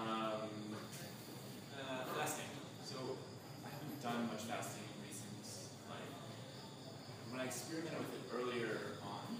Um, 0.00 0.50
uh, 1.74 2.14
fasting. 2.16 2.46
So 2.84 2.94
I 3.66 3.74
haven't 3.74 4.00
done 4.00 4.28
much 4.30 4.42
fasting 4.46 4.86
in 4.86 5.02
recent 5.02 5.34
life. 5.90 6.14
When 7.32 7.40
I 7.40 7.46
experimented 7.46 7.98
with 7.98 8.14
it 8.14 8.30
earlier 8.32 9.02
on, 9.02 9.34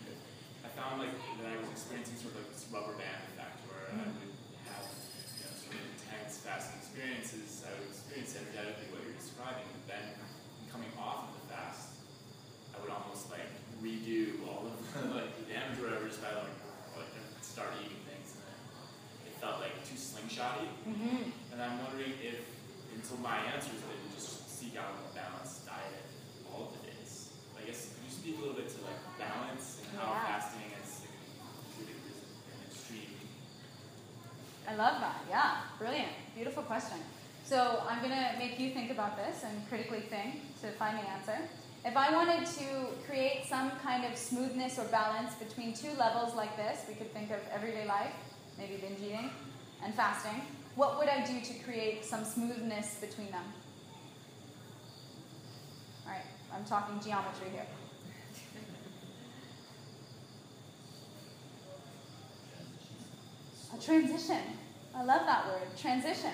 I 0.65 0.69
found 0.73 0.99
like 0.99 1.13
that 1.39 1.53
I 1.53 1.61
was 1.61 1.69
experiencing 1.71 2.17
sort 2.17 2.35
of 2.35 2.41
like 2.41 2.54
rubber 2.75 2.99
band 2.99 3.23
where 3.71 3.87
I 3.87 4.03
would 4.03 4.19
have 4.67 4.83
you 4.91 5.47
know, 5.47 5.55
sort 5.55 5.79
of 5.79 5.87
intense 5.95 6.43
fasting 6.43 6.83
experiences. 6.83 7.63
I 7.63 7.71
would 7.79 7.87
experience 7.87 8.35
energetically 8.35 8.91
what 8.91 9.07
you're 9.07 9.15
describing, 9.15 9.63
but 9.71 9.87
then 9.87 10.19
coming 10.67 10.91
off 10.99 11.31
of 11.31 11.39
the 11.39 11.55
fast, 11.55 12.03
I 12.75 12.83
would 12.83 12.91
almost 12.91 13.31
like 13.31 13.47
redo 13.79 14.43
all 14.51 14.67
of 14.67 14.75
like 15.15 15.39
the 15.39 15.47
damage 15.47 15.79
or 15.79 15.87
whatever 15.87 16.11
just 16.11 16.19
by 16.19 16.35
like, 16.35 16.59
like 16.99 17.15
start 17.47 17.79
eating 17.79 18.03
things, 18.11 18.35
and 18.35 18.43
then 18.43 18.59
it 19.31 19.35
felt 19.39 19.63
like 19.63 19.79
too 19.87 19.95
slingshotty. 19.95 20.67
Mm-hmm. 20.83 21.55
And 21.55 21.59
I'm 21.63 21.79
wondering 21.79 22.19
if, 22.19 22.43
until 22.91 23.23
my 23.23 23.39
answer 23.55 23.71
is 23.71 23.87
that 23.87 23.95
you 23.95 24.11
just 24.19 24.51
seek 24.51 24.75
out 24.75 24.91
a 24.91 24.95
more 24.99 25.15
balanced 25.15 25.63
diet 25.63 26.11
all 26.51 26.67
of 26.67 26.71
the 26.75 26.91
days. 26.91 27.31
I 27.55 27.63
guess 27.63 27.95
can 27.95 28.03
you 28.03 28.11
speak 28.11 28.35
a 28.35 28.41
little 28.43 28.59
bit 28.59 28.67
to 28.67 28.83
like 28.83 28.99
balance 29.15 29.79
and 29.79 29.95
how 29.95 30.11
yeah. 30.11 30.27
fasting 30.27 30.75
is 30.83 31.05
an 31.87 32.59
extreme. 32.67 33.15
I 34.69 34.75
love 34.75 35.01
that. 35.01 35.21
Yeah, 35.29 35.57
brilliant, 35.79 36.13
beautiful 36.35 36.63
question. 36.63 36.99
So 37.45 37.83
I'm 37.89 37.99
going 37.99 38.13
to 38.13 38.39
make 38.39 38.59
you 38.59 38.71
think 38.71 38.91
about 38.91 39.17
this 39.17 39.45
and 39.45 39.69
critically 39.69 40.01
think 40.01 40.59
to 40.63 40.69
find 40.73 40.99
the 40.99 41.09
answer. 41.09 41.39
If 41.85 41.97
I 41.97 42.11
wanted 42.13 42.47
to 42.47 42.87
create 43.07 43.45
some 43.47 43.71
kind 43.83 44.11
of 44.11 44.17
smoothness 44.17 44.79
or 44.79 44.85
balance 44.85 45.35
between 45.35 45.75
two 45.75 45.91
levels 45.99 46.35
like 46.35 46.57
this, 46.57 46.85
we 46.89 46.95
could 46.95 47.13
think 47.13 47.31
of 47.31 47.41
everyday 47.53 47.87
life 47.87 48.15
maybe 48.59 48.77
binge 48.77 49.01
eating, 49.01 49.31
and 49.83 49.95
fasting, 49.95 50.43
what 50.77 50.99
would 50.99 51.09
I 51.09 51.25
do 51.25 51.41
to 51.41 51.55
create 51.65 52.05
some 52.05 52.25
smoothness 52.25 52.97
between 53.01 53.31
them? 53.31 53.45
All 56.07 56.13
right, 56.13 56.25
I'm 56.53 56.65
talking 56.65 57.01
geometry 57.01 57.49
here. 57.53 57.67
A 63.75 63.83
transition. 63.83 64.41
I 64.95 65.03
love 65.03 65.27
that 65.27 65.47
word, 65.47 65.67
transition. 65.77 66.31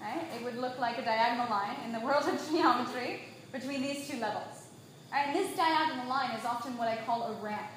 Right? 0.00 0.24
It 0.36 0.44
would 0.44 0.56
look 0.56 0.78
like 0.78 0.98
a 0.98 1.04
diagonal 1.04 1.48
line 1.48 1.76
in 1.84 1.92
the 1.92 2.00
world 2.00 2.24
of 2.26 2.40
geometry 2.50 3.20
between 3.52 3.82
these 3.82 4.08
two 4.08 4.18
levels. 4.18 4.66
Right? 5.12 5.28
And 5.28 5.36
this 5.36 5.56
diagonal 5.56 6.08
line 6.08 6.32
is 6.32 6.44
often 6.44 6.76
what 6.76 6.88
I 6.88 6.96
call 7.06 7.22
a 7.22 7.32
ramp. 7.42 7.70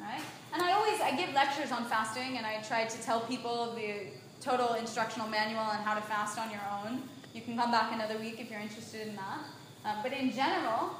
Right? 0.00 0.22
And 0.54 0.62
I 0.62 0.72
always 0.72 1.00
I 1.00 1.14
give 1.14 1.34
lectures 1.34 1.70
on 1.70 1.84
fasting, 1.84 2.38
and 2.38 2.46
I 2.46 2.62
try 2.62 2.86
to 2.86 3.02
tell 3.02 3.20
people 3.20 3.74
the 3.74 4.06
total 4.40 4.74
instructional 4.74 5.28
manual 5.28 5.60
on 5.60 5.76
how 5.76 5.94
to 5.94 6.00
fast 6.00 6.38
on 6.38 6.50
your 6.50 6.62
own. 6.82 7.02
You 7.34 7.42
can 7.42 7.56
come 7.56 7.70
back 7.70 7.92
another 7.92 8.18
week 8.18 8.40
if 8.40 8.50
you're 8.50 8.60
interested 8.60 9.06
in 9.06 9.16
that. 9.16 9.40
Um, 9.84 9.96
but 10.02 10.12
in 10.12 10.32
general, 10.32 10.90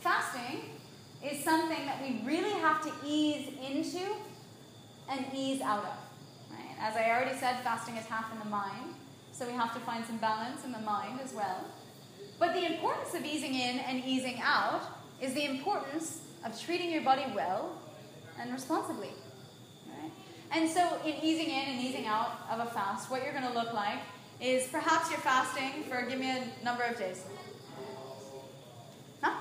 fasting 0.00 0.70
is 1.24 1.42
something 1.42 1.84
that 1.86 2.00
we 2.00 2.20
really 2.24 2.52
have 2.60 2.82
to 2.84 2.92
ease 3.04 3.48
into 3.68 4.14
and 5.10 5.26
ease 5.34 5.60
out 5.60 5.84
of. 5.84 6.03
As 6.84 6.98
I 6.98 7.08
already 7.08 7.34
said, 7.34 7.60
fasting 7.60 7.96
is 7.96 8.04
half 8.04 8.30
in 8.30 8.38
the 8.38 8.44
mind, 8.44 8.94
so 9.32 9.46
we 9.46 9.54
have 9.54 9.72
to 9.72 9.80
find 9.80 10.04
some 10.04 10.18
balance 10.18 10.66
in 10.66 10.70
the 10.72 10.80
mind 10.80 11.18
as 11.24 11.32
well. 11.32 11.64
But 12.38 12.52
the 12.52 12.62
importance 12.66 13.14
of 13.14 13.24
easing 13.24 13.54
in 13.54 13.78
and 13.78 14.04
easing 14.04 14.38
out 14.42 14.82
is 15.18 15.32
the 15.32 15.46
importance 15.46 16.20
of 16.44 16.60
treating 16.60 16.90
your 16.90 17.00
body 17.00 17.24
well 17.34 17.80
and 18.38 18.52
responsibly. 18.52 19.08
Right? 19.88 20.10
And 20.52 20.68
so, 20.68 20.98
in 21.06 21.14
easing 21.24 21.46
in 21.46 21.68
and 21.68 21.80
easing 21.80 22.04
out 22.04 22.32
of 22.50 22.60
a 22.60 22.66
fast, 22.66 23.10
what 23.10 23.22
you're 23.22 23.32
going 23.32 23.50
to 23.50 23.58
look 23.58 23.72
like 23.72 24.00
is 24.38 24.66
perhaps 24.66 25.10
you're 25.10 25.20
fasting 25.20 25.84
for, 25.88 26.02
give 26.02 26.18
me 26.18 26.32
a 26.32 26.64
number 26.64 26.82
of 26.82 26.98
days. 26.98 27.24
Huh? 29.22 29.40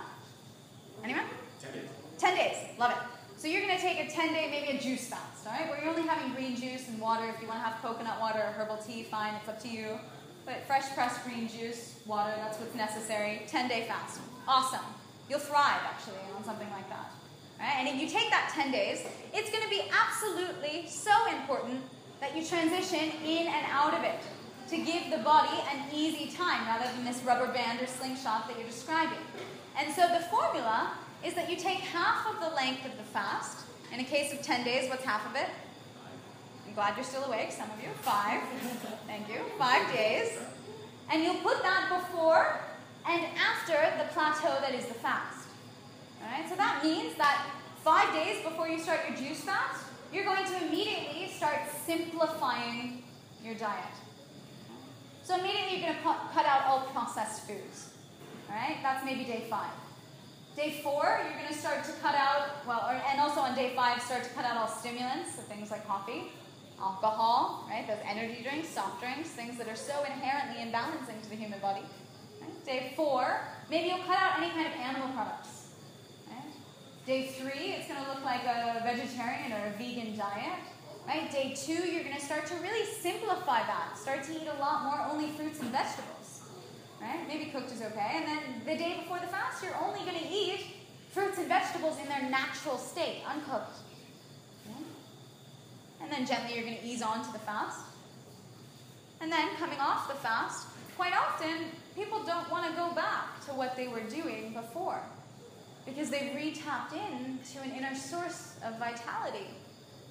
Anyone? 1.03 1.25
10 1.61 1.73
days. 1.73 1.89
10 2.19 2.35
days. 2.37 2.55
Love 2.79 2.91
it. 2.91 2.97
So 3.43 3.49
you're 3.49 3.61
going 3.61 3.75
to 3.75 3.81
take 3.81 3.99
a 3.99 4.09
10 4.09 4.33
day, 4.33 4.47
maybe 4.49 4.77
a 4.77 4.81
juice 4.81 5.07
fast, 5.07 5.45
all 5.45 5.51
right? 5.51 5.69
Where 5.69 5.77
you're 5.81 5.89
only 5.89 6.07
having 6.07 6.32
juice 6.63 6.87
and 6.87 6.99
water. 6.99 7.25
If 7.35 7.41
you 7.41 7.47
want 7.47 7.59
to 7.59 7.65
have 7.67 7.81
coconut 7.81 8.19
water 8.19 8.39
or 8.39 8.51
herbal 8.55 8.77
tea, 8.77 9.03
fine, 9.03 9.33
it's 9.35 9.49
up 9.49 9.61
to 9.63 9.67
you. 9.67 9.99
But 10.45 10.65
fresh 10.67 10.89
pressed 10.93 11.23
green 11.23 11.47
juice, 11.47 11.99
water, 12.05 12.33
that's 12.37 12.59
what's 12.59 12.75
necessary. 12.75 13.43
10 13.47 13.67
day 13.67 13.85
fast. 13.87 14.19
Awesome. 14.47 14.85
You'll 15.29 15.39
thrive, 15.39 15.81
actually, 15.85 16.23
on 16.35 16.43
something 16.43 16.69
like 16.71 16.87
that. 16.89 17.11
Right? 17.59 17.75
And 17.77 17.87
if 17.87 17.95
you 17.95 18.07
take 18.07 18.29
that 18.29 18.51
10 18.53 18.71
days, 18.71 19.05
it's 19.33 19.49
going 19.51 19.63
to 19.63 19.69
be 19.69 19.83
absolutely 19.91 20.85
so 20.87 21.13
important 21.31 21.81
that 22.19 22.35
you 22.35 22.43
transition 22.43 23.11
in 23.25 23.47
and 23.47 23.65
out 23.69 23.93
of 23.93 24.03
it 24.03 24.19
to 24.69 24.77
give 24.77 25.11
the 25.11 25.23
body 25.23 25.57
an 25.73 25.83
easy 25.93 26.31
time 26.35 26.65
rather 26.65 26.89
than 26.95 27.05
this 27.05 27.21
rubber 27.23 27.51
band 27.53 27.81
or 27.81 27.87
slingshot 27.87 28.47
that 28.47 28.57
you're 28.57 28.67
describing. 28.67 29.19
And 29.77 29.93
so 29.93 30.07
the 30.07 30.25
formula 30.27 30.91
is 31.25 31.33
that 31.35 31.49
you 31.49 31.55
take 31.55 31.79
half 31.79 32.27
of 32.27 32.39
the 32.41 32.55
length 32.55 32.85
of 32.85 32.97
the 32.97 33.03
fast. 33.03 33.65
In 33.93 33.99
a 33.99 34.03
case 34.03 34.33
of 34.33 34.41
10 34.41 34.63
days, 34.63 34.89
what's 34.89 35.03
half 35.03 35.25
of 35.29 35.35
it? 35.35 35.47
Glad 36.75 36.95
you're 36.95 37.05
still 37.05 37.23
awake, 37.25 37.51
some 37.51 37.69
of 37.69 37.81
you. 37.81 37.89
Five. 38.01 38.41
Thank 39.05 39.29
you. 39.29 39.41
Five 39.59 39.93
days. 39.93 40.39
And 41.11 41.23
you'll 41.23 41.41
put 41.43 41.61
that 41.61 42.01
before 42.01 42.59
and 43.07 43.25
after 43.37 43.77
the 44.01 44.09
plateau 44.13 44.59
that 44.61 44.73
is 44.73 44.85
the 44.87 44.95
fast. 44.95 45.47
Alright, 46.23 46.49
so 46.49 46.55
that 46.55 46.83
means 46.83 47.15
that 47.17 47.45
five 47.83 48.11
days 48.13 48.43
before 48.43 48.67
you 48.67 48.79
start 48.79 49.01
your 49.07 49.17
juice 49.17 49.41
fast, 49.41 49.83
you're 50.11 50.23
going 50.23 50.45
to 50.45 50.65
immediately 50.65 51.29
start 51.35 51.59
simplifying 51.85 53.03
your 53.43 53.55
diet. 53.55 53.93
So 55.23 55.37
immediately 55.37 55.77
you're 55.77 55.89
going 55.89 55.97
to 55.97 56.03
cut 56.33 56.45
out 56.45 56.65
all 56.65 56.87
processed 56.93 57.47
foods. 57.47 57.93
All 58.49 58.55
right, 58.55 58.77
that's 58.81 59.05
maybe 59.05 59.25
day 59.25 59.45
five. 59.49 59.71
Day 60.55 60.79
four, 60.83 61.21
you're 61.23 61.39
going 61.39 61.51
to 61.51 61.57
start 61.57 61.83
to 61.83 61.91
cut 62.01 62.15
out, 62.15 62.65
well, 62.67 62.85
or, 62.87 62.93
and 63.09 63.19
also 63.19 63.41
on 63.41 63.55
day 63.55 63.73
five, 63.75 64.01
start 64.01 64.23
to 64.23 64.29
cut 64.31 64.45
out 64.45 64.57
all 64.57 64.67
stimulants, 64.67 65.35
so 65.35 65.41
things 65.43 65.71
like 65.71 65.85
coffee, 65.87 66.31
alcohol, 66.83 67.65
right? 67.69 67.87
Those 67.87 68.03
energy 68.05 68.43
drinks, 68.43 68.67
soft 68.67 68.99
drinks, 68.99 69.29
things 69.29 69.57
that 69.57 69.67
are 69.67 69.75
so 69.75 70.03
inherently 70.03 70.59
imbalancing 70.61 71.21
to 71.23 71.29
the 71.29 71.35
human 71.35 71.59
body. 71.59 71.85
Right? 72.41 72.65
Day 72.65 72.93
four, 72.95 73.41
maybe 73.69 73.89
you'll 73.89 74.05
cut 74.05 74.19
out 74.19 74.39
any 74.39 74.49
kind 74.49 74.67
of 74.67 74.73
animal 74.73 75.09
products. 75.15 75.71
Right? 76.27 76.51
Day 77.05 77.27
three, 77.37 77.73
it's 77.75 77.87
going 77.87 78.03
to 78.03 78.09
look 78.09 78.23
like 78.25 78.43
a 78.43 78.81
vegetarian 78.83 79.53
or 79.53 79.61
a 79.67 79.73
vegan 79.77 80.17
diet. 80.17 80.59
Right? 81.07 81.31
Day 81.31 81.55
two, 81.55 81.87
you're 81.91 82.03
going 82.03 82.15
to 82.15 82.21
start 82.21 82.45
to 82.47 82.55
really 82.55 82.85
simplify 82.85 83.63
that. 83.63 83.97
Start 83.97 84.23
to 84.23 84.31
eat 84.31 84.47
a 84.47 84.59
lot 84.59 84.83
more 84.83 84.99
only 85.11 85.29
fruits 85.31 85.59
and 85.61 85.69
vegetables. 85.71 86.41
Right? 87.01 87.27
Maybe 87.27 87.51
cooked 87.51 87.71
is 87.71 87.81
okay. 87.81 88.11
And 88.15 88.25
then 88.27 88.39
the 88.65 88.77
day 88.77 88.99
before 89.01 89.19
the 89.19 89.27
fast, 89.27 89.63
you're 89.63 89.75
only 89.83 89.99
going 89.99 90.19
to 90.19 90.29
eat 90.29 90.59
fruits 91.11 91.37
and 91.37 91.47
vegetables 91.47 91.97
in 92.01 92.07
their 92.07 92.29
natural 92.29 92.77
state, 92.77 93.21
uncooked. 93.27 93.82
And 96.03 96.11
then 96.11 96.25
gently 96.25 96.55
you're 96.55 96.65
going 96.65 96.77
to 96.77 96.85
ease 96.85 97.01
on 97.01 97.25
to 97.25 97.31
the 97.31 97.39
fast. 97.39 97.79
And 99.21 99.31
then 99.31 99.55
coming 99.55 99.79
off 99.79 100.07
the 100.07 100.15
fast, 100.15 100.67
quite 100.95 101.13
often 101.15 101.65
people 101.95 102.23
don't 102.23 102.49
want 102.51 102.69
to 102.69 102.75
go 102.75 102.93
back 102.93 103.43
to 103.45 103.51
what 103.51 103.75
they 103.75 103.87
were 103.87 104.01
doing 104.01 104.53
before 104.53 104.99
because 105.85 106.09
they've 106.09 106.35
re-tapped 106.35 106.93
in 106.93 107.39
to 107.53 107.59
an 107.61 107.71
inner 107.71 107.95
source 107.95 108.55
of 108.65 108.77
vitality 108.79 109.47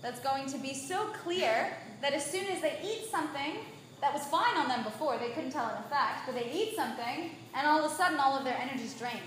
that's 0.02 0.20
going 0.20 0.46
to 0.46 0.58
be 0.58 0.74
so 0.74 1.06
clear 1.22 1.76
that 2.00 2.12
as 2.12 2.24
soon 2.24 2.46
as 2.46 2.60
they 2.60 2.78
eat 2.82 3.06
something 3.10 3.58
that 4.00 4.12
was 4.12 4.24
fine 4.24 4.56
on 4.56 4.68
them 4.68 4.82
before, 4.82 5.16
they 5.18 5.28
couldn't 5.28 5.52
tell 5.52 5.66
an 5.66 5.76
effect, 5.84 6.26
but 6.26 6.34
they 6.34 6.50
eat 6.52 6.74
something 6.74 7.30
and 7.54 7.66
all 7.66 7.84
of 7.84 7.90
a 7.90 7.94
sudden 7.94 8.18
all 8.18 8.36
of 8.36 8.44
their 8.44 8.58
energy's 8.58 8.94
drained. 8.94 9.20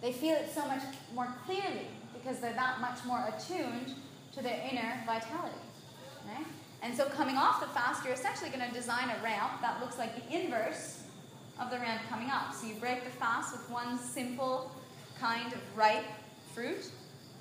They 0.00 0.12
feel 0.12 0.36
it 0.36 0.50
so 0.54 0.66
much 0.66 0.82
more 1.14 1.28
clearly 1.44 1.88
because 2.14 2.38
they're 2.38 2.54
that 2.54 2.80
much 2.80 3.04
more 3.04 3.32
attuned 3.34 3.94
to 4.34 4.42
their 4.42 4.60
inner 4.70 5.02
vitality. 5.06 5.56
And 6.82 6.96
so 6.96 7.06
coming 7.06 7.36
off 7.36 7.60
the 7.60 7.66
fast, 7.68 8.04
you're 8.04 8.14
essentially 8.14 8.50
going 8.50 8.66
to 8.66 8.74
design 8.74 9.10
a 9.10 9.22
ramp 9.22 9.60
that 9.60 9.80
looks 9.80 9.98
like 9.98 10.16
the 10.16 10.40
inverse 10.40 11.02
of 11.60 11.70
the 11.70 11.78
ramp 11.78 12.00
coming 12.08 12.30
up. 12.30 12.54
So 12.54 12.66
you 12.66 12.74
break 12.74 13.04
the 13.04 13.10
fast 13.10 13.52
with 13.52 13.68
one 13.70 13.98
simple 13.98 14.72
kind 15.18 15.52
of 15.52 15.60
ripe 15.76 16.06
fruit. 16.54 16.90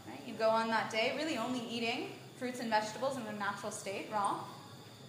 Right? 0.07 0.21
You 0.27 0.33
go 0.33 0.49
on 0.49 0.67
that 0.67 0.91
day 0.91 1.13
really 1.15 1.37
only 1.37 1.61
eating 1.69 2.09
fruits 2.37 2.59
and 2.59 2.69
vegetables 2.69 3.15
in 3.15 3.23
their 3.23 3.33
natural 3.33 3.71
state, 3.71 4.07
raw. 4.11 4.39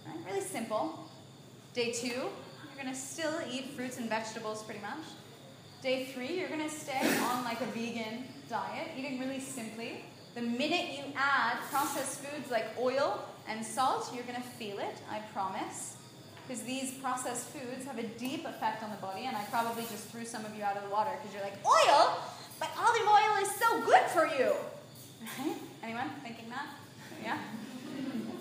Right? 0.05 0.17
Really 0.25 0.41
simple. 0.41 1.09
Day 1.73 1.91
two, 1.91 2.07
you're 2.07 2.81
going 2.81 2.93
to 2.93 2.99
still 2.99 3.33
eat 3.51 3.71
fruits 3.71 3.97
and 3.97 4.09
vegetables 4.09 4.63
pretty 4.63 4.81
much. 4.81 5.03
Day 5.81 6.05
three, 6.13 6.39
you're 6.39 6.49
going 6.49 6.67
to 6.67 6.73
stay 6.73 7.01
on 7.23 7.43
like 7.43 7.59
a 7.59 7.65
vegan 7.65 8.25
diet, 8.47 8.91
eating 8.97 9.19
really 9.19 9.39
simply. 9.39 10.05
The 10.35 10.41
minute 10.41 10.97
you 10.97 11.03
add 11.17 11.57
processed 11.69 12.21
foods 12.21 12.49
like 12.49 12.65
oil 12.79 13.25
and 13.47 13.65
salt, 13.65 14.11
you're 14.13 14.23
going 14.23 14.41
to 14.41 14.47
feel 14.57 14.79
it, 14.79 14.95
I 15.09 15.19
promise. 15.33 15.97
Because 16.47 16.63
these 16.63 16.91
processed 16.95 17.47
foods 17.47 17.85
have 17.85 17.97
a 17.97 18.07
deep 18.19 18.45
effect 18.45 18.83
on 18.83 18.91
the 18.91 18.97
body, 18.97 19.25
and 19.25 19.35
I 19.37 19.43
probably 19.45 19.83
just 19.83 20.09
threw 20.09 20.25
some 20.25 20.43
of 20.45 20.55
you 20.55 20.63
out 20.63 20.75
of 20.75 20.83
the 20.83 20.89
water 20.89 21.11
because 21.21 21.33
you're 21.33 21.43
like, 21.43 21.57
oil? 21.65 22.17
But 22.59 22.69
olive 22.77 23.07
oil 23.07 23.43
is 23.43 23.51
so 23.55 23.81
good 23.85 24.03
for 24.11 24.27
you! 24.27 24.53
Right? 25.39 25.55
Anyone 25.83 26.09
thinking 26.23 26.49
that? 26.49 26.67
Yeah? 27.23 27.37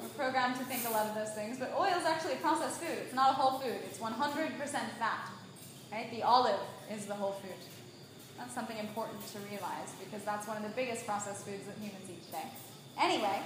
We're 0.03 0.09
programmed 0.17 0.57
to 0.57 0.65
think 0.65 0.89
a 0.89 0.91
lot 0.91 1.07
of 1.07 1.15
those 1.15 1.35
things, 1.35 1.59
but 1.59 1.73
oil 1.79 1.93
is 1.99 2.05
actually 2.05 2.35
a 2.35 2.43
processed 2.43 2.81
food. 2.81 2.99
It's 3.05 3.15
not 3.15 3.33
a 3.33 3.35
whole 3.35 3.61
food, 3.61 3.79
it's 3.85 3.99
100% 3.99 4.11
fat. 4.99 5.31
Right? 5.93 6.11
The 6.11 6.23
olive 6.23 6.61
is 6.93 7.07
the 7.07 7.15
whole 7.15 7.33
food. 7.33 7.59
That's 8.39 8.55
something 8.55 8.79
important 8.79 9.21
to 9.33 9.39
realize 9.51 9.93
because 10.03 10.25
that's 10.25 10.49
one 10.49 10.57
of 10.57 10.63
the 10.63 10.71
biggest 10.71 11.07
processed 11.07 11.45
foods 11.45 11.67
that 11.67 11.77
humans 11.77 12.09
eat 12.09 12.25
today. 12.25 12.49
Anyway, 12.99 13.39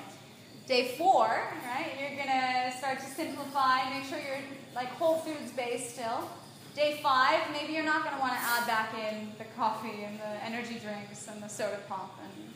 day 0.66 0.94
four, 0.96 1.26
right, 1.26 1.92
you're 2.00 2.16
gonna 2.16 2.72
start 2.76 2.98
to 2.98 3.04
simplify, 3.04 3.90
make 3.90 4.04
sure 4.04 4.18
you're 4.18 4.42
like 4.74 4.88
whole 4.88 5.16
foods 5.16 5.52
based 5.52 5.94
still. 5.94 6.28
Day 6.74 7.00
five, 7.02 7.40
maybe 7.52 7.72
you're 7.72 7.84
not 7.84 8.02
gonna 8.02 8.18
wanna 8.18 8.38
add 8.40 8.66
back 8.66 8.94
in 8.94 9.30
the 9.38 9.44
coffee 9.56 10.04
and 10.04 10.18
the 10.18 10.44
energy 10.44 10.80
drinks 10.80 11.28
and 11.28 11.42
the 11.42 11.48
soda 11.48 11.78
pop, 11.88 12.18
and 12.22 12.52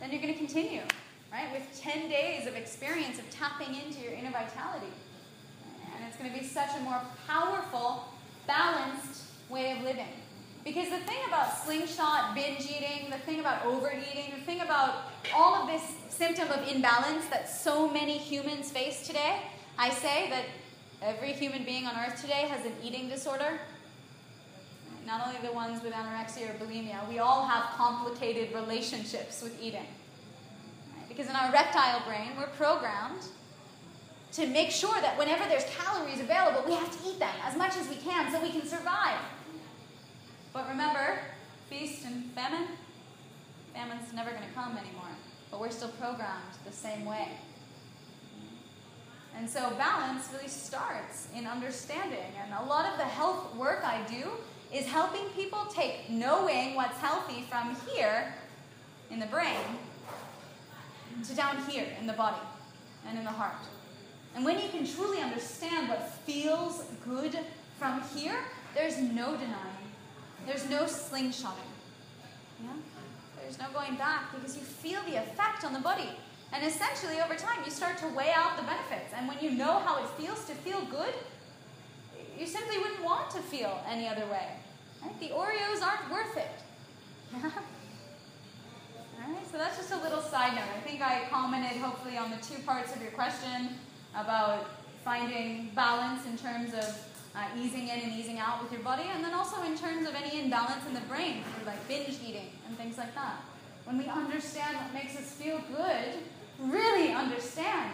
then 0.00 0.10
you're 0.10 0.20
gonna 0.20 0.34
continue, 0.34 0.82
right, 1.32 1.50
with 1.52 1.80
10 1.80 2.08
days 2.08 2.46
of 2.46 2.56
experience 2.56 3.18
of 3.18 3.30
tapping 3.30 3.74
into 3.74 4.00
your 4.00 4.12
inner 4.12 4.32
vitality. 4.32 4.92
And 5.96 6.04
it's 6.08 6.16
gonna 6.16 6.36
be 6.36 6.44
such 6.44 6.70
a 6.76 6.80
more 6.80 7.00
powerful, 7.26 8.08
balanced 8.46 9.22
way 9.48 9.72
of 9.72 9.82
living. 9.84 10.23
Because 10.64 10.88
the 10.88 10.98
thing 11.00 11.18
about 11.28 11.62
slingshot, 11.62 12.34
binge 12.34 12.62
eating, 12.62 13.10
the 13.10 13.18
thing 13.18 13.40
about 13.40 13.66
overeating, 13.66 14.32
the 14.34 14.44
thing 14.46 14.62
about 14.62 15.02
all 15.34 15.54
of 15.54 15.66
this 15.68 15.82
symptom 16.08 16.50
of 16.50 16.66
imbalance 16.66 17.26
that 17.26 17.50
so 17.50 17.90
many 17.90 18.16
humans 18.16 18.70
face 18.70 19.06
today, 19.06 19.42
I 19.78 19.90
say 19.90 20.30
that 20.30 20.44
every 21.02 21.32
human 21.32 21.64
being 21.64 21.86
on 21.86 21.94
earth 21.96 22.18
today 22.18 22.46
has 22.48 22.64
an 22.64 22.72
eating 22.82 23.10
disorder. 23.10 23.60
Not 25.06 25.26
only 25.26 25.38
the 25.46 25.52
ones 25.52 25.82
with 25.82 25.92
anorexia 25.92 26.48
or 26.48 26.64
bulimia, 26.64 27.06
we 27.10 27.18
all 27.18 27.46
have 27.46 27.64
complicated 27.76 28.54
relationships 28.54 29.42
with 29.42 29.60
eating. 29.60 29.86
Because 31.08 31.28
in 31.28 31.36
our 31.36 31.52
reptile 31.52 32.00
brain, 32.06 32.30
we're 32.38 32.46
programmed 32.46 33.20
to 34.32 34.46
make 34.46 34.70
sure 34.70 34.98
that 35.02 35.18
whenever 35.18 35.44
there's 35.46 35.66
calories 35.76 36.20
available, 36.20 36.64
we 36.66 36.72
have 36.72 36.90
to 36.90 37.08
eat 37.08 37.18
them 37.18 37.34
as 37.44 37.54
much 37.54 37.76
as 37.76 37.86
we 37.88 37.96
can 37.96 38.32
so 38.32 38.40
we 38.40 38.50
can 38.50 38.66
survive. 38.66 39.18
But 40.54 40.68
remember, 40.68 41.18
feast 41.68 42.04
and 42.06 42.30
famine, 42.30 42.68
famine's 43.74 44.12
never 44.14 44.30
going 44.30 44.44
to 44.44 44.54
come 44.54 44.78
anymore. 44.78 45.10
But 45.50 45.60
we're 45.60 45.70
still 45.70 45.88
programmed 45.88 46.54
the 46.64 46.72
same 46.72 47.04
way. 47.04 47.28
And 49.36 49.50
so 49.50 49.70
balance 49.70 50.28
really 50.32 50.48
starts 50.48 51.26
in 51.36 51.44
understanding. 51.44 52.32
And 52.40 52.54
a 52.54 52.68
lot 52.68 52.90
of 52.90 52.98
the 52.98 53.04
health 53.04 53.54
work 53.56 53.82
I 53.84 54.00
do 54.08 54.30
is 54.72 54.86
helping 54.86 55.24
people 55.30 55.66
take 55.74 56.08
knowing 56.08 56.76
what's 56.76 56.98
healthy 56.98 57.42
from 57.50 57.76
here 57.88 58.32
in 59.10 59.18
the 59.18 59.26
brain 59.26 59.58
to 61.24 61.34
down 61.34 61.56
here 61.68 61.86
in 61.98 62.06
the 62.06 62.12
body 62.12 62.40
and 63.08 63.18
in 63.18 63.24
the 63.24 63.30
heart. 63.30 63.66
And 64.36 64.44
when 64.44 64.60
you 64.60 64.68
can 64.68 64.86
truly 64.86 65.20
understand 65.20 65.88
what 65.88 66.08
feels 66.24 66.84
good 67.04 67.38
from 67.78 68.02
here, 68.14 68.36
there's 68.74 68.98
no 68.98 69.36
denying. 69.36 69.73
There's 70.46 70.68
no 70.68 70.84
slingshotting. 70.84 71.70
Yeah? 72.62 72.70
There's 73.40 73.58
no 73.58 73.66
going 73.72 73.96
back 73.96 74.34
because 74.34 74.56
you 74.56 74.62
feel 74.62 75.00
the 75.02 75.16
effect 75.16 75.64
on 75.64 75.72
the 75.72 75.80
body. 75.80 76.10
And 76.52 76.64
essentially, 76.64 77.20
over 77.20 77.34
time, 77.34 77.58
you 77.64 77.70
start 77.70 77.98
to 77.98 78.08
weigh 78.08 78.32
out 78.34 78.56
the 78.56 78.62
benefits. 78.62 79.12
And 79.16 79.26
when 79.26 79.38
you 79.40 79.50
know 79.50 79.80
how 79.80 80.02
it 80.02 80.08
feels 80.10 80.44
to 80.46 80.52
feel 80.54 80.82
good, 80.82 81.14
you 82.38 82.46
simply 82.46 82.78
wouldn't 82.78 83.02
want 83.02 83.30
to 83.30 83.38
feel 83.38 83.80
any 83.88 84.06
other 84.06 84.26
way. 84.26 84.48
Right? 85.02 85.18
The 85.20 85.30
Oreos 85.30 85.82
aren't 85.82 86.10
worth 86.10 86.36
it. 86.36 86.50
All 89.26 89.32
right, 89.32 89.50
so 89.50 89.58
that's 89.58 89.76
just 89.76 89.92
a 89.92 89.96
little 90.02 90.20
side 90.20 90.54
note. 90.54 90.64
I 90.76 90.80
think 90.80 91.00
I 91.00 91.22
commented 91.30 91.80
hopefully 91.80 92.18
on 92.18 92.30
the 92.30 92.36
two 92.36 92.62
parts 92.62 92.94
of 92.94 93.00
your 93.02 93.10
question 93.12 93.70
about 94.14 94.66
finding 95.04 95.70
balance 95.74 96.26
in 96.26 96.36
terms 96.36 96.74
of 96.74 96.84
uh, 97.34 97.44
easing 97.58 97.88
in 97.88 97.98
and 98.00 98.12
easing 98.12 98.38
out 98.38 98.62
with 98.62 98.70
your 98.72 98.82
body, 98.82 99.04
and 99.12 99.24
then 99.24 99.34
also 99.34 99.62
in 99.62 99.76
terms 99.76 100.06
of 100.08 100.14
any 100.14 100.42
imbalance 100.42 100.86
in 100.86 100.94
the 100.94 101.00
brain 101.02 101.42
through 101.42 101.66
like 101.66 101.88
binge 101.88 102.18
eating 102.26 102.50
and 102.66 102.76
things 102.76 102.96
like 102.98 103.14
that. 103.14 103.42
When 103.84 103.98
we 103.98 104.06
understand 104.06 104.76
what 104.76 104.94
makes 104.94 105.16
us 105.16 105.32
feel 105.32 105.60
good, 105.76 106.22
really 106.60 107.12
understand, 107.12 107.90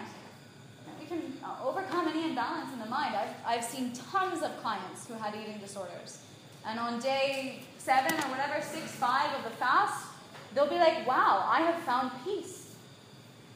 that 0.86 0.94
we 1.00 1.06
can 1.06 1.32
uh, 1.44 1.66
overcome 1.66 2.08
any 2.08 2.28
imbalance 2.28 2.72
in 2.72 2.78
the 2.78 2.86
mind. 2.86 3.16
I've, 3.16 3.34
I've 3.46 3.64
seen 3.64 3.92
tons 3.92 4.42
of 4.42 4.60
clients 4.62 5.08
who 5.08 5.14
had 5.14 5.34
eating 5.34 5.58
disorders, 5.58 6.20
and 6.66 6.78
on 6.78 7.00
day 7.00 7.60
seven 7.78 8.12
or 8.12 8.30
whatever, 8.30 8.62
six, 8.62 8.92
five 8.92 9.34
of 9.38 9.44
the 9.44 9.56
fast, 9.56 10.06
they'll 10.54 10.68
be 10.68 10.78
like, 10.78 11.06
wow, 11.06 11.46
I 11.48 11.62
have 11.62 11.80
found 11.82 12.10
peace 12.24 12.76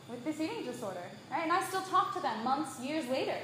with 0.08 0.24
this 0.24 0.40
eating 0.40 0.64
disorder. 0.64 1.04
Right? 1.30 1.42
And 1.42 1.52
I 1.52 1.62
still 1.62 1.82
talk 1.82 2.14
to 2.14 2.20
them 2.20 2.42
months, 2.42 2.80
years 2.80 3.06
later. 3.08 3.36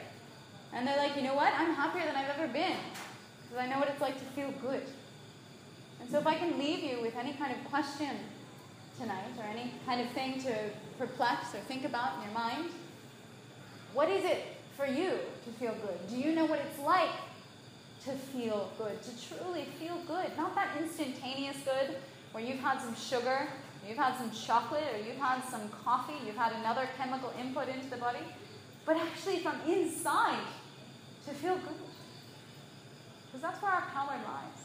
And 0.72 0.86
they're 0.86 0.96
like, 0.96 1.16
you 1.16 1.22
know 1.22 1.34
what? 1.34 1.52
I'm 1.56 1.74
happier 1.74 2.04
than 2.04 2.16
I've 2.16 2.30
ever 2.38 2.52
been. 2.52 2.76
Because 3.42 3.64
I 3.64 3.68
know 3.68 3.78
what 3.78 3.88
it's 3.88 4.00
like 4.00 4.18
to 4.18 4.24
feel 4.36 4.52
good. 4.60 4.82
And 6.00 6.10
so 6.10 6.18
if 6.18 6.26
I 6.26 6.34
can 6.34 6.58
leave 6.58 6.80
you 6.80 7.00
with 7.02 7.16
any 7.16 7.32
kind 7.34 7.52
of 7.52 7.64
question 7.64 8.16
tonight, 8.98 9.24
or 9.38 9.44
any 9.44 9.72
kind 9.86 10.00
of 10.00 10.08
thing 10.10 10.40
to 10.42 10.54
perplex 10.98 11.54
or 11.54 11.58
think 11.60 11.84
about 11.84 12.16
in 12.16 12.24
your 12.24 12.38
mind, 12.38 12.66
what 13.94 14.08
is 14.08 14.24
it 14.24 14.44
for 14.76 14.86
you 14.86 15.10
to 15.44 15.50
feel 15.58 15.74
good? 15.82 15.98
Do 16.08 16.16
you 16.16 16.34
know 16.34 16.44
what 16.44 16.60
it's 16.60 16.78
like 16.80 17.10
to 18.04 18.12
feel 18.12 18.70
good, 18.78 19.02
to 19.02 19.10
truly 19.28 19.66
feel 19.78 19.96
good? 20.06 20.30
Not 20.36 20.54
that 20.54 20.76
instantaneous 20.80 21.56
good 21.64 21.96
where 22.32 22.44
you've 22.44 22.60
had 22.60 22.80
some 22.80 22.94
sugar, 22.94 23.48
you've 23.86 23.98
had 23.98 24.16
some 24.16 24.30
chocolate, 24.30 24.84
or 24.94 24.98
you've 24.98 25.18
had 25.18 25.42
some 25.50 25.68
coffee, 25.84 26.14
you've 26.24 26.36
had 26.36 26.52
another 26.52 26.88
chemical 26.96 27.32
input 27.40 27.68
into 27.68 27.88
the 27.90 27.96
body, 27.96 28.20
but 28.90 28.98
actually 28.98 29.38
from 29.38 29.54
inside 29.68 30.42
to 31.24 31.30
feel 31.30 31.54
good. 31.54 31.78
because 33.26 33.40
that's 33.40 33.62
where 33.62 33.70
our 33.70 33.82
power 33.82 34.18
lies. 34.18 34.60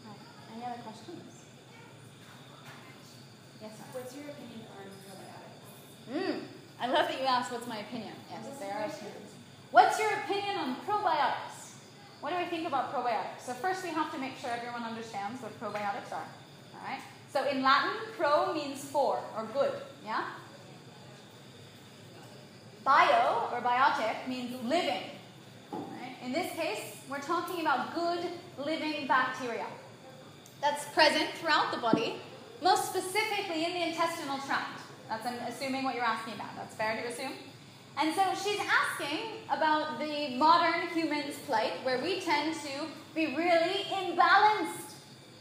Right. 0.00 0.16
Any 0.56 0.64
other 0.64 0.80
questions? 0.80 1.44
Yes, 3.60 3.76
sir. 3.76 3.84
What's 3.92 4.16
your 4.16 4.24
opinion 4.24 4.64
on 4.72 4.88
probiotics? 5.04 6.32
Mm, 6.32 6.40
I 6.80 6.86
love 6.86 7.08
that 7.08 7.20
you 7.20 7.26
asked 7.26 7.52
what's 7.52 7.66
my 7.66 7.80
opinion. 7.80 8.14
Yes, 8.30 8.58
there 8.58 8.72
are 8.72 8.86
opinions. 8.86 9.34
What's 9.70 10.00
your 10.00 10.12
opinion 10.24 10.56
on 10.56 10.76
probiotics? 10.88 11.76
What 12.22 12.30
do 12.30 12.36
I 12.36 12.46
think 12.46 12.66
about 12.66 12.94
probiotics? 12.94 13.44
So 13.44 13.52
first 13.52 13.84
we 13.84 13.90
have 13.90 14.10
to 14.14 14.18
make 14.18 14.38
sure 14.38 14.48
everyone 14.48 14.84
understands 14.84 15.42
what 15.42 15.52
probiotics 15.60 16.10
are. 16.10 16.24
All 16.72 16.88
right? 16.88 17.02
So 17.30 17.46
in 17.46 17.62
Latin, 17.62 17.92
pro 18.16 18.54
means 18.54 18.82
for 18.82 19.20
or 19.36 19.44
good, 19.52 19.72
yeah? 20.02 20.24
Bio 22.84 23.48
or 23.52 23.60
biotic 23.60 24.26
means 24.28 24.52
living. 24.64 25.02
Right? 25.72 26.16
In 26.24 26.32
this 26.32 26.52
case, 26.54 26.96
we're 27.08 27.20
talking 27.20 27.60
about 27.60 27.94
good 27.94 28.26
living 28.58 29.06
bacteria 29.06 29.66
that's 30.60 30.84
present 30.90 31.28
throughout 31.34 31.70
the 31.70 31.78
body, 31.78 32.16
most 32.62 32.86
specifically 32.86 33.64
in 33.64 33.72
the 33.72 33.88
intestinal 33.88 34.38
tract. 34.38 34.80
That's 35.08 35.26
I'm 35.26 35.34
assuming 35.48 35.84
what 35.84 35.94
you're 35.94 36.04
asking 36.04 36.34
about. 36.34 36.56
That's 36.56 36.74
fair 36.74 37.00
to 37.02 37.08
assume. 37.08 37.32
And 38.00 38.14
so 38.14 38.22
she's 38.42 38.60
asking 38.60 39.42
about 39.50 39.98
the 39.98 40.36
modern 40.36 40.88
human's 40.88 41.36
plight, 41.46 41.72
where 41.82 42.02
we 42.02 42.20
tend 42.20 42.54
to 42.54 42.86
be 43.14 43.36
really 43.36 43.84
imbalanced 43.90 44.94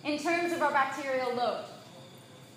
in 0.04 0.18
terms 0.18 0.52
of 0.52 0.62
our 0.62 0.72
bacterial 0.72 1.34
load. 1.34 1.64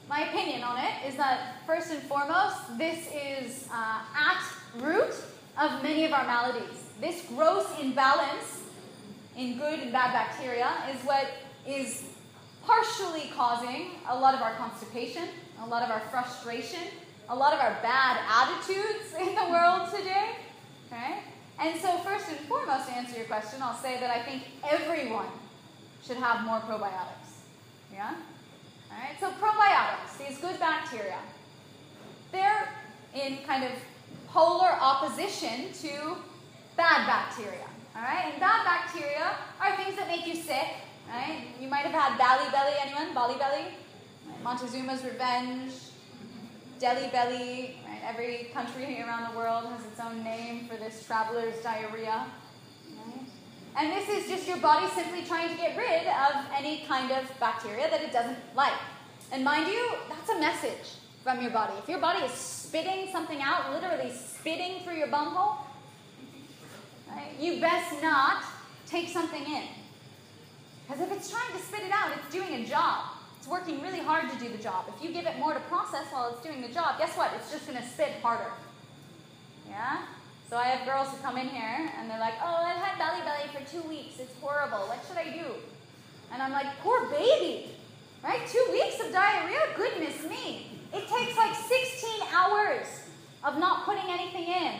My 0.08 0.28
opinion 0.28 0.62
on 0.62 0.78
it 0.78 1.06
is 1.06 1.16
that, 1.16 1.56
first 1.66 1.90
and 1.92 2.02
foremost, 2.02 2.76
this 2.76 3.08
is 3.08 3.68
uh, 3.72 4.00
at 4.14 4.42
root 4.78 5.14
of 5.58 5.82
many 5.82 6.04
of 6.04 6.12
our 6.12 6.26
maladies. 6.26 6.90
This 7.00 7.24
gross 7.28 7.66
imbalance 7.80 8.62
in 9.36 9.58
good 9.58 9.80
and 9.80 9.92
bad 9.92 10.12
bacteria 10.12 10.70
is 10.92 11.00
what 11.04 11.26
is 11.66 12.04
partially 12.64 13.30
causing 13.34 13.90
a 14.08 14.18
lot 14.18 14.34
of 14.34 14.40
our 14.40 14.54
constipation, 14.54 15.28
a 15.62 15.66
lot 15.66 15.82
of 15.82 15.90
our 15.90 16.00
frustration, 16.10 16.80
a 17.28 17.34
lot 17.34 17.52
of 17.52 17.60
our 17.60 17.76
bad 17.82 18.18
attitudes 18.28 19.14
in 19.18 19.34
the 19.34 19.50
world 19.50 19.90
today. 19.90 20.36
Okay? 20.86 21.20
And 21.58 21.80
so, 21.80 21.96
first 21.98 22.28
and 22.28 22.38
foremost, 22.40 22.88
to 22.88 22.96
answer 22.96 23.16
your 23.16 23.26
question, 23.26 23.62
I'll 23.62 23.76
say 23.76 24.00
that 24.00 24.10
I 24.10 24.22
think 24.22 24.42
everyone 24.68 25.26
should 26.04 26.16
have 26.16 26.44
more 26.44 26.58
probiotics. 26.60 27.42
Yeah? 27.92 28.14
All 28.90 28.98
right? 28.98 29.16
So, 29.20 29.30
probiotics, 29.40 30.18
these 30.18 30.38
good 30.38 30.58
bacteria, 30.58 31.18
they're 32.32 32.68
in 33.14 33.38
kind 33.46 33.64
of 33.64 33.70
polar 34.34 34.72
opposition 34.80 35.72
to 35.80 36.16
bad 36.76 37.06
bacteria. 37.06 37.68
All 37.94 38.02
right? 38.02 38.32
And 38.32 38.40
bad 38.40 38.64
bacteria 38.64 39.36
are 39.60 39.76
things 39.76 39.96
that 39.96 40.08
make 40.08 40.26
you 40.26 40.34
sick. 40.34 40.74
Right? 41.08 41.46
You 41.60 41.68
might 41.68 41.86
have 41.86 41.92
had 41.92 42.18
Bali 42.18 42.50
belly. 42.50 42.74
Anyone? 42.84 43.14
Bali 43.14 43.38
belly? 43.38 43.66
Montezuma's 44.42 45.04
revenge. 45.04 45.72
Delhi 46.80 47.08
belly. 47.12 47.76
Right? 47.86 48.00
Every 48.04 48.50
country 48.52 49.00
around 49.00 49.32
the 49.32 49.38
world 49.38 49.66
has 49.66 49.86
its 49.86 50.00
own 50.00 50.24
name 50.24 50.66
for 50.66 50.76
this 50.76 51.06
traveler's 51.06 51.62
diarrhea. 51.62 52.26
Right? 53.06 53.20
And 53.76 53.92
this 53.92 54.08
is 54.08 54.28
just 54.28 54.48
your 54.48 54.58
body 54.58 54.88
simply 54.96 55.22
trying 55.22 55.48
to 55.50 55.56
get 55.56 55.76
rid 55.78 56.08
of 56.08 56.44
any 56.58 56.82
kind 56.88 57.12
of 57.12 57.30
bacteria 57.38 57.88
that 57.88 58.02
it 58.02 58.12
doesn't 58.12 58.38
like. 58.56 58.80
And 59.30 59.44
mind 59.44 59.68
you, 59.68 59.92
that's 60.08 60.30
a 60.30 60.40
message 60.40 60.98
from 61.24 61.40
your 61.40 61.50
body. 61.50 61.72
If 61.82 61.88
your 61.88 61.98
body 61.98 62.22
is 62.22 62.32
spitting 62.32 63.08
something 63.10 63.40
out, 63.40 63.72
literally 63.72 64.12
spitting 64.12 64.84
through 64.84 64.96
your 64.96 65.08
bumhole, 65.08 65.56
right, 67.10 67.32
you 67.40 67.60
best 67.60 68.00
not 68.02 68.44
take 68.86 69.08
something 69.08 69.42
in. 69.42 69.64
Because 70.86 71.02
if 71.02 71.10
it's 71.10 71.30
trying 71.30 71.50
to 71.52 71.58
spit 71.64 71.80
it 71.80 71.92
out, 71.92 72.12
it's 72.14 72.32
doing 72.32 72.62
a 72.62 72.66
job. 72.66 73.06
It's 73.38 73.48
working 73.48 73.80
really 73.80 74.00
hard 74.00 74.30
to 74.30 74.38
do 74.38 74.50
the 74.50 74.62
job. 74.62 74.84
If 74.94 75.02
you 75.02 75.14
give 75.14 75.24
it 75.24 75.38
more 75.38 75.54
to 75.54 75.60
process 75.60 76.04
while 76.10 76.28
it's 76.28 76.42
doing 76.42 76.60
the 76.60 76.68
job, 76.68 76.98
guess 76.98 77.16
what? 77.16 77.32
It's 77.36 77.50
just 77.50 77.66
going 77.66 77.80
to 77.80 77.88
spit 77.88 78.20
harder. 78.22 78.50
Yeah? 79.66 80.02
So 80.50 80.58
I 80.58 80.64
have 80.64 80.86
girls 80.86 81.08
who 81.08 81.16
come 81.22 81.38
in 81.38 81.48
here 81.48 81.90
and 81.98 82.10
they're 82.10 82.20
like, 82.20 82.34
oh, 82.42 82.64
I've 82.66 82.76
had 82.76 82.98
Bali 82.98 83.22
belly 83.24 83.48
for 83.50 83.70
two 83.70 83.88
weeks. 83.88 84.20
It's 84.20 84.32
horrible. 84.42 84.86
What 84.88 85.00
should 85.08 85.16
I 85.16 85.32
do? 85.32 85.54
And 86.32 86.42
I'm 86.42 86.52
like, 86.52 86.66
poor 86.80 87.06
baby. 87.06 87.70
Right? 88.22 88.46
Two 88.46 88.66
weeks 88.72 89.00
of 89.00 89.10
diarrhea? 89.10 89.60
Goodness 89.74 90.22
me. 90.28 90.74
It 90.94 91.08
takes 91.08 91.36
like 91.36 91.54
16 91.54 92.10
hours 92.32 92.86
of 93.42 93.58
not 93.58 93.84
putting 93.84 94.08
anything 94.08 94.46
in 94.46 94.74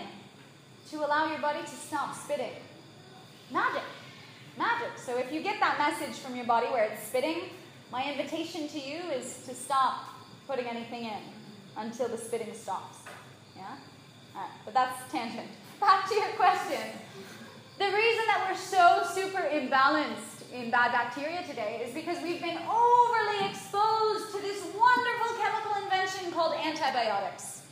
to 0.90 1.04
allow 1.04 1.28
your 1.28 1.40
body 1.40 1.60
to 1.60 1.68
stop 1.68 2.14
spitting. 2.14 2.52
Magic. 3.50 3.82
Magic. 4.56 4.96
So 4.96 5.18
if 5.18 5.32
you 5.32 5.42
get 5.42 5.58
that 5.58 5.76
message 5.76 6.20
from 6.20 6.36
your 6.36 6.44
body 6.44 6.68
where 6.68 6.84
it's 6.84 7.02
spitting, 7.02 7.50
my 7.90 8.08
invitation 8.10 8.68
to 8.68 8.78
you 8.78 8.98
is 9.10 9.42
to 9.46 9.54
stop 9.54 10.04
putting 10.46 10.66
anything 10.66 11.04
in 11.04 11.22
until 11.76 12.08
the 12.08 12.16
spitting 12.16 12.54
stops. 12.54 12.98
Yeah? 13.56 13.76
Alright, 14.36 14.50
but 14.64 14.72
that's 14.72 15.10
tangent. 15.10 15.48
Back 15.80 16.08
to 16.08 16.14
your 16.14 16.28
question. 16.36 16.80
The 17.78 17.86
reason 17.86 18.24
that 18.28 18.46
we're 18.48 18.56
so 18.56 19.02
super 19.12 19.40
imbalanced 19.40 20.33
in 20.54 20.70
bad 20.70 20.92
bacteria 20.92 21.42
today 21.42 21.82
is 21.84 21.92
because 21.92 22.22
we've 22.22 22.40
been 22.40 22.58
overly 22.58 23.50
exposed 23.50 24.30
to 24.30 24.38
this 24.40 24.62
wonderful 24.78 25.34
chemical 25.36 25.82
invention 25.82 26.30
called 26.30 26.54
antibiotics. 26.54 27.62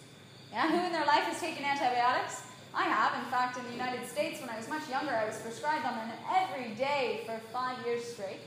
Yeah, 0.51 0.68
who 0.68 0.85
in 0.85 0.93
their 0.93 1.07
life 1.07 1.22
has 1.30 1.41
taken 1.41 1.64
antibiotics? 1.64 2.43
I 2.74 2.83
have. 2.83 3.22
In 3.22 3.30
fact, 3.30 3.57
in 3.57 3.64
the 3.66 3.70
United 3.70 4.09
States, 4.09 4.41
when 4.41 4.51
I 4.51 4.57
was 4.57 4.68
much 4.68 4.89
younger, 4.91 5.12
I 5.12 5.24
was 5.24 5.39
prescribed 5.39 5.85
them 5.85 5.95
every 6.35 6.74
day 6.74 7.22
for 7.24 7.39
five 7.53 7.78
years 7.87 8.03
straight. 8.03 8.41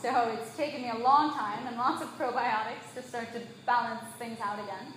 So 0.00 0.34
it's 0.40 0.56
taken 0.56 0.80
me 0.80 0.88
a 0.88 0.98
long 0.98 1.34
time 1.34 1.66
and 1.66 1.76
lots 1.76 2.02
of 2.02 2.08
probiotics 2.16 2.94
to 2.94 3.02
start 3.02 3.34
to 3.34 3.42
balance 3.66 4.00
things 4.18 4.38
out 4.40 4.58
again. 4.58 4.94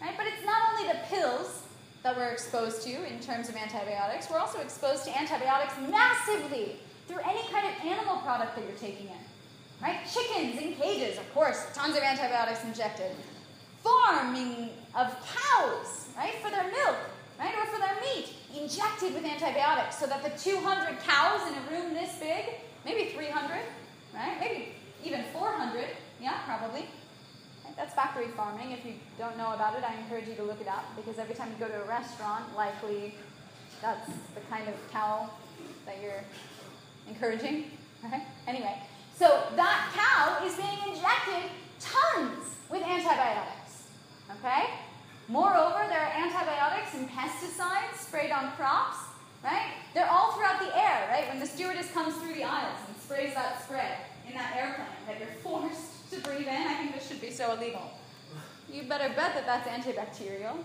Right? 0.00 0.14
But 0.16 0.26
it's 0.28 0.46
not 0.46 0.62
only 0.70 0.92
the 0.92 1.00
pills 1.08 1.62
that 2.04 2.16
we're 2.16 2.30
exposed 2.30 2.82
to 2.82 2.92
in 3.12 3.18
terms 3.18 3.48
of 3.48 3.56
antibiotics, 3.56 4.30
we're 4.30 4.38
also 4.38 4.60
exposed 4.60 5.04
to 5.06 5.18
antibiotics 5.18 5.74
massively 5.90 6.76
through 7.06 7.20
any 7.24 7.42
kind 7.50 7.66
of 7.66 7.84
animal 7.84 8.16
product 8.18 8.56
that 8.56 8.64
you're 8.64 8.78
taking 8.78 9.08
in. 9.08 9.24
Right? 9.82 10.00
Chickens 10.10 10.60
in 10.60 10.74
cages, 10.74 11.18
of 11.18 11.32
course, 11.34 11.66
tons 11.74 11.96
of 11.96 12.02
antibiotics 12.02 12.64
injected. 12.64 13.12
Farming 13.82 14.70
of 14.94 15.14
cows, 15.26 16.08
right, 16.16 16.34
for 16.36 16.50
their 16.50 16.64
milk, 16.70 16.96
right, 17.38 17.54
or 17.54 17.66
for 17.66 17.78
their 17.78 18.00
meat, 18.00 18.30
injected 18.56 19.12
with 19.12 19.24
antibiotics 19.24 19.98
so 19.98 20.06
that 20.06 20.22
the 20.22 20.30
200 20.38 20.98
cows 21.00 21.40
in 21.48 21.54
a 21.54 21.70
room 21.70 21.92
this 21.92 22.16
big, 22.18 22.46
maybe 22.84 23.10
300, 23.10 23.60
right, 24.14 24.40
maybe 24.40 24.68
even 25.04 25.24
400, 25.34 25.84
yeah, 26.20 26.38
probably. 26.46 26.86
That's 27.76 27.92
factory 27.92 28.28
farming. 28.28 28.70
If 28.70 28.86
you 28.86 28.94
don't 29.18 29.36
know 29.36 29.52
about 29.52 29.76
it, 29.76 29.82
I 29.82 29.94
encourage 29.98 30.28
you 30.28 30.34
to 30.36 30.44
look 30.44 30.60
it 30.60 30.68
up 30.68 30.84
because 30.96 31.18
every 31.18 31.34
time 31.34 31.48
you 31.50 31.66
go 31.66 31.70
to 31.70 31.82
a 31.82 31.86
restaurant, 31.86 32.44
likely 32.56 33.16
that's 33.82 34.06
the 34.06 34.40
kind 34.48 34.68
of 34.68 34.74
cow 34.92 35.28
that 35.84 35.96
you're 36.00 36.22
encouraging. 37.08 37.70
Right? 38.02 38.22
Anyway, 38.46 38.78
so 39.16 39.44
that 39.56 39.90
cow 39.94 40.44
is 40.44 40.56
being 40.56 40.94
injected 40.94 41.50
tons 41.80 42.56
with 42.70 42.82
antibiotics. 42.82 43.88
Okay? 44.38 44.70
Moreover, 45.28 45.86
there 45.88 46.00
are 46.00 46.12
antibiotics 46.12 46.94
and 46.94 47.08
pesticides 47.08 47.96
sprayed 47.98 48.30
on 48.30 48.52
crops, 48.52 48.98
right? 49.42 49.72
They're 49.94 50.10
all 50.10 50.32
throughout 50.32 50.60
the 50.60 50.76
air, 50.76 51.08
right? 51.10 51.28
When 51.28 51.40
the 51.40 51.46
stewardess 51.46 51.90
comes 51.92 52.14
through 52.16 52.34
the 52.34 52.44
aisles 52.44 52.78
and 52.88 52.96
sprays 53.00 53.32
that 53.34 53.62
spray 53.62 53.96
in 54.28 54.34
that 54.34 54.54
airplane 54.56 54.86
that 55.06 55.18
you're 55.18 55.28
forced 55.42 56.10
to 56.10 56.20
breathe 56.20 56.48
in, 56.48 56.48
I 56.48 56.74
think 56.74 56.94
this 56.94 57.08
should 57.08 57.20
be 57.20 57.30
so 57.30 57.54
illegal. 57.54 57.90
You 58.70 58.82
better 58.82 59.08
bet 59.08 59.34
that 59.34 59.46
that's 59.46 59.68
antibacterial. 59.68 60.56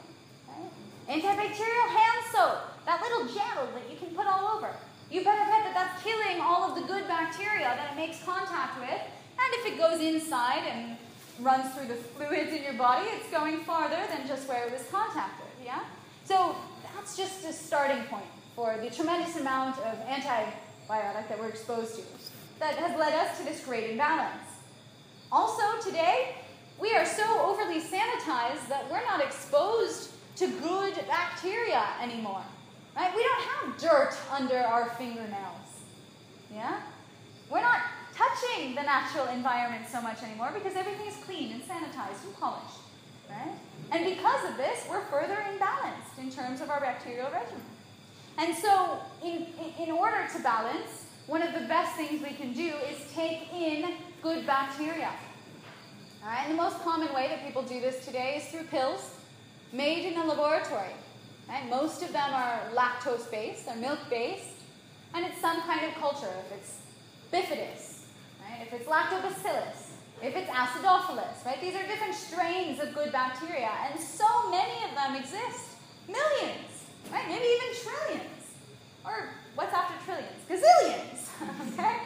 Right? 0.48 0.72
Antibacterial 1.08 1.88
hand 1.88 2.26
soap, 2.32 2.86
that 2.86 3.02
little 3.02 3.28
gel 3.34 3.70
that 3.74 3.90
you 3.90 3.98
can 3.98 4.14
put 4.16 4.28
all 4.28 4.58
over. 4.58 4.74
You 5.12 5.24
better 5.24 5.44
bet 5.50 5.64
that 5.64 5.74
that's 5.74 6.04
killing 6.04 6.40
all 6.40 6.70
of 6.70 6.76
the 6.76 6.88
good 6.88 7.08
bacteria 7.08 7.66
that 7.66 7.92
it 7.92 7.96
makes 7.96 8.24
contact 8.24 8.80
with. 8.80 8.90
And 8.90 9.54
if 9.54 9.66
it 9.66 9.78
goes 9.78 10.00
inside 10.02 10.64
and 10.68 10.98
runs 11.40 11.74
through 11.74 11.88
the 11.88 11.96
fluids 11.96 12.54
in 12.54 12.64
your 12.64 12.74
body, 12.74 13.08
it's 13.16 13.30
going 13.32 13.62
farther 13.62 14.00
than 14.10 14.28
just 14.28 14.48
where 14.48 14.68
it 14.68 14.72
was 14.72 14.86
contacted. 14.92 15.48
Yeah? 15.66 15.84
So 16.26 16.56
that's 16.96 17.18
just 17.18 17.44
a 17.46 17.54
starting 17.54 18.04
point 18.04 18.26
for 18.56 18.78
the 18.78 18.90
tremendous 18.92 19.36
amount 19.38 19.80
of 19.80 19.98
antibiotic 20.06 21.28
that 21.28 21.40
we're 21.40 21.50
exposed 21.50 21.96
to 21.96 22.02
that 22.60 22.76
has 22.76 23.00
led 23.00 23.14
us 23.14 23.38
to 23.40 23.46
this 23.46 23.64
great 23.66 23.92
imbalance. 23.92 24.44
Also, 25.32 25.64
today, 25.82 26.36
we 26.80 26.94
are 26.94 27.06
so 27.06 27.24
overly 27.42 27.80
sanitized 27.80 28.68
that 28.68 28.86
we're 28.92 29.04
not 29.06 29.24
exposed 29.24 30.12
to 30.36 30.48
good 30.60 30.94
bacteria 31.08 31.84
anymore. 32.02 32.44
Right? 32.96 33.16
We 33.16 33.24
don't 33.24 33.42
have 33.42 33.78
dirt 33.78 34.18
under 34.32 34.58
our 34.58 34.90
fingernails. 34.92 35.70
Yeah? 36.54 36.82
We're 37.50 37.62
not 37.62 37.82
touching 38.14 38.76
the 38.76 38.84
natural 38.84 39.28
environment 39.28 39.86
so 39.88 40.02
much 40.02 40.22
anymore 40.24 40.52
because 40.54 40.76
everything 40.76 41.08
is 41.08 41.16
clean 41.24 41.52
and 41.52 41.62
sanitized 41.64 42.26
and 42.26 42.36
polished. 42.40 42.80
Right? 43.30 43.54
And 43.92 44.06
because 44.06 44.50
of 44.50 44.58
this, 44.58 44.86
we're 44.90 45.06
further 45.06 45.38
imbalanced 45.54 46.18
in 46.18 46.32
terms 46.32 46.62
of 46.62 46.70
our 46.70 46.80
bacterial 46.80 47.30
regimen. 47.32 47.62
And 48.38 48.56
so, 48.56 49.00
in, 49.24 49.48
in 49.80 49.92
order 49.92 50.28
to 50.34 50.40
balance, 50.42 51.06
one 51.28 51.42
of 51.42 51.54
the 51.54 51.68
best 51.68 51.96
things 51.96 52.22
we 52.24 52.34
can 52.36 52.54
do 52.54 52.74
is 52.90 52.98
take 53.14 53.52
in 53.54 53.94
good 54.22 54.46
bacteria. 54.46 55.12
All 56.24 56.30
right, 56.30 56.44
and 56.48 56.58
the 56.58 56.62
most 56.62 56.80
common 56.82 57.14
way 57.14 57.28
that 57.28 57.46
people 57.46 57.64
do 57.64 57.80
this 57.80 58.06
today 58.06 58.38
is 58.38 58.52
through 58.52 58.68
pills 58.68 59.16
made 59.72 60.12
in 60.12 60.20
a 60.20 60.26
laboratory. 60.26 60.94
Right? 61.50 61.68
Most 61.68 62.04
of 62.04 62.14
them 62.14 62.32
are 62.32 62.62
lactose 62.76 63.30
based, 63.32 63.66
they're 63.66 63.76
milk 63.76 64.00
based, 64.10 64.46
and 65.16 65.26
it's 65.26 65.42
some 65.42 65.62
kind 65.64 65.84
of 65.84 65.96
culture. 65.96 66.32
If 66.46 66.58
it's 66.58 66.78
bifidus, 67.34 68.04
right? 68.40 68.62
if 68.62 68.72
it's 68.72 68.88
lactobacillus, 68.88 69.90
if 70.22 70.36
it's 70.36 70.50
acidophilus, 70.50 71.44
right? 71.46 71.60
These 71.60 71.76
are 71.76 71.86
different 71.88 72.14
strains 72.14 72.80
of 72.80 72.94
good 72.94 73.12
bacteria, 73.12 73.72
and 73.90 74.00
so 74.00 74.52
many 74.52 74.84
of 74.84 74.94
them 74.94 75.16
exist. 75.16 75.78
Millions, 76.08 76.86
right? 77.12 77.28
Maybe 77.28 77.46
even 77.46 77.82
trillions. 77.82 78.46
Or 79.04 79.30
what's 79.56 79.74
after 79.74 79.96
trillions? 80.06 80.44
Gazillions, 80.48 81.74
okay? 81.74 81.98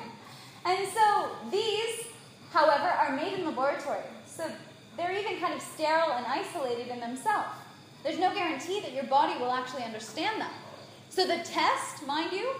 And 0.66 0.88
so 0.88 1.32
these, 1.52 2.08
however, 2.52 2.88
are 2.88 3.16
made 3.16 3.40
in 3.40 3.46
laboratory. 3.46 4.04
So 4.26 4.50
they're 4.96 5.12
even 5.12 5.40
kind 5.40 5.54
of 5.54 5.62
sterile 5.62 6.14
and 6.14 6.26
isolated 6.26 6.88
in 6.88 7.00
themselves. 7.00 7.58
There's 8.04 8.20
no 8.20 8.34
guarantee 8.34 8.82
that 8.82 8.94
your 8.94 9.06
body 9.06 9.40
will 9.40 9.52
actually 9.52 9.84
understand 9.84 10.42
them. 10.42 10.52
So 11.10 11.26
the 11.26 11.38
test, 11.44 12.06
mind 12.06 12.32
you, 12.34 12.54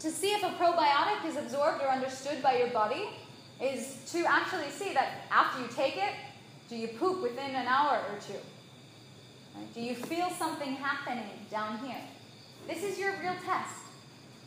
to 0.00 0.10
see 0.10 0.32
if 0.32 0.42
a 0.42 0.50
probiotic 0.50 1.24
is 1.26 1.36
absorbed 1.36 1.82
or 1.82 1.88
understood 1.88 2.42
by 2.42 2.58
your 2.58 2.68
body 2.68 3.08
is 3.60 4.10
to 4.12 4.24
actually 4.26 4.70
see 4.70 4.92
that 4.94 5.26
after 5.30 5.62
you 5.62 5.68
take 5.68 5.96
it, 5.96 6.12
do 6.68 6.76
you 6.76 6.88
poop 6.88 7.22
within 7.22 7.54
an 7.54 7.66
hour 7.66 7.98
or 8.10 8.18
two? 8.20 8.38
Right? 9.54 9.74
Do 9.74 9.80
you 9.80 9.94
feel 9.94 10.30
something 10.30 10.76
happening 10.76 11.46
down 11.50 11.78
here? 11.78 12.00
This 12.66 12.82
is 12.82 12.98
your 12.98 13.12
real 13.20 13.34
test. 13.44 13.74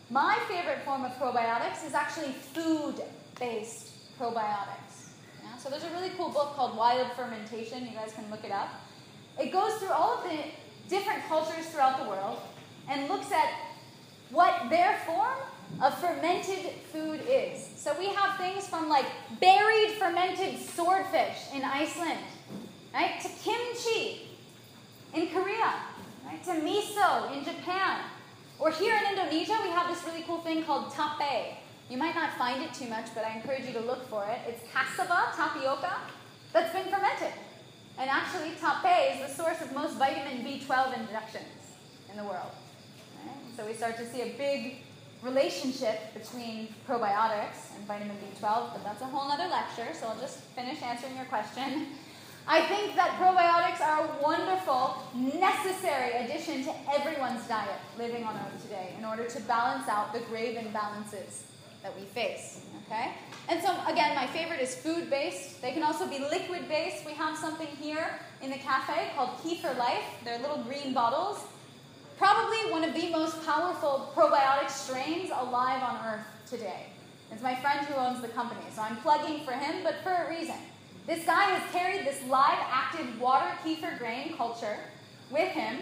My 0.09 0.37
favorite 0.47 0.83
form 0.85 1.03
of 1.03 1.11
probiotics 1.13 1.85
is 1.85 1.93
actually 1.93 2.31
food 2.31 3.01
based 3.39 4.17
probiotics. 4.19 5.09
Yeah? 5.43 5.57
So 5.57 5.69
there's 5.69 5.83
a 5.83 5.89
really 5.91 6.11
cool 6.17 6.29
book 6.29 6.53
called 6.55 6.77
Wild 6.77 7.11
Fermentation. 7.13 7.85
You 7.85 7.95
guys 7.95 8.13
can 8.13 8.29
look 8.29 8.43
it 8.43 8.51
up. 8.51 8.69
It 9.39 9.51
goes 9.51 9.73
through 9.75 9.91
all 9.91 10.17
of 10.17 10.23
the 10.23 10.37
different 10.89 11.23
cultures 11.27 11.65
throughout 11.67 12.03
the 12.03 12.09
world 12.09 12.39
and 12.89 13.07
looks 13.09 13.31
at 13.31 13.49
what 14.29 14.69
their 14.69 14.97
form 15.05 15.37
of 15.81 15.97
fermented 15.99 16.71
food 16.91 17.21
is. 17.27 17.67
So 17.77 17.95
we 17.97 18.07
have 18.07 18.37
things 18.37 18.67
from 18.67 18.89
like 18.89 19.05
buried 19.39 19.91
fermented 19.91 20.59
swordfish 20.59 21.37
in 21.53 21.63
Iceland, 21.63 22.19
right, 22.93 23.19
to 23.21 23.29
kimchi 23.43 24.37
in 25.13 25.29
Korea, 25.29 25.73
right, 26.25 26.43
to 26.43 26.51
miso 26.51 27.35
in 27.35 27.43
Japan. 27.43 28.01
Or 28.59 28.71
here 28.71 28.95
in 28.95 29.17
Indonesia, 29.17 29.57
we 29.63 29.69
have 29.69 29.87
this 29.87 30.03
really 30.05 30.23
cool 30.23 30.39
thing 30.39 30.63
called 30.63 30.93
tape. 30.93 31.57
You 31.89 31.97
might 31.97 32.15
not 32.15 32.37
find 32.37 32.63
it 32.63 32.73
too 32.73 32.87
much, 32.87 33.07
but 33.13 33.25
I 33.25 33.35
encourage 33.35 33.65
you 33.65 33.73
to 33.73 33.81
look 33.81 34.07
for 34.09 34.25
it. 34.25 34.39
It's 34.47 34.63
cassava, 34.71 35.33
tapioca, 35.35 35.97
that's 36.53 36.71
been 36.71 36.85
fermented. 36.85 37.33
And 37.97 38.09
actually, 38.09 38.51
tape 38.59 39.15
is 39.15 39.27
the 39.27 39.43
source 39.43 39.61
of 39.61 39.73
most 39.73 39.97
vitamin 39.97 40.43
B12 40.43 40.99
injections 40.99 41.77
in 42.09 42.17
the 42.17 42.23
world. 42.23 42.51
Right? 43.25 43.35
So 43.55 43.65
we 43.65 43.73
start 43.73 43.97
to 43.97 44.05
see 44.05 44.21
a 44.21 44.33
big 44.37 44.77
relationship 45.21 46.13
between 46.13 46.67
probiotics 46.87 47.75
and 47.75 47.85
vitamin 47.87 48.17
B12, 48.17 48.73
but 48.73 48.83
that's 48.83 49.01
a 49.01 49.05
whole 49.05 49.31
other 49.31 49.47
lecture, 49.47 49.87
so 49.93 50.07
I'll 50.07 50.19
just 50.19 50.39
finish 50.55 50.81
answering 50.81 51.15
your 51.15 51.25
question. 51.25 51.87
I 52.45 52.61
think 52.61 52.95
that 52.95 53.11
probiotics 53.11 53.79
are 53.79 54.03
a 54.03 54.21
wonderful, 54.21 55.01
necessary 55.39 56.25
addition 56.25 56.65
to 56.65 56.73
everyone's 56.93 57.47
diet 57.47 57.79
living 57.97 58.25
on 58.25 58.35
Earth 58.35 58.61
today 58.63 58.93
in 58.97 59.05
order 59.05 59.25
to 59.25 59.39
balance 59.43 59.87
out 59.87 60.13
the 60.13 60.19
grave 60.21 60.57
imbalances 60.57 61.43
that 61.83 61.97
we 61.97 62.05
face. 62.05 62.59
Okay? 62.85 63.13
And 63.49 63.61
so, 63.61 63.75
again, 63.87 64.15
my 64.15 64.27
favorite 64.27 64.61
is 64.61 64.75
food 64.75 65.09
based. 65.09 65.61
They 65.61 65.73
can 65.73 65.83
also 65.83 66.07
be 66.07 66.19
liquid 66.19 66.69
based. 66.69 67.05
We 67.05 67.13
have 67.13 67.37
something 67.37 67.67
here 67.67 68.19
in 68.41 68.49
the 68.49 68.57
cafe 68.57 69.11
called 69.15 69.31
Kefir 69.43 69.77
Life. 69.77 70.03
They're 70.23 70.39
little 70.39 70.63
green 70.63 70.93
bottles. 70.93 71.45
Probably 72.17 72.71
one 72.71 72.83
of 72.83 72.93
the 72.93 73.09
most 73.09 73.45
powerful 73.45 74.11
probiotic 74.15 74.69
strains 74.69 75.29
alive 75.29 75.83
on 75.83 76.05
Earth 76.05 76.25
today. 76.49 76.87
It's 77.31 77.41
my 77.41 77.55
friend 77.55 77.85
who 77.87 77.95
owns 77.95 78.21
the 78.21 78.27
company, 78.29 78.61
so 78.73 78.81
I'm 78.81 78.97
plugging 78.97 79.43
for 79.43 79.51
him, 79.51 79.83
but 79.83 79.95
for 80.03 80.11
a 80.11 80.29
reason. 80.29 80.55
This 81.07 81.25
guy 81.25 81.45
has 81.45 81.71
carried 81.71 82.05
this 82.05 82.23
live 82.27 82.59
active 82.61 83.19
water 83.19 83.51
kefir 83.65 83.97
grain 83.97 84.37
culture 84.37 84.77
with 85.31 85.49
him 85.49 85.79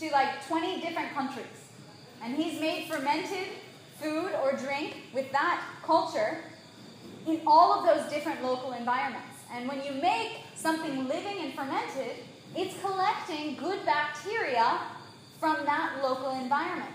to 0.00 0.10
like 0.10 0.46
20 0.46 0.80
different 0.80 1.12
countries. 1.12 1.68
And 2.22 2.34
he's 2.34 2.60
made 2.60 2.88
fermented 2.88 3.48
food 4.00 4.32
or 4.42 4.52
drink 4.56 4.96
with 5.12 5.30
that 5.32 5.62
culture 5.82 6.38
in 7.26 7.40
all 7.46 7.78
of 7.78 7.86
those 7.86 8.10
different 8.10 8.42
local 8.42 8.72
environments. 8.72 9.38
And 9.52 9.68
when 9.68 9.82
you 9.82 9.92
make 9.92 10.32
something 10.54 11.08
living 11.08 11.38
and 11.40 11.54
fermented, 11.54 12.16
it's 12.56 12.78
collecting 12.80 13.56
good 13.56 13.84
bacteria 13.84 14.78
from 15.40 15.64
that 15.64 16.00
local 16.02 16.30
environment. 16.40 16.90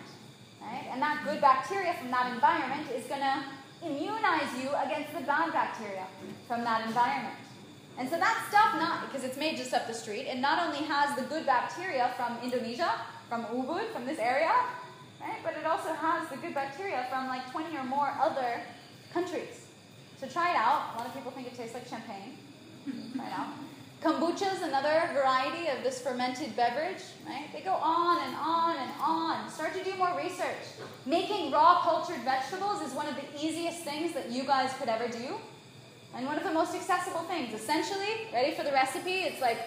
Right? 0.62 0.88
And 0.92 1.02
that 1.02 1.24
good 1.24 1.42
bacteria 1.42 1.94
from 1.96 2.12
that 2.12 2.34
environment 2.34 2.90
is 2.92 3.06
going 3.06 3.22
to 3.22 3.44
immunize 3.86 4.52
you 4.62 4.70
against 4.86 5.14
the 5.14 5.22
bad 5.22 5.54
bacteria 5.54 6.06
from 6.48 6.64
that 6.64 6.86
environment. 6.86 7.36
And 7.98 8.10
so 8.10 8.18
that 8.18 8.46
stuff, 8.50 8.80
not 8.80 9.08
because 9.08 9.26
it's 9.26 9.38
made 9.38 9.58
just 9.58 9.74
up 9.74 9.88
the 9.88 9.94
street, 9.94 10.28
it 10.28 10.40
not 10.40 10.60
only 10.60 10.86
has 10.86 11.16
the 11.18 11.24
good 11.24 11.46
bacteria 11.46 12.12
from 12.16 12.38
Indonesia, 12.44 12.94
from 13.28 13.46
Ubud, 13.46 13.92
from 13.92 14.06
this 14.06 14.20
area, 14.20 14.52
right? 15.20 15.40
But 15.44 15.56
it 15.58 15.66
also 15.66 15.94
has 15.94 16.30
the 16.30 16.38
good 16.38 16.54
bacteria 16.54 17.06
from 17.10 17.28
like 17.28 17.50
20 17.52 17.76
or 17.78 17.84
more 17.84 18.14
other 18.22 18.62
countries. 19.14 19.69
So 20.20 20.28
try 20.28 20.52
it 20.52 20.58
out. 20.58 20.96
A 20.96 20.98
lot 20.98 21.08
of 21.08 21.14
people 21.14 21.32
think 21.32 21.48
it 21.48 21.56
tastes 21.56 21.74
like 21.74 21.88
champagne. 21.88 22.38
try 23.16 23.28
it 23.28 23.34
out. 23.34 23.48
Kombucha 24.02 24.54
is 24.54 24.62
another 24.62 25.10
variety 25.14 25.68
of 25.68 25.84
this 25.84 26.02
fermented 26.02 26.56
beverage, 26.56 27.04
right? 27.28 27.52
They 27.52 27.60
go 27.60 27.74
on 27.74 28.24
and 28.24 28.36
on 28.36 28.78
and 28.78 28.92
on. 29.02 29.50
Start 29.50 29.74
to 29.74 29.84
do 29.84 29.94
more 29.96 30.16
research. 30.18 30.80
Making 31.06 31.52
raw 31.52 31.82
cultured 31.82 32.22
vegetables 32.24 32.82
is 32.82 32.94
one 32.94 33.08
of 33.08 33.16
the 33.16 33.24
easiest 33.46 33.82
things 33.82 34.14
that 34.14 34.30
you 34.30 34.44
guys 34.44 34.74
could 34.80 34.88
ever 34.88 35.10
do. 35.10 35.36
And 36.16 36.26
one 36.26 36.38
of 36.38 36.44
the 36.44 36.52
most 36.52 36.74
accessible 36.74 37.22
things. 37.22 37.54
Essentially, 37.54 38.30
ready 38.34 38.56
for 38.56 38.64
the 38.64 38.72
recipe? 38.72 39.24
It's 39.28 39.42
like 39.42 39.60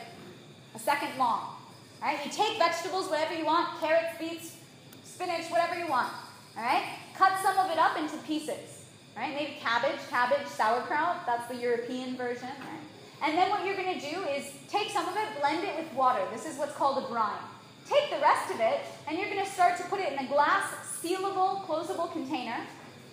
a 0.75 0.79
second 0.79 1.19
long. 1.19 1.57
Right? 2.01 2.19
You 2.25 2.33
take 2.33 2.59
vegetables, 2.59 3.09
whatever 3.09 3.35
you 3.35 3.45
want, 3.45 3.81
carrots, 3.81 4.19
beets, 4.19 4.57
spinach, 5.05 5.51
whatever 5.51 5.79
you 5.79 5.87
want. 5.87 6.13
All 6.57 6.63
right? 6.63 6.85
Cut 7.15 7.39
some 7.43 7.59
of 7.59 7.71
it 7.71 7.79
up 7.79 7.99
into 7.99 8.17
pieces. 8.19 8.72
Right? 9.17 9.35
Maybe 9.35 9.57
cabbage, 9.61 10.01
cabbage, 10.09 10.47
sauerkraut. 10.47 11.27
That's 11.27 11.47
the 11.49 11.57
European 11.57 12.17
version. 12.17 12.49
Right? 12.49 12.83
And 13.23 13.39
then 13.39 13.51
what 13.51 13.65
you're 13.65 13.77
going 13.77 13.99
to 13.99 14.01
do 14.01 14.23
is 14.25 14.51
take 14.69 14.91
some 14.91 15.07
of 15.07 15.17
it, 15.17 15.41
blend 15.41 15.65
it 15.65 15.77
with 15.77 15.93
water. 15.93 16.23
This 16.33 16.47
is 16.47 16.57
what's 16.59 16.75
called 16.75 17.05
a 17.05 17.09
brine. 17.09 17.43
Take 17.89 18.11
the 18.11 18.21
rest 18.21 18.53
of 18.53 18.61
it, 18.61 18.81
and 19.07 19.19
you're 19.19 19.29
going 19.29 19.45
to 19.45 19.51
start 19.51 19.77
to 19.77 19.85
put 19.85 20.01
it 20.01 20.13
in 20.13 20.19
a 20.19 20.29
glass, 20.29 20.65
sealable, 21.03 21.65
closable 21.67 22.11
container. 22.13 22.57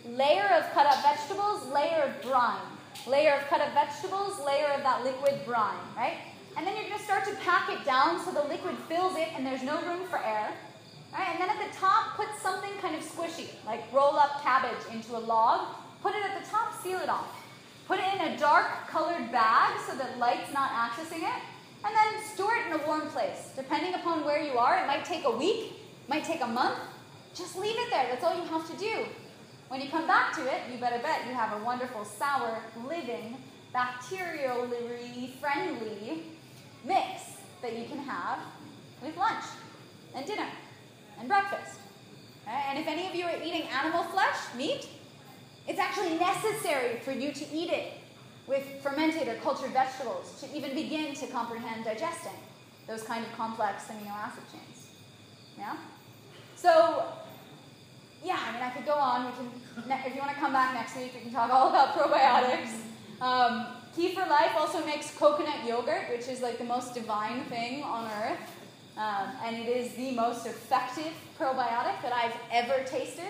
Layer 0.06 0.48
of 0.54 0.72
cut 0.72 0.86
up 0.86 1.04
vegetables, 1.04 1.68
layer 1.74 2.04
of 2.04 2.22
brine. 2.22 2.62
Layer 3.08 3.34
of 3.34 3.48
cut 3.48 3.62
up 3.62 3.74
vegetables, 3.74 4.40
layer 4.46 4.68
of 4.68 4.84
that 4.84 5.04
liquid 5.04 5.46
brine, 5.46 5.78
right? 5.96 6.18
And 6.58 6.66
then 6.66 6.76
you're 6.76 6.86
going 6.86 6.98
to 6.98 7.04
start 7.04 7.26
to 7.26 7.36
pack 7.36 7.70
it 7.70 7.86
down 7.86 8.24
so 8.24 8.32
the 8.32 8.44
liquid 8.44 8.76
fills 8.88 9.16
it 9.16 9.30
and 9.36 9.46
there's 9.46 9.64
no 9.64 9.80
room 9.82 10.06
for 10.08 10.18
air. 10.18 10.52
Right? 11.14 11.28
And 11.30 11.40
then 11.40 11.50
at 11.50 11.72
the 11.72 11.78
top, 11.78 12.16
put 12.16 12.28
something 12.42 12.72
kind 12.82 12.96
of 12.96 13.04
squishy, 13.04 13.48
like 13.66 13.82
roll 13.94 14.18
up 14.18 14.42
cabbage 14.42 14.94
into 14.94 15.16
a 15.16 15.20
log. 15.20 15.76
Put 16.02 16.16
it 16.16 16.24
at 16.24 16.44
the 16.44 16.50
top, 16.50 16.82
seal 16.82 17.00
it 17.00 17.10
off. 17.10 17.36
Put 17.88 18.00
it 18.00 18.14
in 18.14 18.22
a 18.22 18.38
dark 18.38 18.88
colored 18.88 19.32
bag 19.32 19.80
so 19.88 19.96
that 19.98 20.18
light's 20.18 20.54
not 20.54 20.72
accessing 20.72 21.24
it. 21.24 21.42
And 21.84 21.96
then 21.96 22.24
store 22.34 22.56
it 22.56 22.68
in 22.68 22.80
a 22.80 22.86
warm 22.86 23.08
place. 23.08 23.52
Depending 23.56 23.96
upon 23.96 24.24
where 24.24 24.42
you 24.42 24.58
are, 24.58 24.78
it 24.78 24.88
might 24.88 25.06
take 25.06 25.26
a 25.26 25.38
week, 25.38 25.74
might 26.08 26.24
take 26.24 26.42
a 26.42 26.48
month. 26.48 26.78
Just 27.34 27.58
leave 27.58 27.76
it 27.78 27.90
there. 27.90 28.08
That's 28.10 28.24
all 28.24 28.36
you 28.36 28.44
have 28.44 28.70
to 28.70 28.78
do. 28.78 29.06
When 29.70 29.82
you 29.82 29.90
come 29.90 30.08
back 30.08 30.34
to 30.36 30.42
it, 30.46 30.62
you 30.72 30.80
better 30.80 31.00
bet 31.00 31.28
you 31.28 31.34
have 31.34 31.60
a 31.60 31.64
wonderful, 31.64 32.04
sour, 32.04 32.60
living, 32.88 33.38
bacterially 33.74 35.38
friendly 35.40 36.24
mix 36.84 37.38
that 37.62 37.78
you 37.78 37.86
can 37.86 38.00
have 38.00 38.40
with 39.04 39.16
lunch 39.18 39.44
and 40.16 40.26
dinner 40.26 40.48
and 41.20 41.28
breakfast. 41.28 41.80
Okay? 42.44 42.64
And 42.70 42.80
if 42.80 42.88
any 42.88 43.08
of 43.08 43.16
you 43.16 43.26
are 43.26 43.36
eating 43.44 43.64
animal 43.70 44.04
flesh, 44.06 44.38
meat, 44.56 44.88
it's 45.70 45.80
actually 45.80 46.18
necessary 46.18 47.00
for 47.06 47.12
you 47.12 47.32
to 47.32 47.46
eat 47.54 47.70
it 47.70 47.94
with 48.48 48.64
fermented 48.82 49.28
or 49.28 49.36
cultured 49.36 49.72
vegetables 49.72 50.42
to 50.42 50.58
even 50.58 50.74
begin 50.74 51.14
to 51.14 51.28
comprehend 51.28 51.86
digesting 51.86 52.34
those 52.88 53.04
kind 53.04 53.24
of 53.24 53.32
complex 53.34 53.84
amino 53.84 54.10
acid 54.10 54.42
chains. 54.52 54.88
Yeah? 55.58 55.78
So, 56.56 57.04
yeah, 58.26 58.40
I 58.48 58.52
mean, 58.52 58.64
I 58.64 58.72
could 58.72 58.88
go 58.88 58.96
on. 58.96 59.28
We 59.28 59.32
can, 59.34 60.06
if 60.08 60.16
you 60.16 60.20
want 60.20 60.34
to 60.34 60.40
come 60.40 60.52
back 60.52 60.74
next 60.74 60.98
week, 60.98 61.14
we 61.14 61.22
can 61.22 61.32
talk 61.32 61.52
all 61.52 61.70
about 61.70 61.94
probiotics. 61.98 62.72
Um, 63.22 63.68
Kefir 63.96 64.28
Life 64.28 64.54
also 64.58 64.84
makes 64.88 65.16
coconut 65.16 65.68
yogurt, 65.68 66.10
which 66.10 66.28
is 66.28 66.42
like 66.42 66.58
the 66.58 66.64
most 66.64 66.96
divine 66.96 67.44
thing 67.46 67.84
on 67.84 68.10
earth. 68.24 68.40
Um, 68.98 69.30
and 69.46 69.56
it 69.56 69.68
is 69.68 69.94
the 69.94 70.12
most 70.12 70.48
effective 70.48 71.14
probiotic 71.40 72.02
that 72.02 72.12
I've 72.12 72.36
ever 72.52 72.84
tasted. 72.86 73.30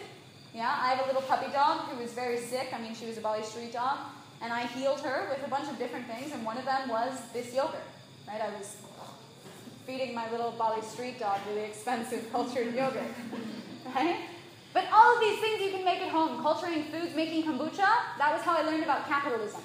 Yeah, 0.53 0.67
I 0.67 0.95
have 0.95 1.05
a 1.05 1.07
little 1.07 1.21
puppy 1.21 1.51
dog 1.51 1.81
who 1.89 2.01
was 2.01 2.13
very 2.13 2.37
sick. 2.37 2.69
I 2.73 2.81
mean, 2.81 2.95
she 2.95 3.05
was 3.05 3.17
a 3.17 3.21
Bali 3.21 3.43
street 3.43 3.71
dog, 3.71 3.99
and 4.41 4.51
I 4.51 4.65
healed 4.67 4.99
her 5.01 5.27
with 5.29 5.45
a 5.45 5.49
bunch 5.49 5.69
of 5.69 5.77
different 5.77 6.07
things, 6.07 6.33
and 6.33 6.43
one 6.43 6.57
of 6.57 6.65
them 6.65 6.89
was 6.89 7.13
this 7.33 7.53
yogurt. 7.53 7.85
Right? 8.27 8.41
I 8.41 8.49
was 8.57 8.77
feeding 9.85 10.13
my 10.13 10.29
little 10.31 10.51
Bali 10.51 10.81
street 10.81 11.19
dog 11.19 11.39
really 11.47 11.65
expensive 11.65 12.29
cultured 12.31 12.73
yogurt. 12.75 13.03
Right? 13.95 14.17
But 14.71 14.85
all 14.93 15.15
of 15.15 15.19
these 15.19 15.39
things 15.39 15.61
you 15.61 15.71
can 15.71 15.83
make 15.83 15.99
at 15.99 16.09
home. 16.09 16.43
Culturing 16.43 16.83
foods, 16.91 17.15
making 17.15 17.43
kombucha, 17.43 17.89
that 18.19 18.31
was 18.31 18.43
how 18.43 18.55
I 18.55 18.61
learned 18.61 18.83
about 18.83 19.07
capitalism. 19.07 19.61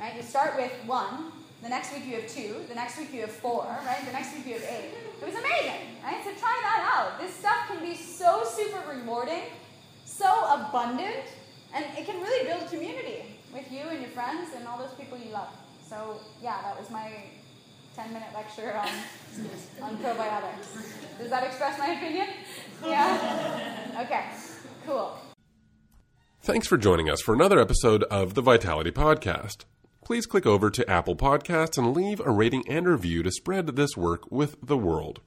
Right? 0.00 0.16
You 0.16 0.22
start 0.22 0.56
with 0.56 0.72
one, 0.86 1.30
the 1.62 1.68
next 1.68 1.92
week 1.92 2.06
you 2.06 2.16
have 2.16 2.26
two, 2.26 2.56
the 2.68 2.74
next 2.74 2.98
week 2.98 3.12
you 3.12 3.20
have 3.20 3.30
four, 3.30 3.64
right? 3.84 4.04
The 4.06 4.12
next 4.12 4.34
week 4.34 4.46
you 4.46 4.54
have 4.54 4.62
eight. 4.62 4.94
It 5.20 5.26
was 5.26 5.34
amazing, 5.34 6.00
right? 6.02 6.24
So 6.24 6.30
try 6.40 6.58
that 6.62 6.90
out. 6.90 7.20
This 7.20 7.34
stuff 7.34 7.68
can 7.68 7.84
be 7.84 7.94
so 7.94 8.44
super 8.44 8.82
rewarding, 8.88 9.42
so 10.20 10.66
abundant, 10.68 11.24
and 11.74 11.84
it 11.96 12.04
can 12.04 12.20
really 12.20 12.46
build 12.46 12.68
community 12.70 13.24
with 13.54 13.70
you 13.72 13.80
and 13.80 14.00
your 14.00 14.10
friends 14.10 14.50
and 14.54 14.68
all 14.68 14.78
those 14.78 14.92
people 14.92 15.16
you 15.16 15.32
love. 15.32 15.48
So 15.88 16.20
yeah, 16.42 16.60
that 16.62 16.78
was 16.78 16.90
my 16.90 17.24
10 17.96 18.12
minute 18.12 18.28
lecture 18.34 18.74
on, 18.76 18.88
on 19.82 19.96
probiotics. 19.96 21.18
Does 21.18 21.30
that 21.30 21.44
express 21.44 21.78
my 21.78 21.92
opinion? 21.94 22.26
Yeah? 22.84 24.02
Okay, 24.02 24.26
cool. 24.86 25.16
Thanks 26.42 26.66
for 26.66 26.76
joining 26.76 27.08
us 27.08 27.20
for 27.20 27.34
another 27.34 27.58
episode 27.58 28.04
of 28.04 28.34
the 28.34 28.42
Vitality 28.42 28.90
Podcast. 28.90 29.64
Please 30.04 30.26
click 30.26 30.46
over 30.46 30.70
to 30.70 30.88
Apple 30.88 31.16
Podcasts 31.16 31.78
and 31.78 31.94
leave 31.94 32.20
a 32.20 32.30
rating 32.30 32.66
and 32.68 32.86
review 32.86 33.22
to 33.22 33.30
spread 33.30 33.66
this 33.68 33.96
work 33.96 34.30
with 34.30 34.56
the 34.62 34.78
world. 34.78 35.20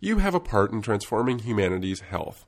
You 0.00 0.18
have 0.18 0.34
a 0.34 0.40
part 0.40 0.72
in 0.72 0.82
transforming 0.82 1.40
humanity's 1.40 2.00
health. 2.00 2.46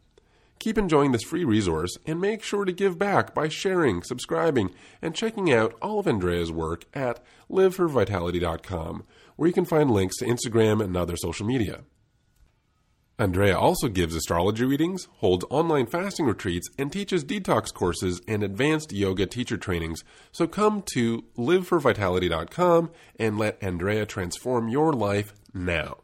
Keep 0.62 0.78
enjoying 0.78 1.10
this 1.10 1.24
free 1.24 1.42
resource 1.42 1.98
and 2.06 2.20
make 2.20 2.40
sure 2.40 2.64
to 2.64 2.70
give 2.70 2.96
back 2.96 3.34
by 3.34 3.48
sharing, 3.48 4.00
subscribing, 4.04 4.72
and 5.02 5.12
checking 5.12 5.52
out 5.52 5.74
all 5.82 5.98
of 5.98 6.06
Andrea's 6.06 6.52
work 6.52 6.84
at 6.94 7.18
liveforvitality.com, 7.50 9.04
where 9.34 9.48
you 9.48 9.52
can 9.52 9.64
find 9.64 9.90
links 9.90 10.18
to 10.18 10.24
Instagram 10.24 10.80
and 10.80 10.96
other 10.96 11.16
social 11.16 11.44
media. 11.44 11.80
Andrea 13.18 13.58
also 13.58 13.88
gives 13.88 14.14
astrology 14.14 14.64
readings, 14.64 15.08
holds 15.14 15.44
online 15.50 15.86
fasting 15.86 16.26
retreats, 16.26 16.68
and 16.78 16.92
teaches 16.92 17.24
detox 17.24 17.74
courses 17.74 18.20
and 18.28 18.44
advanced 18.44 18.92
yoga 18.92 19.26
teacher 19.26 19.56
trainings. 19.56 20.04
So 20.30 20.46
come 20.46 20.84
to 20.94 21.24
liveforvitality.com 21.36 22.92
and 23.18 23.36
let 23.36 23.60
Andrea 23.60 24.06
transform 24.06 24.68
your 24.68 24.92
life 24.92 25.34
now. 25.52 26.02